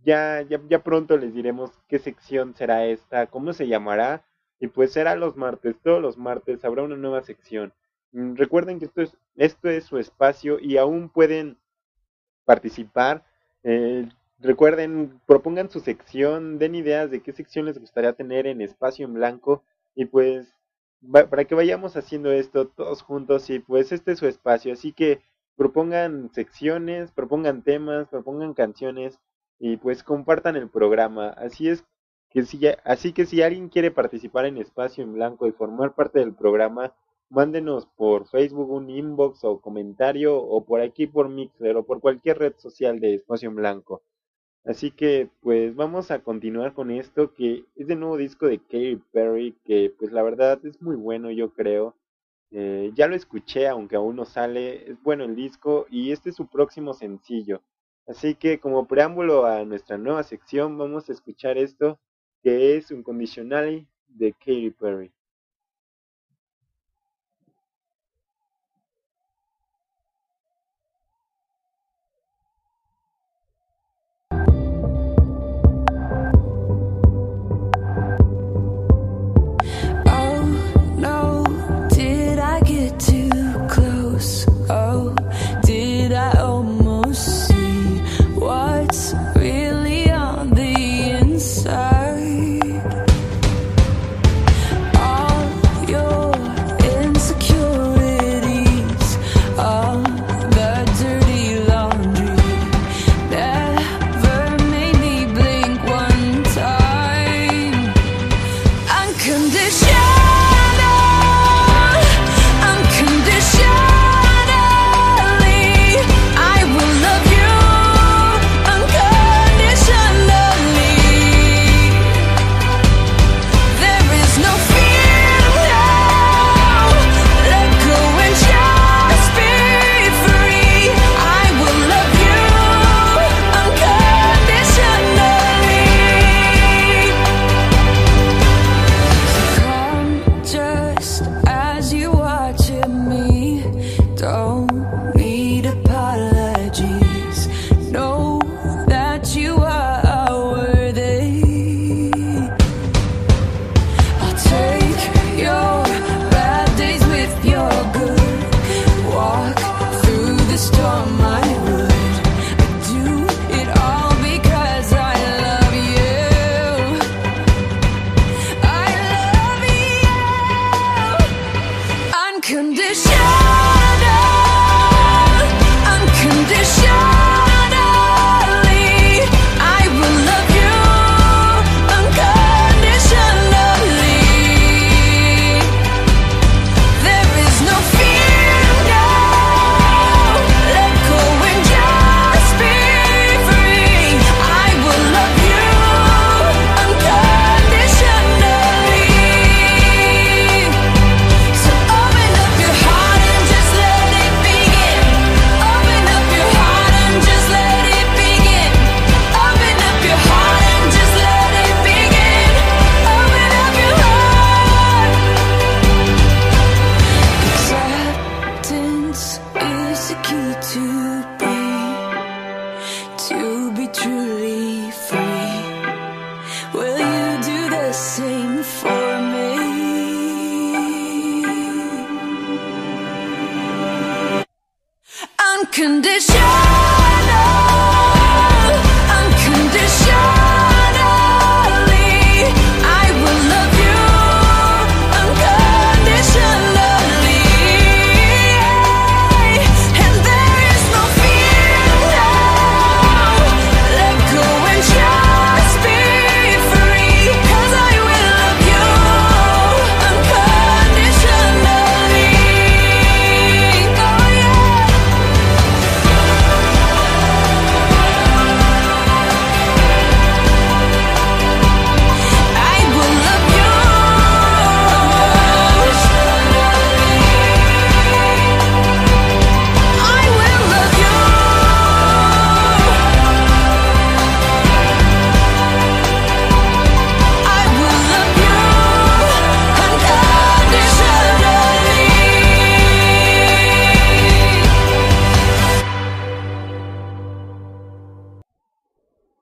ya, 0.03 0.43
ya, 0.43 0.61
ya 0.69 0.83
pronto 0.83 1.17
les 1.17 1.33
diremos 1.35 1.71
qué 1.89 1.99
sección 1.99 2.55
será 2.55 2.87
esta, 2.87 3.27
cómo 3.29 3.53
se 3.53 3.69
llamará, 3.69 4.25
y 4.61 4.69
pues 4.69 4.93
será 4.93 5.15
los 5.15 5.37
martes, 5.37 5.77
todos 5.83 6.03
los 6.03 6.19
martes 6.19 6.65
habrá 6.65 6.83
una 6.83 6.97
nueva 6.97 7.23
sección. 7.23 7.73
Mm, 8.13 8.35
Recuerden 8.37 8.79
que 8.79 8.87
esto 8.87 9.03
es, 9.03 9.17
esto 9.37 9.69
es 9.69 9.85
su 9.85 9.99
espacio 9.99 10.59
y 10.59 10.77
aún 10.79 11.09
pueden 11.11 11.59
participar. 12.45 13.25
Eh, 13.63 14.09
recuerden, 14.39 15.21
propongan 15.27 15.71
su 15.71 15.81
sección, 15.81 16.59
den 16.59 16.75
ideas 16.75 17.11
de 17.11 17.23
qué 17.23 17.33
sección 17.33 17.67
les 17.67 17.79
gustaría 17.79 18.13
tener 18.13 18.47
en 18.47 18.61
espacio 18.61 19.07
en 19.07 19.15
blanco 19.15 19.63
y 19.95 20.07
pues 20.07 20.55
para 21.31 21.45
que 21.45 21.55
vayamos 21.55 21.97
haciendo 21.97 22.33
esto 22.33 22.69
todos 22.69 23.03
juntos 23.03 23.51
y 23.51 23.59
pues 23.61 23.93
este 23.93 24.13
es 24.13 24.19
su 24.19 24.27
espacio, 24.27 24.73
así 24.73 24.93
que 24.93 25.21
propongan 25.57 26.31
secciones, 26.33 27.13
propongan 27.13 27.63
temas, 27.63 28.09
propongan 28.09 28.55
canciones 28.55 29.19
y 29.59 29.77
pues 29.77 30.03
compartan 30.03 30.57
el 30.57 30.69
programa. 30.69 31.31
Así 31.31 31.69
es 31.69 31.85
que 32.31 32.45
si 32.45 32.61
así 32.85 33.13
que 33.13 33.27
si 33.27 33.43
alguien 33.43 33.69
quiere 33.69 33.91
participar 33.91 34.47
en 34.47 34.59
espacio 34.59 35.05
en 35.05 35.15
blanco 35.15 35.47
y 35.47 35.53
formar 35.53 35.95
parte 35.95 36.21
del 36.21 36.35
programa, 36.35 36.95
mándenos 37.31 37.87
por 37.87 38.27
Facebook 38.29 38.71
un 38.71 38.91
inbox 38.91 39.45
o 39.45 39.61
comentario 39.61 40.37
o 40.37 40.65
por 40.65 40.81
aquí 40.81 41.07
por 41.07 41.29
Mixler 41.29 41.77
o 41.77 41.85
por 41.85 42.01
cualquier 42.01 42.39
red 42.39 42.55
social 42.59 43.01
de 43.01 43.15
Espacio 43.15 43.49
en 43.49 43.57
Blanco. 43.57 44.03
Así 44.65 44.91
que 44.91 45.31
pues 45.41 45.75
vamos 45.75 46.11
a 46.11 46.23
continuar 46.23 46.75
con 46.75 46.91
esto 46.91 47.33
que 47.35 47.65
es 47.75 47.87
de 47.87 47.97
nuevo 47.97 48.17
disco 48.17 48.47
de 48.47 48.59
Katy 48.59 48.97
Perry 49.13 49.57
que 49.65 49.95
pues 49.99 50.13
la 50.13 50.23
verdad 50.23 50.65
es 50.65 50.81
muy 50.83 50.97
bueno 50.97 51.31
yo 51.31 51.53
creo. 51.53 51.97
Eh, 52.51 52.93
ya 52.95 53.09
lo 53.09 53.17
escuché 53.17 53.69
aunque 53.69 53.97
aún 53.97 54.17
no 54.17 54.25
sale, 54.25 54.91
es 54.91 55.03
bueno 55.03 55.25
el 55.25 55.37
disco 55.37 55.87
y 55.91 56.13
este 56.13 56.31
es 56.31 56.37
su 56.37 56.47
próximo 56.49 56.95
sencillo. 56.95 57.63
Así 58.07 58.35
que 58.35 58.59
como 58.61 58.87
preámbulo 58.87 59.47
a 59.47 59.65
nuestra 59.65 59.99
nueva 59.99 60.23
sección 60.23 60.79
vamos 60.79 61.09
a 61.09 61.13
escuchar 61.13 61.59
esto 61.59 61.99
que 62.43 62.77
es 62.77 62.91
un 62.91 63.03
condicional 63.03 63.87
de 64.09 64.33
Katy 64.33 64.71
Perry. 64.71 65.13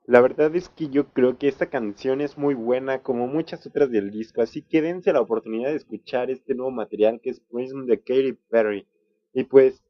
La 0.07 0.21
verdad 0.21 0.55
es 0.55 0.69
que 0.69 0.87
yo 0.87 1.09
creo 1.09 1.37
que 1.37 1.49
esta 1.49 1.69
canción 1.69 2.21
es 2.21 2.37
muy 2.37 2.53
buena 2.53 3.03
como 3.03 3.27
muchas 3.27 3.67
otras 3.67 3.91
del 3.91 4.09
disco, 4.09 4.41
así 4.41 4.61
que 4.61 4.81
dense 4.81 5.11
la 5.11 5.19
oportunidad 5.19 5.71
de 5.71 5.75
escuchar 5.75 6.31
este 6.31 6.55
nuevo 6.55 6.71
material 6.71 7.19
que 7.21 7.31
es 7.31 7.41
Prism 7.41 7.85
de 7.87 7.99
Katy 7.99 8.37
Perry. 8.49 8.87
Y 9.33 9.43
pues 9.43 9.83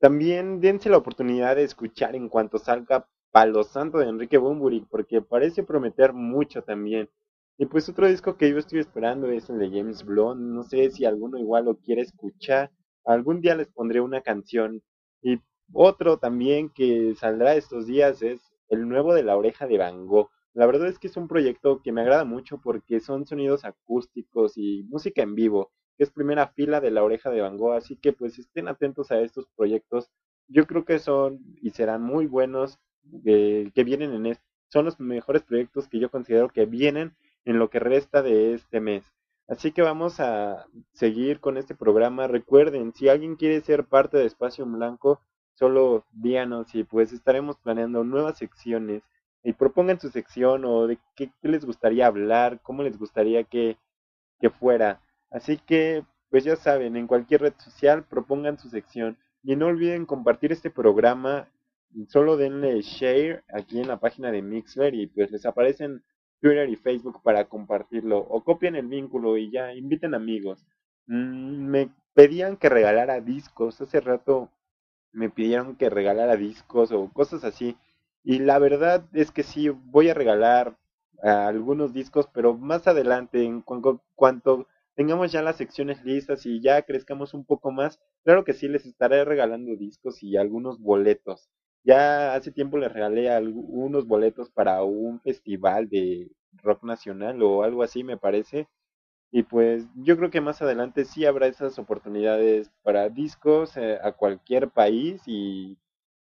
también 0.00 0.62
dense 0.62 0.88
la 0.88 0.96
oportunidad 0.96 1.56
de 1.56 1.64
escuchar 1.64 2.16
en 2.16 2.30
cuanto 2.30 2.56
salga 2.56 3.06
Palo 3.30 3.62
Santo 3.62 3.98
de 3.98 4.08
Enrique 4.08 4.38
Bunbury, 4.38 4.86
porque 4.90 5.20
parece 5.20 5.62
prometer 5.62 6.14
mucho 6.14 6.62
también. 6.62 7.10
Y 7.58 7.66
pues 7.66 7.90
otro 7.90 8.08
disco 8.08 8.38
que 8.38 8.48
yo 8.48 8.56
estoy 8.56 8.78
esperando 8.78 9.30
es 9.30 9.50
el 9.50 9.58
de 9.58 9.68
James 9.68 10.02
Blunt, 10.02 10.40
no 10.40 10.62
sé 10.62 10.90
si 10.92 11.04
alguno 11.04 11.36
igual 11.38 11.66
lo 11.66 11.76
quiere 11.76 12.00
escuchar, 12.00 12.70
algún 13.04 13.42
día 13.42 13.54
les 13.54 13.68
pondré 13.68 14.00
una 14.00 14.22
canción. 14.22 14.82
Y 15.20 15.42
otro 15.74 16.16
también 16.16 16.70
que 16.70 17.14
saldrá 17.16 17.54
estos 17.54 17.86
días 17.86 18.22
es 18.22 18.47
el 18.68 18.88
nuevo 18.88 19.14
de 19.14 19.22
la 19.22 19.36
oreja 19.36 19.66
de 19.66 19.78
Van 19.78 20.06
Gogh. 20.06 20.30
La 20.54 20.66
verdad 20.66 20.88
es 20.88 20.98
que 20.98 21.08
es 21.08 21.16
un 21.16 21.28
proyecto 21.28 21.82
que 21.82 21.92
me 21.92 22.00
agrada 22.00 22.24
mucho 22.24 22.60
porque 22.60 23.00
son 23.00 23.26
sonidos 23.26 23.64
acústicos 23.64 24.56
y 24.56 24.84
música 24.84 25.22
en 25.22 25.34
vivo, 25.34 25.70
es 25.98 26.10
primera 26.10 26.46
fila 26.48 26.80
de 26.80 26.90
la 26.90 27.02
oreja 27.02 27.30
de 27.30 27.40
Van 27.40 27.56
Gogh, 27.56 27.72
así 27.72 27.96
que 27.96 28.12
pues 28.12 28.38
estén 28.38 28.68
atentos 28.68 29.10
a 29.10 29.20
estos 29.20 29.46
proyectos. 29.56 30.10
Yo 30.46 30.66
creo 30.66 30.84
que 30.84 30.98
son 31.00 31.40
y 31.60 31.70
serán 31.70 32.02
muy 32.02 32.26
buenos 32.26 32.78
eh, 33.24 33.70
que 33.74 33.84
vienen 33.84 34.12
en 34.12 34.26
este, 34.26 34.44
son 34.68 34.84
los 34.84 35.00
mejores 35.00 35.42
proyectos 35.42 35.88
que 35.88 35.98
yo 35.98 36.10
considero 36.10 36.50
que 36.50 36.66
vienen 36.66 37.16
en 37.44 37.58
lo 37.58 37.68
que 37.68 37.80
resta 37.80 38.22
de 38.22 38.54
este 38.54 38.80
mes. 38.80 39.04
Así 39.48 39.72
que 39.72 39.82
vamos 39.82 40.20
a 40.20 40.66
seguir 40.92 41.40
con 41.40 41.56
este 41.56 41.74
programa. 41.74 42.28
Recuerden, 42.28 42.92
si 42.94 43.08
alguien 43.08 43.36
quiere 43.36 43.60
ser 43.62 43.86
parte 43.86 44.18
de 44.18 44.26
Espacio 44.26 44.66
Blanco, 44.66 45.22
solo 45.58 46.04
díganos 46.12 46.74
y 46.74 46.84
pues 46.84 47.12
estaremos 47.12 47.58
planeando 47.58 48.04
nuevas 48.04 48.38
secciones 48.38 49.02
y 49.42 49.52
propongan 49.52 50.00
su 50.00 50.08
sección 50.08 50.64
o 50.64 50.86
de 50.86 50.98
qué, 51.16 51.32
les 51.42 51.64
gustaría 51.64 52.06
hablar, 52.06 52.60
cómo 52.62 52.82
les 52.82 52.98
gustaría 52.98 53.44
que, 53.44 53.76
que 54.40 54.50
fuera. 54.50 55.00
Así 55.30 55.58
que, 55.58 56.04
pues 56.30 56.44
ya 56.44 56.56
saben, 56.56 56.96
en 56.96 57.06
cualquier 57.06 57.42
red 57.42 57.54
social 57.58 58.04
propongan 58.04 58.58
su 58.58 58.68
sección 58.68 59.18
y 59.42 59.56
no 59.56 59.66
olviden 59.66 60.06
compartir 60.06 60.52
este 60.52 60.70
programa. 60.70 61.48
Solo 62.08 62.36
denle 62.36 62.80
share 62.82 63.44
aquí 63.52 63.80
en 63.80 63.88
la 63.88 63.98
página 63.98 64.30
de 64.30 64.42
Mixler 64.42 64.94
y 64.94 65.06
pues 65.06 65.30
les 65.30 65.44
aparecen 65.46 66.02
Twitter 66.40 66.68
y 66.68 66.76
Facebook 66.76 67.20
para 67.22 67.48
compartirlo 67.48 68.18
o 68.18 68.44
copien 68.44 68.76
el 68.76 68.86
vínculo 68.86 69.36
y 69.36 69.50
ya 69.50 69.72
inviten 69.72 70.14
amigos. 70.14 70.64
Mm, 71.06 71.66
me 71.66 71.90
pedían 72.14 72.56
que 72.56 72.68
regalara 72.68 73.20
discos. 73.20 73.80
Hace 73.80 74.00
rato 74.00 74.50
me 75.12 75.30
pidieron 75.30 75.76
que 75.76 75.90
regalara 75.90 76.36
discos 76.36 76.92
o 76.92 77.10
cosas 77.12 77.44
así. 77.44 77.76
Y 78.24 78.40
la 78.40 78.58
verdad 78.58 79.06
es 79.12 79.30
que 79.30 79.42
sí, 79.42 79.68
voy 79.68 80.08
a 80.10 80.14
regalar 80.14 80.76
ah, 81.22 81.46
algunos 81.48 81.92
discos, 81.92 82.28
pero 82.32 82.54
más 82.56 82.86
adelante, 82.86 83.42
en 83.44 83.62
cuanto, 83.62 84.66
tengamos 84.94 85.32
ya 85.32 85.42
las 85.42 85.56
secciones 85.56 86.04
listas 86.04 86.44
y 86.46 86.60
ya 86.60 86.82
crezcamos 86.82 87.34
un 87.34 87.44
poco 87.44 87.70
más, 87.70 88.00
claro 88.24 88.44
que 88.44 88.52
sí, 88.52 88.68
les 88.68 88.84
estaré 88.86 89.24
regalando 89.24 89.76
discos 89.76 90.22
y 90.22 90.36
algunos 90.36 90.80
boletos. 90.80 91.48
Ya 91.84 92.34
hace 92.34 92.52
tiempo 92.52 92.76
les 92.78 92.92
regalé 92.92 93.30
algunos 93.30 94.06
boletos 94.06 94.50
para 94.50 94.82
un 94.82 95.20
festival 95.20 95.88
de 95.88 96.30
rock 96.62 96.82
nacional 96.84 97.42
o 97.42 97.62
algo 97.62 97.82
así, 97.82 98.04
me 98.04 98.16
parece. 98.16 98.68
Y 99.30 99.42
pues 99.42 99.86
yo 99.94 100.16
creo 100.16 100.30
que 100.30 100.40
más 100.40 100.62
adelante 100.62 101.04
sí 101.04 101.26
habrá 101.26 101.46
esas 101.46 101.78
oportunidades 101.78 102.70
para 102.82 103.08
discos 103.10 103.76
eh, 103.76 103.98
a 104.02 104.12
cualquier 104.12 104.70
país 104.70 105.22
y 105.26 105.76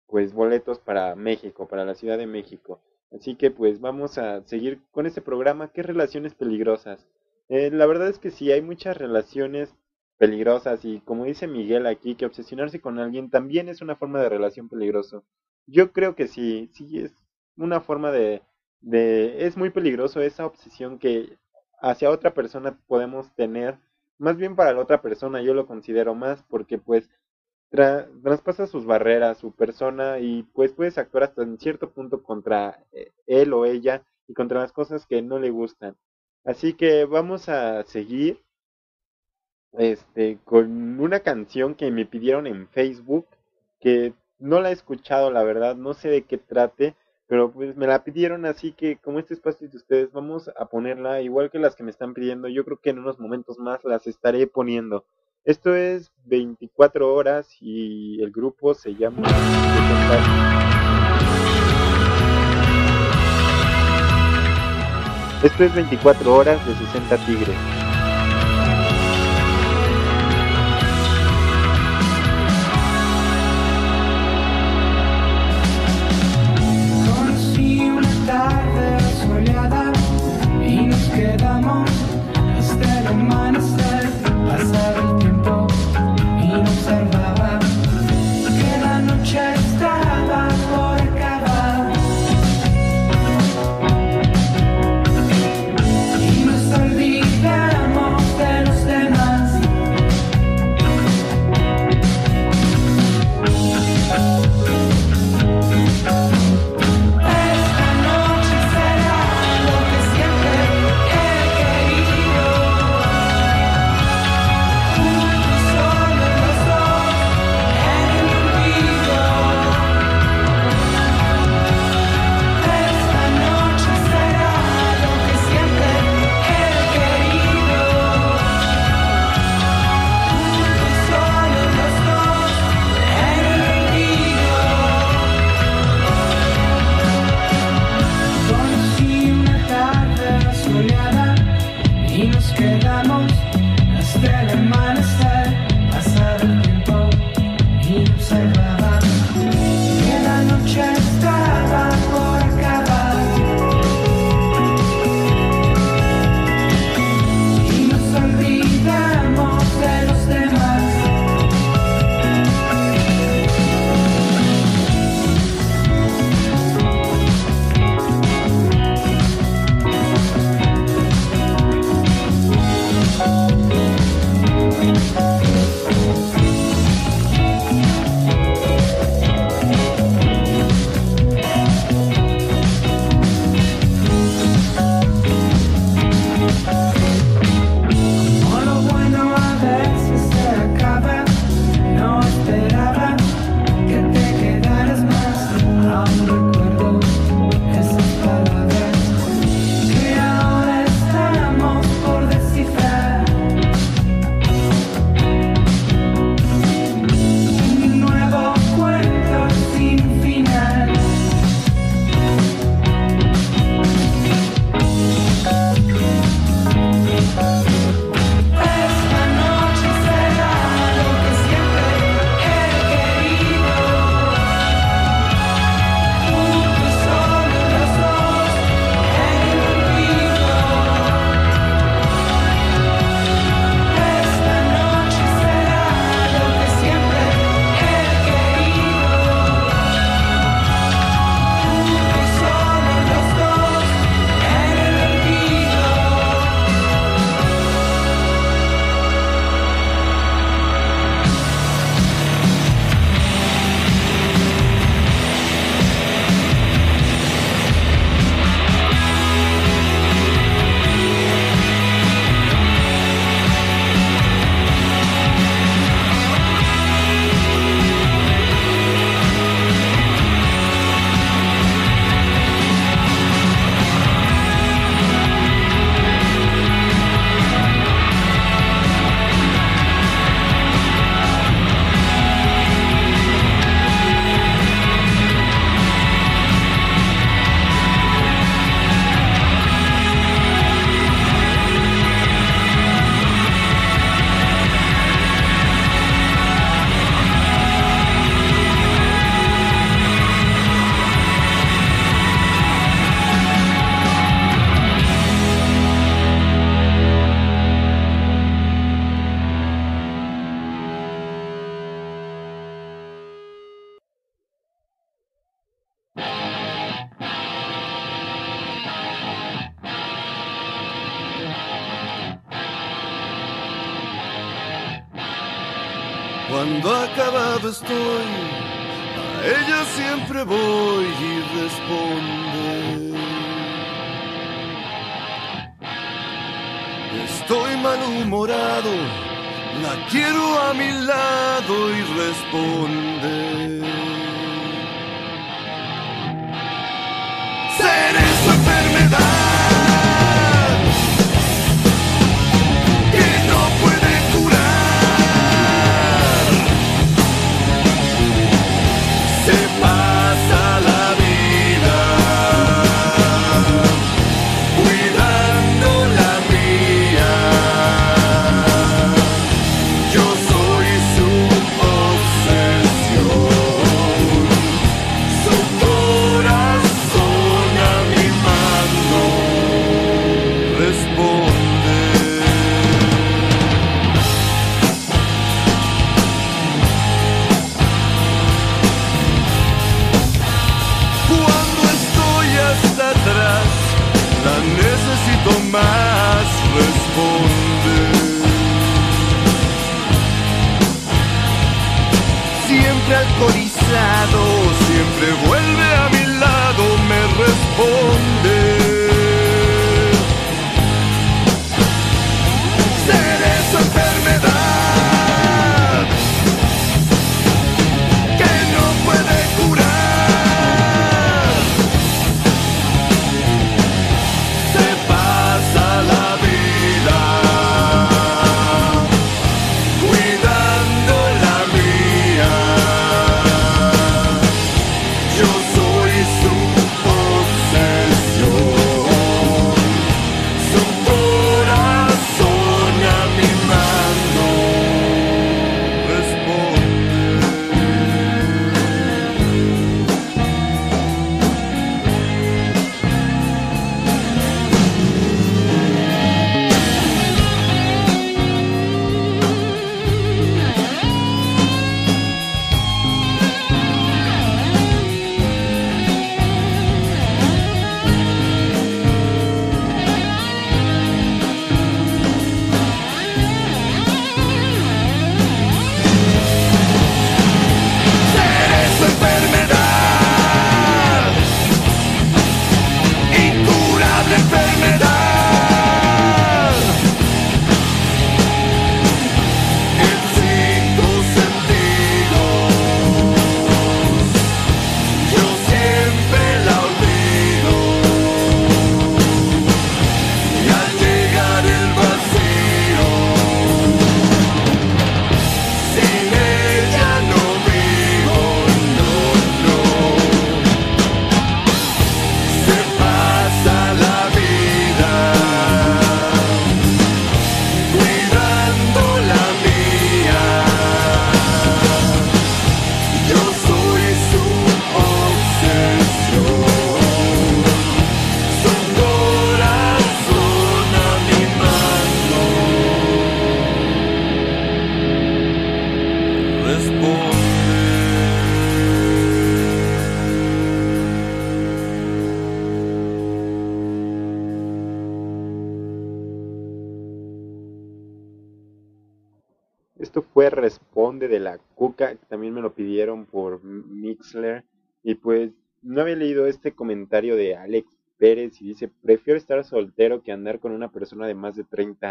pues 0.06 0.32
boletos 0.32 0.78
para 0.78 1.14
México, 1.14 1.68
para 1.68 1.84
la 1.84 1.94
Ciudad 1.94 2.18
de 2.18 2.26
México. 2.26 2.80
Así 3.12 3.36
que 3.36 3.50
pues 3.50 3.80
vamos 3.80 4.18
a 4.18 4.42
seguir 4.46 4.80
con 4.90 5.06
este 5.06 5.22
programa, 5.22 5.72
¿qué 5.72 5.82
relaciones 5.82 6.34
peligrosas? 6.34 7.06
Eh, 7.48 7.70
la 7.70 7.86
verdad 7.86 8.08
es 8.08 8.18
que 8.18 8.30
sí, 8.30 8.50
hay 8.50 8.62
muchas 8.62 8.96
relaciones 8.96 9.74
peligrosas 10.18 10.84
y 10.84 11.00
como 11.00 11.24
dice 11.24 11.46
Miguel 11.46 11.86
aquí, 11.86 12.16
que 12.16 12.26
obsesionarse 12.26 12.80
con 12.80 12.98
alguien 12.98 13.30
también 13.30 13.68
es 13.68 13.82
una 13.82 13.96
forma 13.96 14.20
de 14.20 14.28
relación 14.28 14.68
peligroso. 14.68 15.24
Yo 15.66 15.92
creo 15.92 16.16
que 16.16 16.26
sí, 16.26 16.70
sí 16.72 16.98
es 16.98 17.12
una 17.56 17.80
forma 17.80 18.10
de, 18.10 18.42
de, 18.80 19.46
es 19.46 19.56
muy 19.56 19.70
peligroso 19.70 20.20
esa 20.20 20.46
obsesión 20.46 20.98
que 20.98 21.38
hacia 21.80 22.10
otra 22.10 22.34
persona 22.34 22.78
podemos 22.86 23.34
tener, 23.34 23.78
más 24.18 24.36
bien 24.36 24.56
para 24.56 24.72
la 24.72 24.80
otra 24.80 25.02
persona 25.02 25.42
yo 25.42 25.54
lo 25.54 25.66
considero 25.66 26.14
más 26.14 26.42
porque 26.48 26.78
pues 26.78 27.08
tra 27.70 28.08
traspasa 28.22 28.66
sus 28.66 28.86
barreras, 28.86 29.38
su 29.38 29.52
persona 29.52 30.18
y 30.18 30.44
pues 30.54 30.72
puedes 30.72 30.98
actuar 30.98 31.24
hasta 31.24 31.42
en 31.42 31.58
cierto 31.58 31.90
punto 31.90 32.22
contra 32.22 32.84
eh, 32.92 33.12
él 33.26 33.52
o 33.52 33.66
ella 33.66 34.04
y 34.28 34.34
contra 34.34 34.60
las 34.60 34.72
cosas 34.72 35.06
que 35.06 35.22
no 35.22 35.38
le 35.38 35.50
gustan. 35.50 35.96
Así 36.44 36.74
que 36.74 37.04
vamos 37.04 37.48
a 37.48 37.82
seguir 37.84 38.42
este 39.72 40.38
con 40.44 41.00
una 41.00 41.20
canción 41.20 41.74
que 41.74 41.90
me 41.90 42.06
pidieron 42.06 42.46
en 42.46 42.68
Facebook 42.68 43.26
que 43.80 44.14
no 44.38 44.60
la 44.60 44.70
he 44.70 44.72
escuchado, 44.72 45.30
la 45.30 45.42
verdad, 45.44 45.76
no 45.76 45.94
sé 45.94 46.08
de 46.08 46.22
qué 46.22 46.38
trate, 46.38 46.94
pero 47.28 47.50
pues 47.50 47.76
me 47.76 47.86
la 47.86 48.04
pidieron, 48.04 48.46
así 48.46 48.72
que 48.72 48.98
como 48.98 49.18
este 49.18 49.34
espacio 49.34 49.66
es 49.66 49.72
de 49.72 49.78
ustedes, 49.78 50.12
vamos 50.12 50.50
a 50.56 50.66
ponerla 50.66 51.20
igual 51.22 51.50
que 51.50 51.58
las 51.58 51.74
que 51.74 51.82
me 51.82 51.90
están 51.90 52.14
pidiendo. 52.14 52.48
Yo 52.48 52.64
creo 52.64 52.78
que 52.78 52.90
en 52.90 53.00
unos 53.00 53.18
momentos 53.18 53.58
más 53.58 53.84
las 53.84 54.06
estaré 54.06 54.46
poniendo. 54.46 55.04
Esto 55.44 55.74
es 55.74 56.12
24 56.24 57.12
horas 57.14 57.48
y 57.60 58.22
el 58.22 58.30
grupo 58.32 58.74
se 58.74 58.94
llama 58.94 59.28
Esto 65.42 65.64
es 65.64 65.74
24 65.74 66.34
horas 66.34 66.66
de 66.66 66.74
60 66.74 67.26
tigres. 67.26 67.85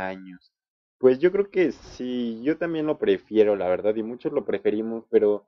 Años. 0.08 0.52
Pues 0.98 1.20
yo 1.20 1.32
creo 1.32 1.50
que 1.50 1.72
sí, 1.72 2.42
yo 2.44 2.58
también 2.58 2.86
lo 2.88 2.98
prefiero, 2.98 3.56
la 3.56 3.68
verdad, 3.68 3.96
y 3.96 4.04
muchos 4.04 4.32
lo 4.34 4.46
preferimos, 4.46 5.06
pero, 5.10 5.46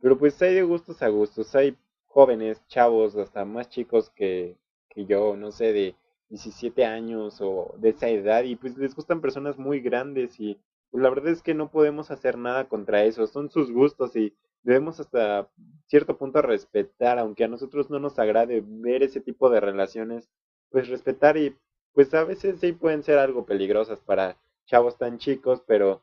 pero 0.00 0.18
pues 0.18 0.40
hay 0.42 0.54
de 0.54 0.62
gustos 0.62 1.02
a 1.02 1.08
gustos, 1.08 1.54
hay 1.54 1.76
jóvenes, 2.06 2.62
chavos, 2.68 3.16
hasta 3.16 3.44
más 3.44 3.68
chicos 3.68 4.10
que, 4.10 4.56
que 4.88 5.06
yo, 5.06 5.36
no 5.36 5.52
sé, 5.52 5.72
de 5.72 5.96
17 6.28 6.84
años 6.84 7.40
o 7.40 7.74
de 7.78 7.90
esa 7.90 8.08
edad, 8.08 8.44
y 8.44 8.56
pues 8.56 8.76
les 8.76 8.94
gustan 8.94 9.20
personas 9.20 9.58
muy 9.58 9.80
grandes 9.80 10.38
y 10.38 10.58
pues 10.90 11.02
la 11.02 11.08
verdad 11.10 11.28
es 11.32 11.42
que 11.42 11.54
no 11.54 11.70
podemos 11.70 12.10
hacer 12.10 12.36
nada 12.36 12.68
contra 12.68 13.04
eso, 13.04 13.26
son 13.26 13.50
sus 13.50 13.70
gustos 13.72 14.16
y 14.16 14.34
debemos 14.62 15.00
hasta 15.00 15.48
cierto 15.86 16.18
punto 16.18 16.42
respetar, 16.42 17.18
aunque 17.18 17.44
a 17.44 17.48
nosotros 17.48 17.90
no 17.90 17.98
nos 17.98 18.18
agrade 18.18 18.62
ver 18.64 19.02
ese 19.02 19.20
tipo 19.20 19.50
de 19.50 19.60
relaciones, 19.60 20.28
pues 20.70 20.88
respetar 20.88 21.36
y 21.36 21.56
pues 21.94 22.12
a 22.14 22.24
veces 22.24 22.60
sí 22.60 22.72
pueden 22.72 23.02
ser 23.02 23.18
algo 23.18 23.44
peligrosas 23.46 24.00
para 24.00 24.36
chavos 24.66 24.96
tan 24.98 25.18
chicos, 25.18 25.62
pero 25.66 26.02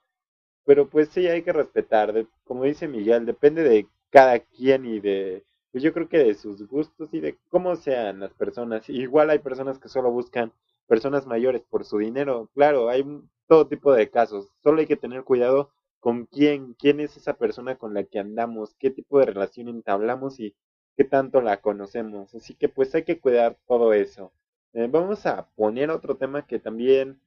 pero 0.66 0.90
pues 0.90 1.10
sí 1.10 1.28
hay 1.28 1.42
que 1.44 1.54
respetar, 1.54 2.14
de- 2.14 2.28
como 2.44 2.64
dice 2.64 2.88
Miguel, 2.88 3.26
depende 3.26 3.64
de 3.64 3.88
cada 4.12 4.40
quien 4.40 4.86
y 4.86 5.00
de 5.00 5.44
pues 5.72 5.84
yo 5.84 5.94
creo 5.94 6.08
que 6.10 6.18
de 6.20 6.34
sus 6.36 6.68
gustos 6.68 7.14
y 7.14 7.20
de 7.20 7.38
cómo 7.50 7.76
sean 7.76 8.20
las 8.20 8.34
personas. 8.34 8.90
Igual 8.90 9.30
hay 9.30 9.40
personas 9.40 9.80
que 9.80 9.90
solo 9.90 10.12
buscan 10.12 10.52
personas 10.88 11.28
mayores 11.28 11.62
por 11.70 11.86
su 11.86 11.98
dinero. 12.00 12.50
Claro, 12.56 12.90
hay 12.90 13.06
todo 13.48 13.68
tipo 13.68 13.94
de 13.94 14.10
casos. 14.10 14.50
Solo 14.64 14.80
hay 14.80 14.88
que 14.88 14.96
tener 14.98 15.24
cuidado 15.24 15.70
con 16.00 16.26
quién, 16.26 16.74
quién 16.76 17.00
es 17.00 17.18
esa 17.18 17.34
persona 17.36 17.76
con 17.78 17.94
la 17.94 18.04
que 18.06 18.20
andamos, 18.20 18.76
qué 18.80 18.90
tipo 18.92 19.20
de 19.20 19.26
relación 19.28 19.68
entablamos 19.68 20.40
y 20.40 20.56
qué 20.96 21.04
tanto 21.04 21.42
la 21.42 21.62
conocemos. 21.62 22.34
Así 22.36 22.56
que 22.56 22.70
pues 22.70 22.94
hay 22.96 23.04
que 23.04 23.20
cuidar 23.20 23.58
todo 23.68 23.94
eso. 23.94 24.32
Eh, 24.78 24.88
vamos 24.90 25.26
a 25.26 25.46
poner 25.56 25.90
otro 25.90 26.16
tema 26.16 26.46
que 26.46 26.60
también 26.60 27.20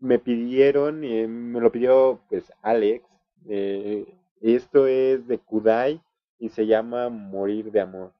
me 0.00 0.18
pidieron, 0.18 1.04
eh, 1.04 1.26
me 1.28 1.60
lo 1.60 1.70
pidió 1.70 2.20
pues 2.28 2.52
Alex. 2.62 3.04
eh, 3.48 4.04
Esto 4.40 4.86
es 4.88 5.26
de 5.28 5.38
Kudai 5.38 6.02
y 6.38 6.48
se 6.48 6.66
llama 6.66 7.08
Morir 7.08 7.70
de 7.70 7.80
Amor. 7.80 8.12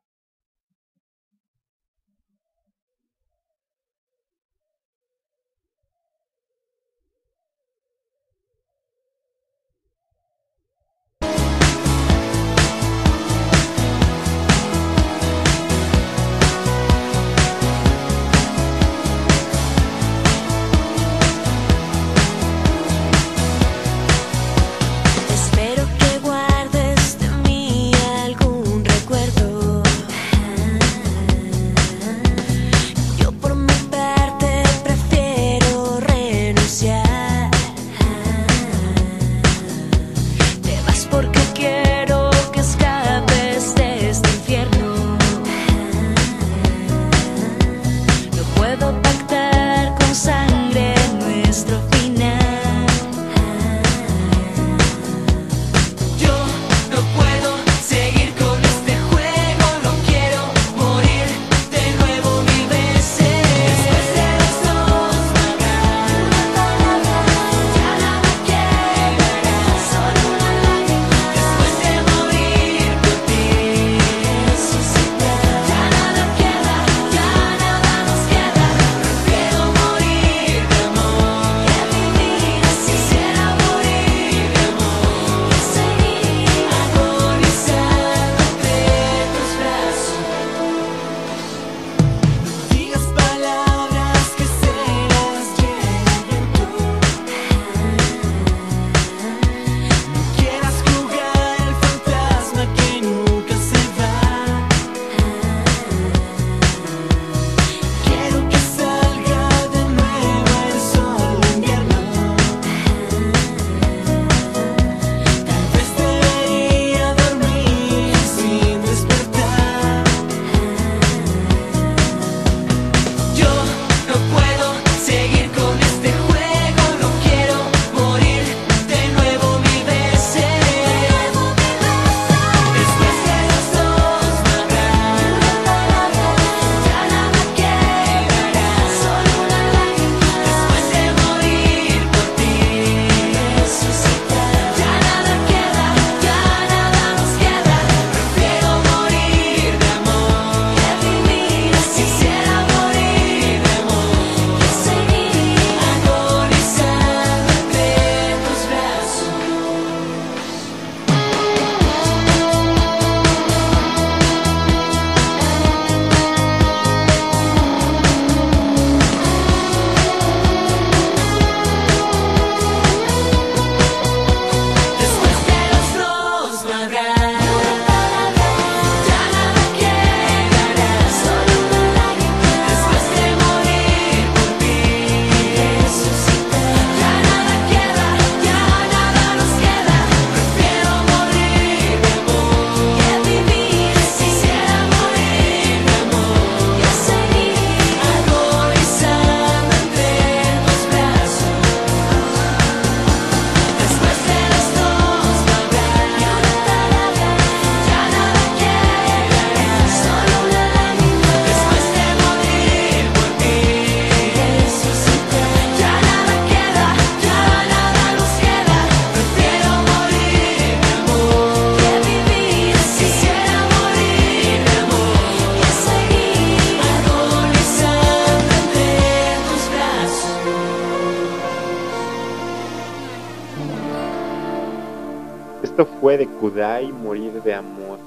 Kudai, 236.42 236.90
Morir 236.90 237.40
de 237.44 237.54
Amor. 237.54 238.00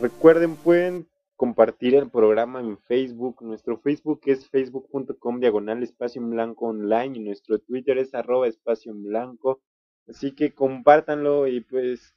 Recuerden, 0.00 0.56
pueden 0.56 1.06
compartir 1.36 1.94
el 1.96 2.08
programa 2.08 2.60
en 2.60 2.78
Facebook. 2.78 3.42
Nuestro 3.42 3.76
Facebook 3.76 4.22
es 4.24 4.48
facebook.com 4.48 5.38
diagonal 5.38 5.82
espacio 5.82 6.22
en 6.22 6.30
blanco 6.30 6.68
online 6.68 7.18
y 7.18 7.24
nuestro 7.24 7.58
Twitter 7.58 7.98
es 7.98 8.14
arroba 8.14 8.48
espacio 8.48 8.90
en 8.90 9.02
blanco. 9.02 9.60
Así 10.08 10.34
que 10.34 10.54
compártanlo 10.54 11.46
y 11.46 11.60
pues 11.60 12.16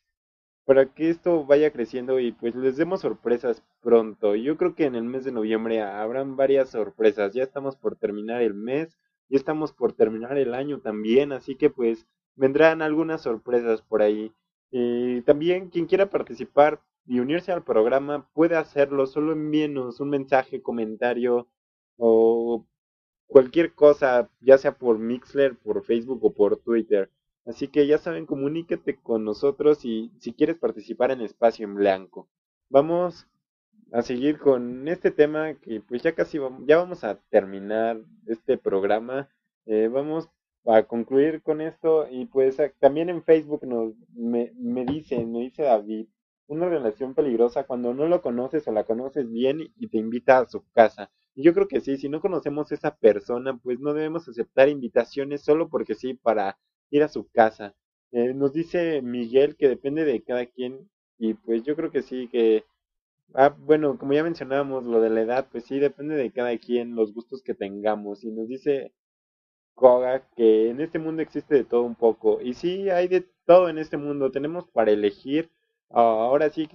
para 0.63 0.85
que 0.93 1.09
esto 1.09 1.43
vaya 1.43 1.73
creciendo 1.73 2.21
y 2.21 2.31
pues 2.31 2.55
les 2.55 2.77
demos 2.77 3.01
sorpresas 3.01 3.61
pronto. 3.81 4.35
Yo 4.35 4.55
creo 4.55 4.73
que 4.73 4.85
en 4.85 4.95
el 4.95 5.03
mes 5.03 5.25
de 5.25 5.33
noviembre 5.33 5.81
habrán 5.81 6.37
varias 6.37 6.69
sorpresas. 6.69 7.33
Ya 7.33 7.43
estamos 7.43 7.75
por 7.75 7.97
terminar 7.97 8.41
el 8.41 8.53
mes, 8.53 8.97
ya 9.27 9.37
estamos 9.37 9.73
por 9.73 9.91
terminar 9.91 10.37
el 10.37 10.53
año 10.53 10.79
también, 10.79 11.33
así 11.33 11.57
que 11.57 11.69
pues 11.69 12.07
vendrán 12.37 12.81
algunas 12.81 13.23
sorpresas 13.23 13.81
por 13.81 14.01
ahí. 14.01 14.33
Y 14.71 15.21
también 15.21 15.69
quien 15.69 15.85
quiera 15.85 16.09
participar 16.09 16.81
y 17.05 17.19
unirse 17.19 17.51
al 17.51 17.63
programa 17.63 18.29
puede 18.33 18.55
hacerlo, 18.55 19.05
solo 19.05 19.33
envíenos 19.33 19.99
un 19.99 20.09
mensaje, 20.09 20.61
comentario 20.61 21.47
o 21.97 22.65
cualquier 23.27 23.73
cosa, 23.73 24.29
ya 24.41 24.57
sea 24.57 24.77
por 24.77 24.99
Mixler, 24.99 25.57
por 25.57 25.83
Facebook 25.83 26.23
o 26.23 26.33
por 26.33 26.57
Twitter. 26.57 27.09
Así 27.45 27.67
que 27.67 27.87
ya 27.87 27.97
saben, 27.97 28.25
comuníquete 28.25 28.97
con 28.97 29.25
nosotros 29.25 29.83
y 29.85 30.11
si 30.19 30.33
quieres 30.33 30.57
participar 30.57 31.11
en 31.11 31.21
Espacio 31.21 31.65
en 31.65 31.75
Blanco. 31.75 32.29
Vamos 32.69 33.27
a 33.91 34.01
seguir 34.03 34.37
con 34.39 34.87
este 34.87 35.11
tema 35.11 35.55
que 35.55 35.81
pues 35.81 36.01
ya 36.03 36.13
casi 36.13 36.37
vamos, 36.37 36.63
ya 36.65 36.77
vamos 36.77 37.03
a 37.03 37.19
terminar 37.29 38.01
este 38.27 38.57
programa. 38.57 39.29
Eh, 39.65 39.89
vamos 39.91 40.29
para 40.63 40.87
concluir 40.87 41.41
con 41.43 41.61
esto, 41.61 42.07
y 42.09 42.25
pues 42.25 42.59
a- 42.59 42.69
también 42.79 43.09
en 43.09 43.23
Facebook 43.23 43.65
nos 43.65 43.93
me, 44.13 44.51
me 44.55 44.85
dice, 44.85 45.25
me 45.25 45.39
dice 45.41 45.63
David, 45.63 46.07
una 46.47 46.69
relación 46.69 47.13
peligrosa 47.15 47.63
cuando 47.65 47.93
no 47.93 48.07
lo 48.07 48.21
conoces 48.21 48.67
o 48.67 48.71
la 48.71 48.83
conoces 48.83 49.29
bien 49.31 49.61
y 49.77 49.87
te 49.89 49.97
invita 49.97 50.39
a 50.39 50.47
su 50.49 50.63
casa. 50.71 51.11
Y 51.35 51.43
yo 51.43 51.53
creo 51.53 51.67
que 51.67 51.79
sí, 51.81 51.97
si 51.97 52.09
no 52.09 52.19
conocemos 52.21 52.71
a 52.71 52.75
esa 52.75 52.95
persona, 52.97 53.57
pues 53.57 53.79
no 53.79 53.93
debemos 53.93 54.27
aceptar 54.27 54.67
invitaciones 54.69 55.41
solo 55.43 55.69
porque 55.69 55.95
sí 55.95 56.13
para 56.15 56.57
ir 56.89 57.03
a 57.03 57.07
su 57.07 57.27
casa. 57.29 57.75
Eh, 58.11 58.33
nos 58.33 58.51
dice 58.53 59.01
Miguel 59.01 59.55
que 59.55 59.69
depende 59.69 60.03
de 60.05 60.21
cada 60.23 60.45
quien 60.45 60.89
y 61.17 61.33
pues 61.35 61.63
yo 61.63 61.75
creo 61.75 61.91
que 61.91 62.01
sí, 62.01 62.27
que 62.29 62.65
Ah, 63.33 63.49
bueno, 63.57 63.97
como 63.97 64.13
ya 64.13 64.23
mencionábamos, 64.23 64.83
lo 64.85 65.01
de 65.01 65.09
la 65.09 65.21
edad, 65.21 65.47
pues 65.51 65.65
sí, 65.65 65.79
depende 65.79 66.15
de 66.15 66.31
cada 66.31 66.57
quien, 66.57 66.95
los 66.95 67.13
gustos 67.13 67.41
que 67.43 67.53
tengamos. 67.53 68.23
Y 68.23 68.31
nos 68.31 68.47
dice 68.47 68.93
Koga 69.75 70.27
que 70.35 70.69
en 70.69 70.81
este 70.81 70.99
mundo 70.99 71.21
existe 71.21 71.55
de 71.55 71.63
todo 71.63 71.83
un 71.83 71.95
poco. 71.95 72.39
Y 72.41 72.53
sí, 72.53 72.89
hay 72.89 73.07
de 73.07 73.25
todo 73.45 73.69
en 73.69 73.77
este 73.77 73.97
mundo. 73.97 74.31
Tenemos 74.31 74.67
para 74.67 74.91
elegir. 74.91 75.49
Ah, 75.89 76.01
ahora 76.01 76.49
sí, 76.49 76.69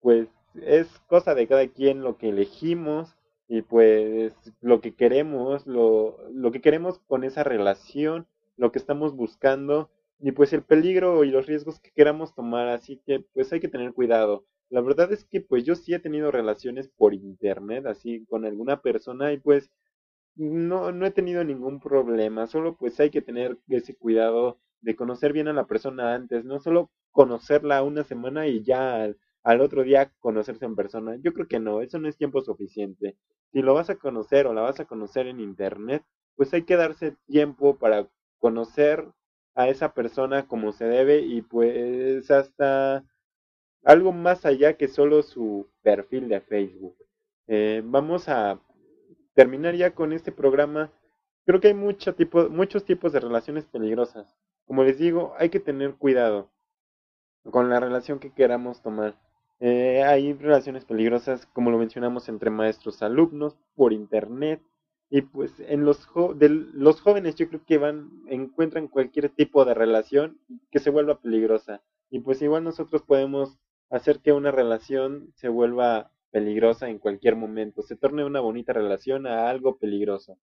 pues 0.00 0.28
es 0.54 0.88
cosa 1.08 1.34
de 1.34 1.46
cada 1.46 1.66
quien 1.68 2.02
lo 2.02 2.18
que 2.18 2.28
elegimos 2.30 3.16
y 3.48 3.62
pues 3.62 4.34
lo 4.60 4.80
que 4.80 4.94
queremos, 4.94 5.66
lo, 5.66 6.18
lo 6.32 6.52
que 6.52 6.60
queremos 6.60 6.98
con 7.00 7.24
esa 7.24 7.44
relación, 7.44 8.26
lo 8.56 8.72
que 8.72 8.78
estamos 8.78 9.14
buscando 9.14 9.90
y 10.20 10.32
pues 10.32 10.52
el 10.52 10.62
peligro 10.62 11.24
y 11.24 11.30
los 11.30 11.46
riesgos 11.46 11.80
que 11.80 11.90
queramos 11.90 12.34
tomar. 12.34 12.68
Así 12.68 13.00
que 13.04 13.20
pues 13.34 13.52
hay 13.52 13.60
que 13.60 13.68
tener 13.68 13.92
cuidado. 13.92 14.44
La 14.70 14.80
verdad 14.80 15.12
es 15.12 15.24
que 15.24 15.40
pues 15.40 15.64
yo 15.64 15.74
sí 15.74 15.92
he 15.92 15.98
tenido 15.98 16.30
relaciones 16.30 16.88
por 16.88 17.12
internet, 17.12 17.84
así 17.86 18.24
con 18.26 18.46
alguna 18.46 18.80
persona 18.80 19.32
y 19.32 19.38
pues 19.38 19.70
no, 20.36 20.92
no 20.92 21.06
he 21.06 21.10
tenido 21.10 21.44
ningún 21.44 21.80
problema, 21.80 22.46
solo 22.46 22.76
pues 22.76 22.98
hay 23.00 23.10
que 23.10 23.22
tener 23.22 23.58
ese 23.68 23.94
cuidado 23.96 24.58
de 24.80 24.96
conocer 24.96 25.32
bien 25.32 25.48
a 25.48 25.52
la 25.52 25.66
persona 25.66 26.14
antes, 26.14 26.44
no 26.44 26.60
solo 26.60 26.90
conocerla 27.12 27.82
una 27.82 28.04
semana 28.04 28.46
y 28.46 28.62
ya 28.62 29.02
al, 29.02 29.18
al 29.42 29.60
otro 29.60 29.82
día 29.82 30.12
conocerse 30.20 30.64
en 30.64 30.76
persona. 30.76 31.16
Yo 31.22 31.32
creo 31.32 31.46
que 31.48 31.60
no, 31.60 31.80
eso 31.82 31.98
no 31.98 32.08
es 32.08 32.16
tiempo 32.16 32.40
suficiente. 32.42 33.16
Si 33.52 33.62
lo 33.62 33.74
vas 33.74 33.90
a 33.90 33.96
conocer 33.96 34.46
o 34.46 34.54
la 34.54 34.62
vas 34.62 34.80
a 34.80 34.86
conocer 34.86 35.26
en 35.26 35.40
internet, 35.40 36.02
pues 36.36 36.52
hay 36.54 36.62
que 36.62 36.76
darse 36.76 37.16
tiempo 37.26 37.76
para 37.78 38.08
conocer 38.38 39.06
a 39.54 39.68
esa 39.68 39.92
persona 39.94 40.46
como 40.48 40.72
se 40.72 40.86
debe 40.86 41.20
y 41.20 41.42
pues 41.42 42.30
hasta 42.30 43.04
algo 43.84 44.12
más 44.12 44.46
allá 44.46 44.76
que 44.76 44.88
solo 44.88 45.22
su 45.22 45.68
perfil 45.82 46.28
de 46.28 46.40
Facebook. 46.40 46.96
Eh, 47.48 47.82
vamos 47.84 48.28
a 48.28 48.60
terminar 49.34 49.74
ya 49.74 49.94
con 49.94 50.12
este 50.12 50.32
programa. 50.32 50.92
Creo 51.44 51.60
que 51.60 51.68
hay 51.68 51.74
mucho 51.74 52.14
tipo, 52.14 52.48
muchos 52.48 52.84
tipos 52.84 53.12
de 53.12 53.20
relaciones 53.20 53.64
peligrosas. 53.66 54.36
Como 54.66 54.84
les 54.84 54.98
digo, 54.98 55.34
hay 55.38 55.50
que 55.50 55.60
tener 55.60 55.94
cuidado 55.94 56.50
con 57.50 57.68
la 57.68 57.80
relación 57.80 58.18
que 58.18 58.32
queramos 58.32 58.82
tomar. 58.82 59.18
Eh, 59.60 60.02
hay 60.02 60.32
relaciones 60.32 60.84
peligrosas, 60.84 61.46
como 61.46 61.70
lo 61.70 61.78
mencionamos, 61.78 62.28
entre 62.28 62.50
maestros 62.50 63.02
alumnos, 63.02 63.56
por 63.74 63.92
internet. 63.92 64.62
Y 65.10 65.22
pues 65.22 65.52
en 65.60 65.84
los, 65.84 66.08
de 66.36 66.48
los 66.48 67.00
jóvenes 67.00 67.34
yo 67.34 67.48
creo 67.48 67.64
que 67.64 67.78
van, 67.78 68.10
encuentran 68.28 68.88
cualquier 68.88 69.28
tipo 69.28 69.64
de 69.64 69.74
relación 69.74 70.40
que 70.70 70.78
se 70.78 70.90
vuelva 70.90 71.20
peligrosa. 71.20 71.82
Y 72.10 72.20
pues 72.20 72.40
igual 72.42 72.64
nosotros 72.64 73.02
podemos 73.02 73.58
hacer 73.90 74.20
que 74.20 74.32
una 74.32 74.50
relación 74.50 75.32
se 75.34 75.48
vuelva 75.48 76.10
peligrosa 76.32 76.88
en 76.88 76.98
cualquier 76.98 77.36
momento, 77.36 77.82
se 77.82 77.96
torne 77.96 78.24
una 78.24 78.40
bonita 78.40 78.72
relación 78.72 79.26
a 79.26 79.48
algo 79.48 79.76
peligroso. 79.78 80.38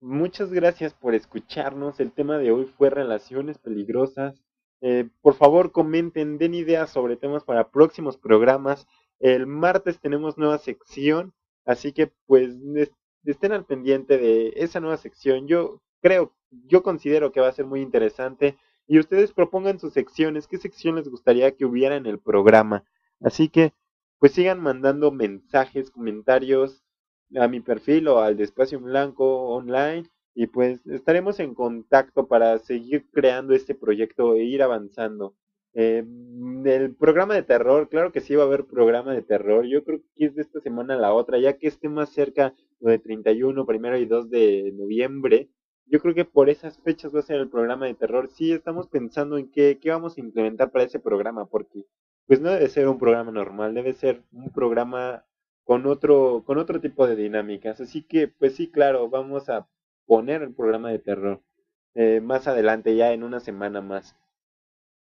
Muchas 0.00 0.52
gracias 0.52 0.94
por 0.94 1.14
escucharnos. 1.14 2.00
El 2.00 2.12
tema 2.12 2.38
de 2.38 2.50
hoy 2.52 2.64
fue 2.76 2.90
relaciones 2.90 3.58
peligrosas. 3.58 4.42
Eh, 4.80 5.08
por 5.22 5.34
favor, 5.34 5.72
comenten, 5.72 6.38
den 6.38 6.54
ideas 6.54 6.90
sobre 6.90 7.16
temas 7.16 7.44
para 7.44 7.70
próximos 7.70 8.16
programas. 8.16 8.86
El 9.18 9.46
martes 9.46 10.00
tenemos 10.00 10.38
nueva 10.38 10.58
sección, 10.58 11.32
así 11.64 11.92
que 11.92 12.12
pues 12.26 12.54
es- 12.76 12.92
estén 13.24 13.52
al 13.52 13.66
pendiente 13.66 14.18
de 14.18 14.52
esa 14.56 14.78
nueva 14.80 14.96
sección. 14.96 15.48
Yo 15.48 15.82
creo, 16.00 16.32
yo 16.50 16.82
considero 16.84 17.32
que 17.32 17.40
va 17.40 17.48
a 17.48 17.52
ser 17.52 17.66
muy 17.66 17.80
interesante 17.80 18.56
y 18.86 18.98
ustedes 19.00 19.32
propongan 19.32 19.80
sus 19.80 19.92
secciones, 19.92 20.46
qué 20.46 20.58
sección 20.58 20.94
les 20.94 21.08
gustaría 21.08 21.54
que 21.56 21.66
hubiera 21.66 21.96
en 21.96 22.06
el 22.06 22.20
programa. 22.20 22.84
Así 23.20 23.48
que 23.48 23.72
pues 24.18 24.32
sigan 24.32 24.60
mandando 24.60 25.10
mensajes, 25.10 25.90
comentarios 25.90 26.82
a 27.36 27.48
mi 27.48 27.60
perfil 27.60 28.08
o 28.08 28.20
al 28.20 28.36
de 28.36 28.44
Espacio 28.44 28.80
Blanco 28.80 29.48
online 29.50 30.08
y 30.34 30.46
pues 30.46 30.80
estaremos 30.86 31.40
en 31.40 31.54
contacto 31.54 32.26
para 32.28 32.58
seguir 32.58 33.06
creando 33.12 33.54
este 33.54 33.74
proyecto 33.74 34.34
e 34.34 34.44
ir 34.44 34.62
avanzando. 34.62 35.34
Eh, 35.74 36.04
el 36.64 36.94
programa 36.94 37.34
de 37.34 37.42
terror, 37.42 37.88
claro 37.88 38.12
que 38.12 38.20
sí 38.20 38.34
va 38.34 38.44
a 38.44 38.46
haber 38.46 38.64
programa 38.66 39.12
de 39.12 39.22
terror. 39.22 39.66
Yo 39.66 39.84
creo 39.84 40.00
que 40.14 40.26
es 40.26 40.34
de 40.34 40.42
esta 40.42 40.60
semana 40.60 40.94
a 40.94 40.98
la 40.98 41.12
otra, 41.12 41.38
ya 41.38 41.54
que 41.54 41.68
esté 41.68 41.88
más 41.88 42.10
cerca 42.10 42.54
lo 42.80 42.90
de 42.90 42.98
31, 42.98 43.66
primero 43.66 43.98
y 43.98 44.06
2 44.06 44.30
de 44.30 44.72
noviembre. 44.76 45.48
Yo 45.86 46.00
creo 46.00 46.14
que 46.14 46.24
por 46.24 46.50
esas 46.50 46.78
fechas 46.82 47.14
va 47.14 47.20
a 47.20 47.22
ser 47.22 47.36
el 47.36 47.48
programa 47.48 47.86
de 47.86 47.94
terror. 47.94 48.28
Sí, 48.28 48.52
estamos 48.52 48.88
pensando 48.88 49.38
en 49.38 49.50
qué, 49.50 49.78
qué 49.80 49.90
vamos 49.90 50.16
a 50.16 50.20
implementar 50.20 50.70
para 50.70 50.84
ese 50.84 51.00
programa, 51.00 51.46
porque 51.46 51.84
pues 52.28 52.40
no 52.40 52.50
debe 52.50 52.68
ser 52.68 52.88
un 52.88 52.98
programa 52.98 53.32
normal, 53.32 53.74
debe 53.74 53.94
ser 53.94 54.22
un 54.32 54.50
programa 54.52 55.24
con 55.64 55.86
otro, 55.86 56.44
con 56.46 56.58
otro 56.58 56.80
tipo 56.80 57.06
de 57.06 57.16
dinámicas. 57.16 57.80
Así 57.80 58.02
que, 58.02 58.28
pues 58.28 58.54
sí, 58.54 58.70
claro, 58.70 59.08
vamos 59.08 59.48
a 59.48 59.66
poner 60.06 60.42
el 60.42 60.54
programa 60.54 60.90
de 60.90 60.98
terror 60.98 61.42
eh, 61.94 62.20
más 62.20 62.46
adelante, 62.46 62.94
ya 62.94 63.12
en 63.12 63.24
una 63.24 63.40
semana 63.40 63.80
más. 63.80 64.14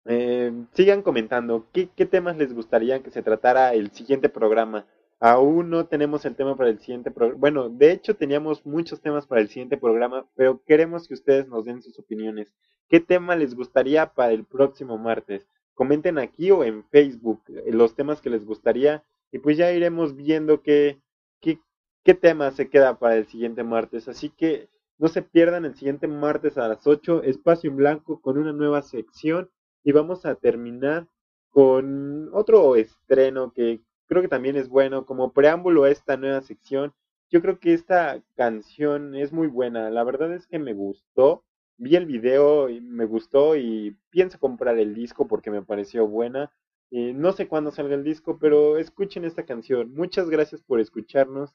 Eh, 0.05 0.52
sigan 0.72 1.02
comentando 1.02 1.66
¿qué, 1.72 1.88
qué 1.97 2.06
temas 2.06 2.36
les 2.36 2.55
gustaría 2.55 3.02
que 3.02 3.10
se 3.10 3.22
tratara 3.22 3.74
el 3.74 3.90
siguiente 3.93 4.28
programa. 4.28 4.86
Aún 5.18 5.70
no 5.70 5.86
tenemos 5.86 6.24
el 6.26 6.36
tema 6.36 6.55
para 6.56 6.68
el 6.70 6.78
siguiente 6.78 7.10
programa. 7.10 7.40
Bueno, 7.40 7.68
de 7.70 7.93
hecho 7.93 8.14
teníamos 8.14 8.64
muchos 8.66 9.01
temas 9.01 9.26
para 9.26 9.40
el 9.40 9.48
siguiente 9.48 9.78
programa, 9.78 10.26
pero 10.36 10.62
queremos 10.64 11.09
que 11.09 11.14
ustedes 11.14 11.48
nos 11.48 11.64
den 11.64 11.82
sus 11.82 11.98
opiniones. 11.98 12.55
¿Qué 12.88 13.01
tema 13.01 13.34
les 13.36 13.55
gustaría 13.55 14.12
para 14.12 14.32
el 14.32 14.44
próximo 14.44 14.98
martes? 14.98 15.48
Comenten 15.77 16.19
aquí 16.19 16.51
o 16.51 16.65
en 16.65 16.82
Facebook 16.85 17.43
eh, 17.48 17.70
los 17.70 17.94
temas 17.94 18.20
que 18.20 18.31
les 18.31 18.44
gustaría 18.44 19.05
y 19.31 19.39
pues 19.39 19.57
ya 19.57 19.70
iremos 19.70 20.16
viendo 20.16 20.62
qué, 20.62 21.01
qué, 21.40 21.61
qué 22.03 22.15
tema 22.15 22.51
se 22.51 22.70
queda 22.70 22.98
para 22.98 23.16
el 23.16 23.27
siguiente 23.27 23.62
martes. 23.62 24.09
Así 24.09 24.31
que 24.31 24.70
no 24.98 25.09
se 25.09 25.20
pierdan 25.20 25.66
el 25.66 25.74
siguiente 25.74 26.09
martes 26.09 26.57
a 26.57 26.66
las 26.66 26.86
8, 26.86 27.23
espacio 27.24 27.70
en 27.70 27.77
blanco 27.77 28.20
con 28.23 28.39
una 28.39 28.53
nueva 28.53 28.81
sección 28.81 29.51
y 29.85 29.93
vamos 29.93 30.24
a 30.24 30.35
terminar 30.35 31.07
con 31.51 32.31
otro 32.32 32.77
estreno 32.77 33.53
que 33.53 33.82
creo 34.07 34.23
que 34.23 34.28
también 34.28 34.57
es 34.57 34.69
bueno 34.69 35.05
como 35.05 35.32
preámbulo 35.32 35.85
a 35.85 35.90
esta 35.90 36.16
nueva 36.16 36.40
sección. 36.40 36.94
Yo 37.28 37.43
creo 37.43 37.59
que 37.59 37.74
esta 37.74 38.23
canción 38.35 39.15
es 39.15 39.32
muy 39.32 39.48
buena, 39.48 39.90
la 39.90 40.05
verdad 40.05 40.32
es 40.32 40.47
que 40.47 40.59
me 40.59 40.73
gustó. 40.73 41.44
Vi 41.78 41.97
el 41.97 42.07
video 42.07 42.69
y 42.70 42.81
me 42.81 43.05
gustó 43.05 43.57
y 43.57 43.97
pienso 44.11 44.39
comprar 44.39 44.78
el 44.78 44.94
disco 44.94 45.27
porque 45.28 45.51
me 45.51 45.62
pareció 45.62 46.07
buena. 46.07 46.53
Eh, 46.90 47.12
no 47.12 47.32
sé 47.32 47.48
cuándo 47.48 47.70
salga 47.70 47.94
el 47.94 48.05
disco, 48.05 48.39
pero 48.39 48.78
escuchen 48.78 49.24
esta 49.24 49.44
canción. 49.44 49.93
Muchas 49.94 50.31
gracias 50.31 50.62
por 50.62 50.81
escucharnos. 50.81 51.55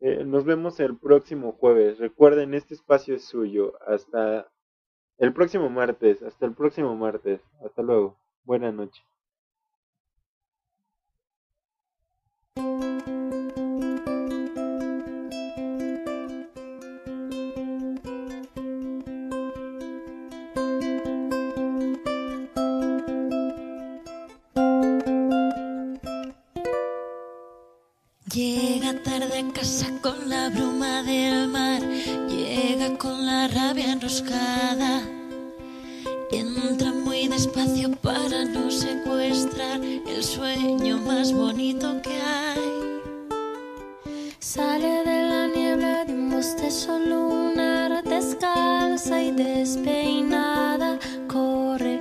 Eh, 0.00 0.24
nos 0.24 0.44
vemos 0.44 0.80
el 0.80 0.98
próximo 0.98 1.52
jueves. 1.52 1.98
Recuerden, 1.98 2.54
este 2.54 2.74
espacio 2.74 3.14
es 3.14 3.24
suyo. 3.24 3.72
Hasta 3.86 4.50
el 5.18 5.32
próximo 5.32 5.70
martes. 5.70 6.22
Hasta 6.22 6.46
el 6.46 6.54
próximo 6.54 6.96
martes. 6.96 7.40
Hasta 7.64 7.82
luego. 7.82 8.18
Buenas 8.44 8.74
noches. 8.74 9.13
Tarde 29.64 29.86
a 29.86 30.00
casa 30.00 30.00
con 30.02 30.28
la 30.28 30.50
bruma 30.50 31.02
del 31.02 31.48
mar, 31.48 31.80
llega 32.28 32.96
con 32.98 33.24
la 33.24 33.48
rabia 33.48 33.92
enroscada. 33.92 35.02
Entra 36.30 36.92
muy 36.92 37.28
despacio 37.28 37.90
para 38.02 38.44
no 38.44 38.70
secuestrar 38.70 39.80
el 39.82 40.22
sueño 40.22 40.98
más 40.98 41.32
bonito 41.32 42.00
que 42.02 42.10
hay. 42.10 43.00
Sale 44.38 45.04
de 45.04 45.28
la 45.28 45.46
niebla 45.46 46.04
de 46.04 46.12
un 46.12 46.30
bostezo 46.30 46.98
lunar, 46.98 48.02
descalza 48.04 49.22
y 49.22 49.30
despeinada. 49.30 50.98
Corre, 51.28 52.00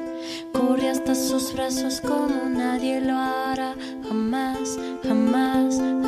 corre 0.52 0.90
hasta 0.90 1.16
sus 1.16 1.54
brazos 1.54 2.02
como 2.02 2.50
nadie 2.50 3.00
lo 3.00 3.18
hará. 3.18 3.76
Jamás, 4.08 4.78
jamás. 5.04 6.03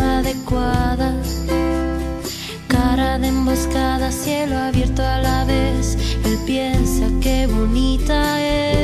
adecuadas. 0.00 1.42
Cara 2.68 3.18
de 3.18 3.28
emboscada, 3.28 4.10
cielo 4.10 4.56
abierto 4.56 5.02
a 5.02 5.18
la 5.18 5.44
vez. 5.44 5.96
Él 6.24 6.38
piensa 6.46 7.06
que 7.20 7.46
bonita 7.46 8.40
es. 8.40 8.83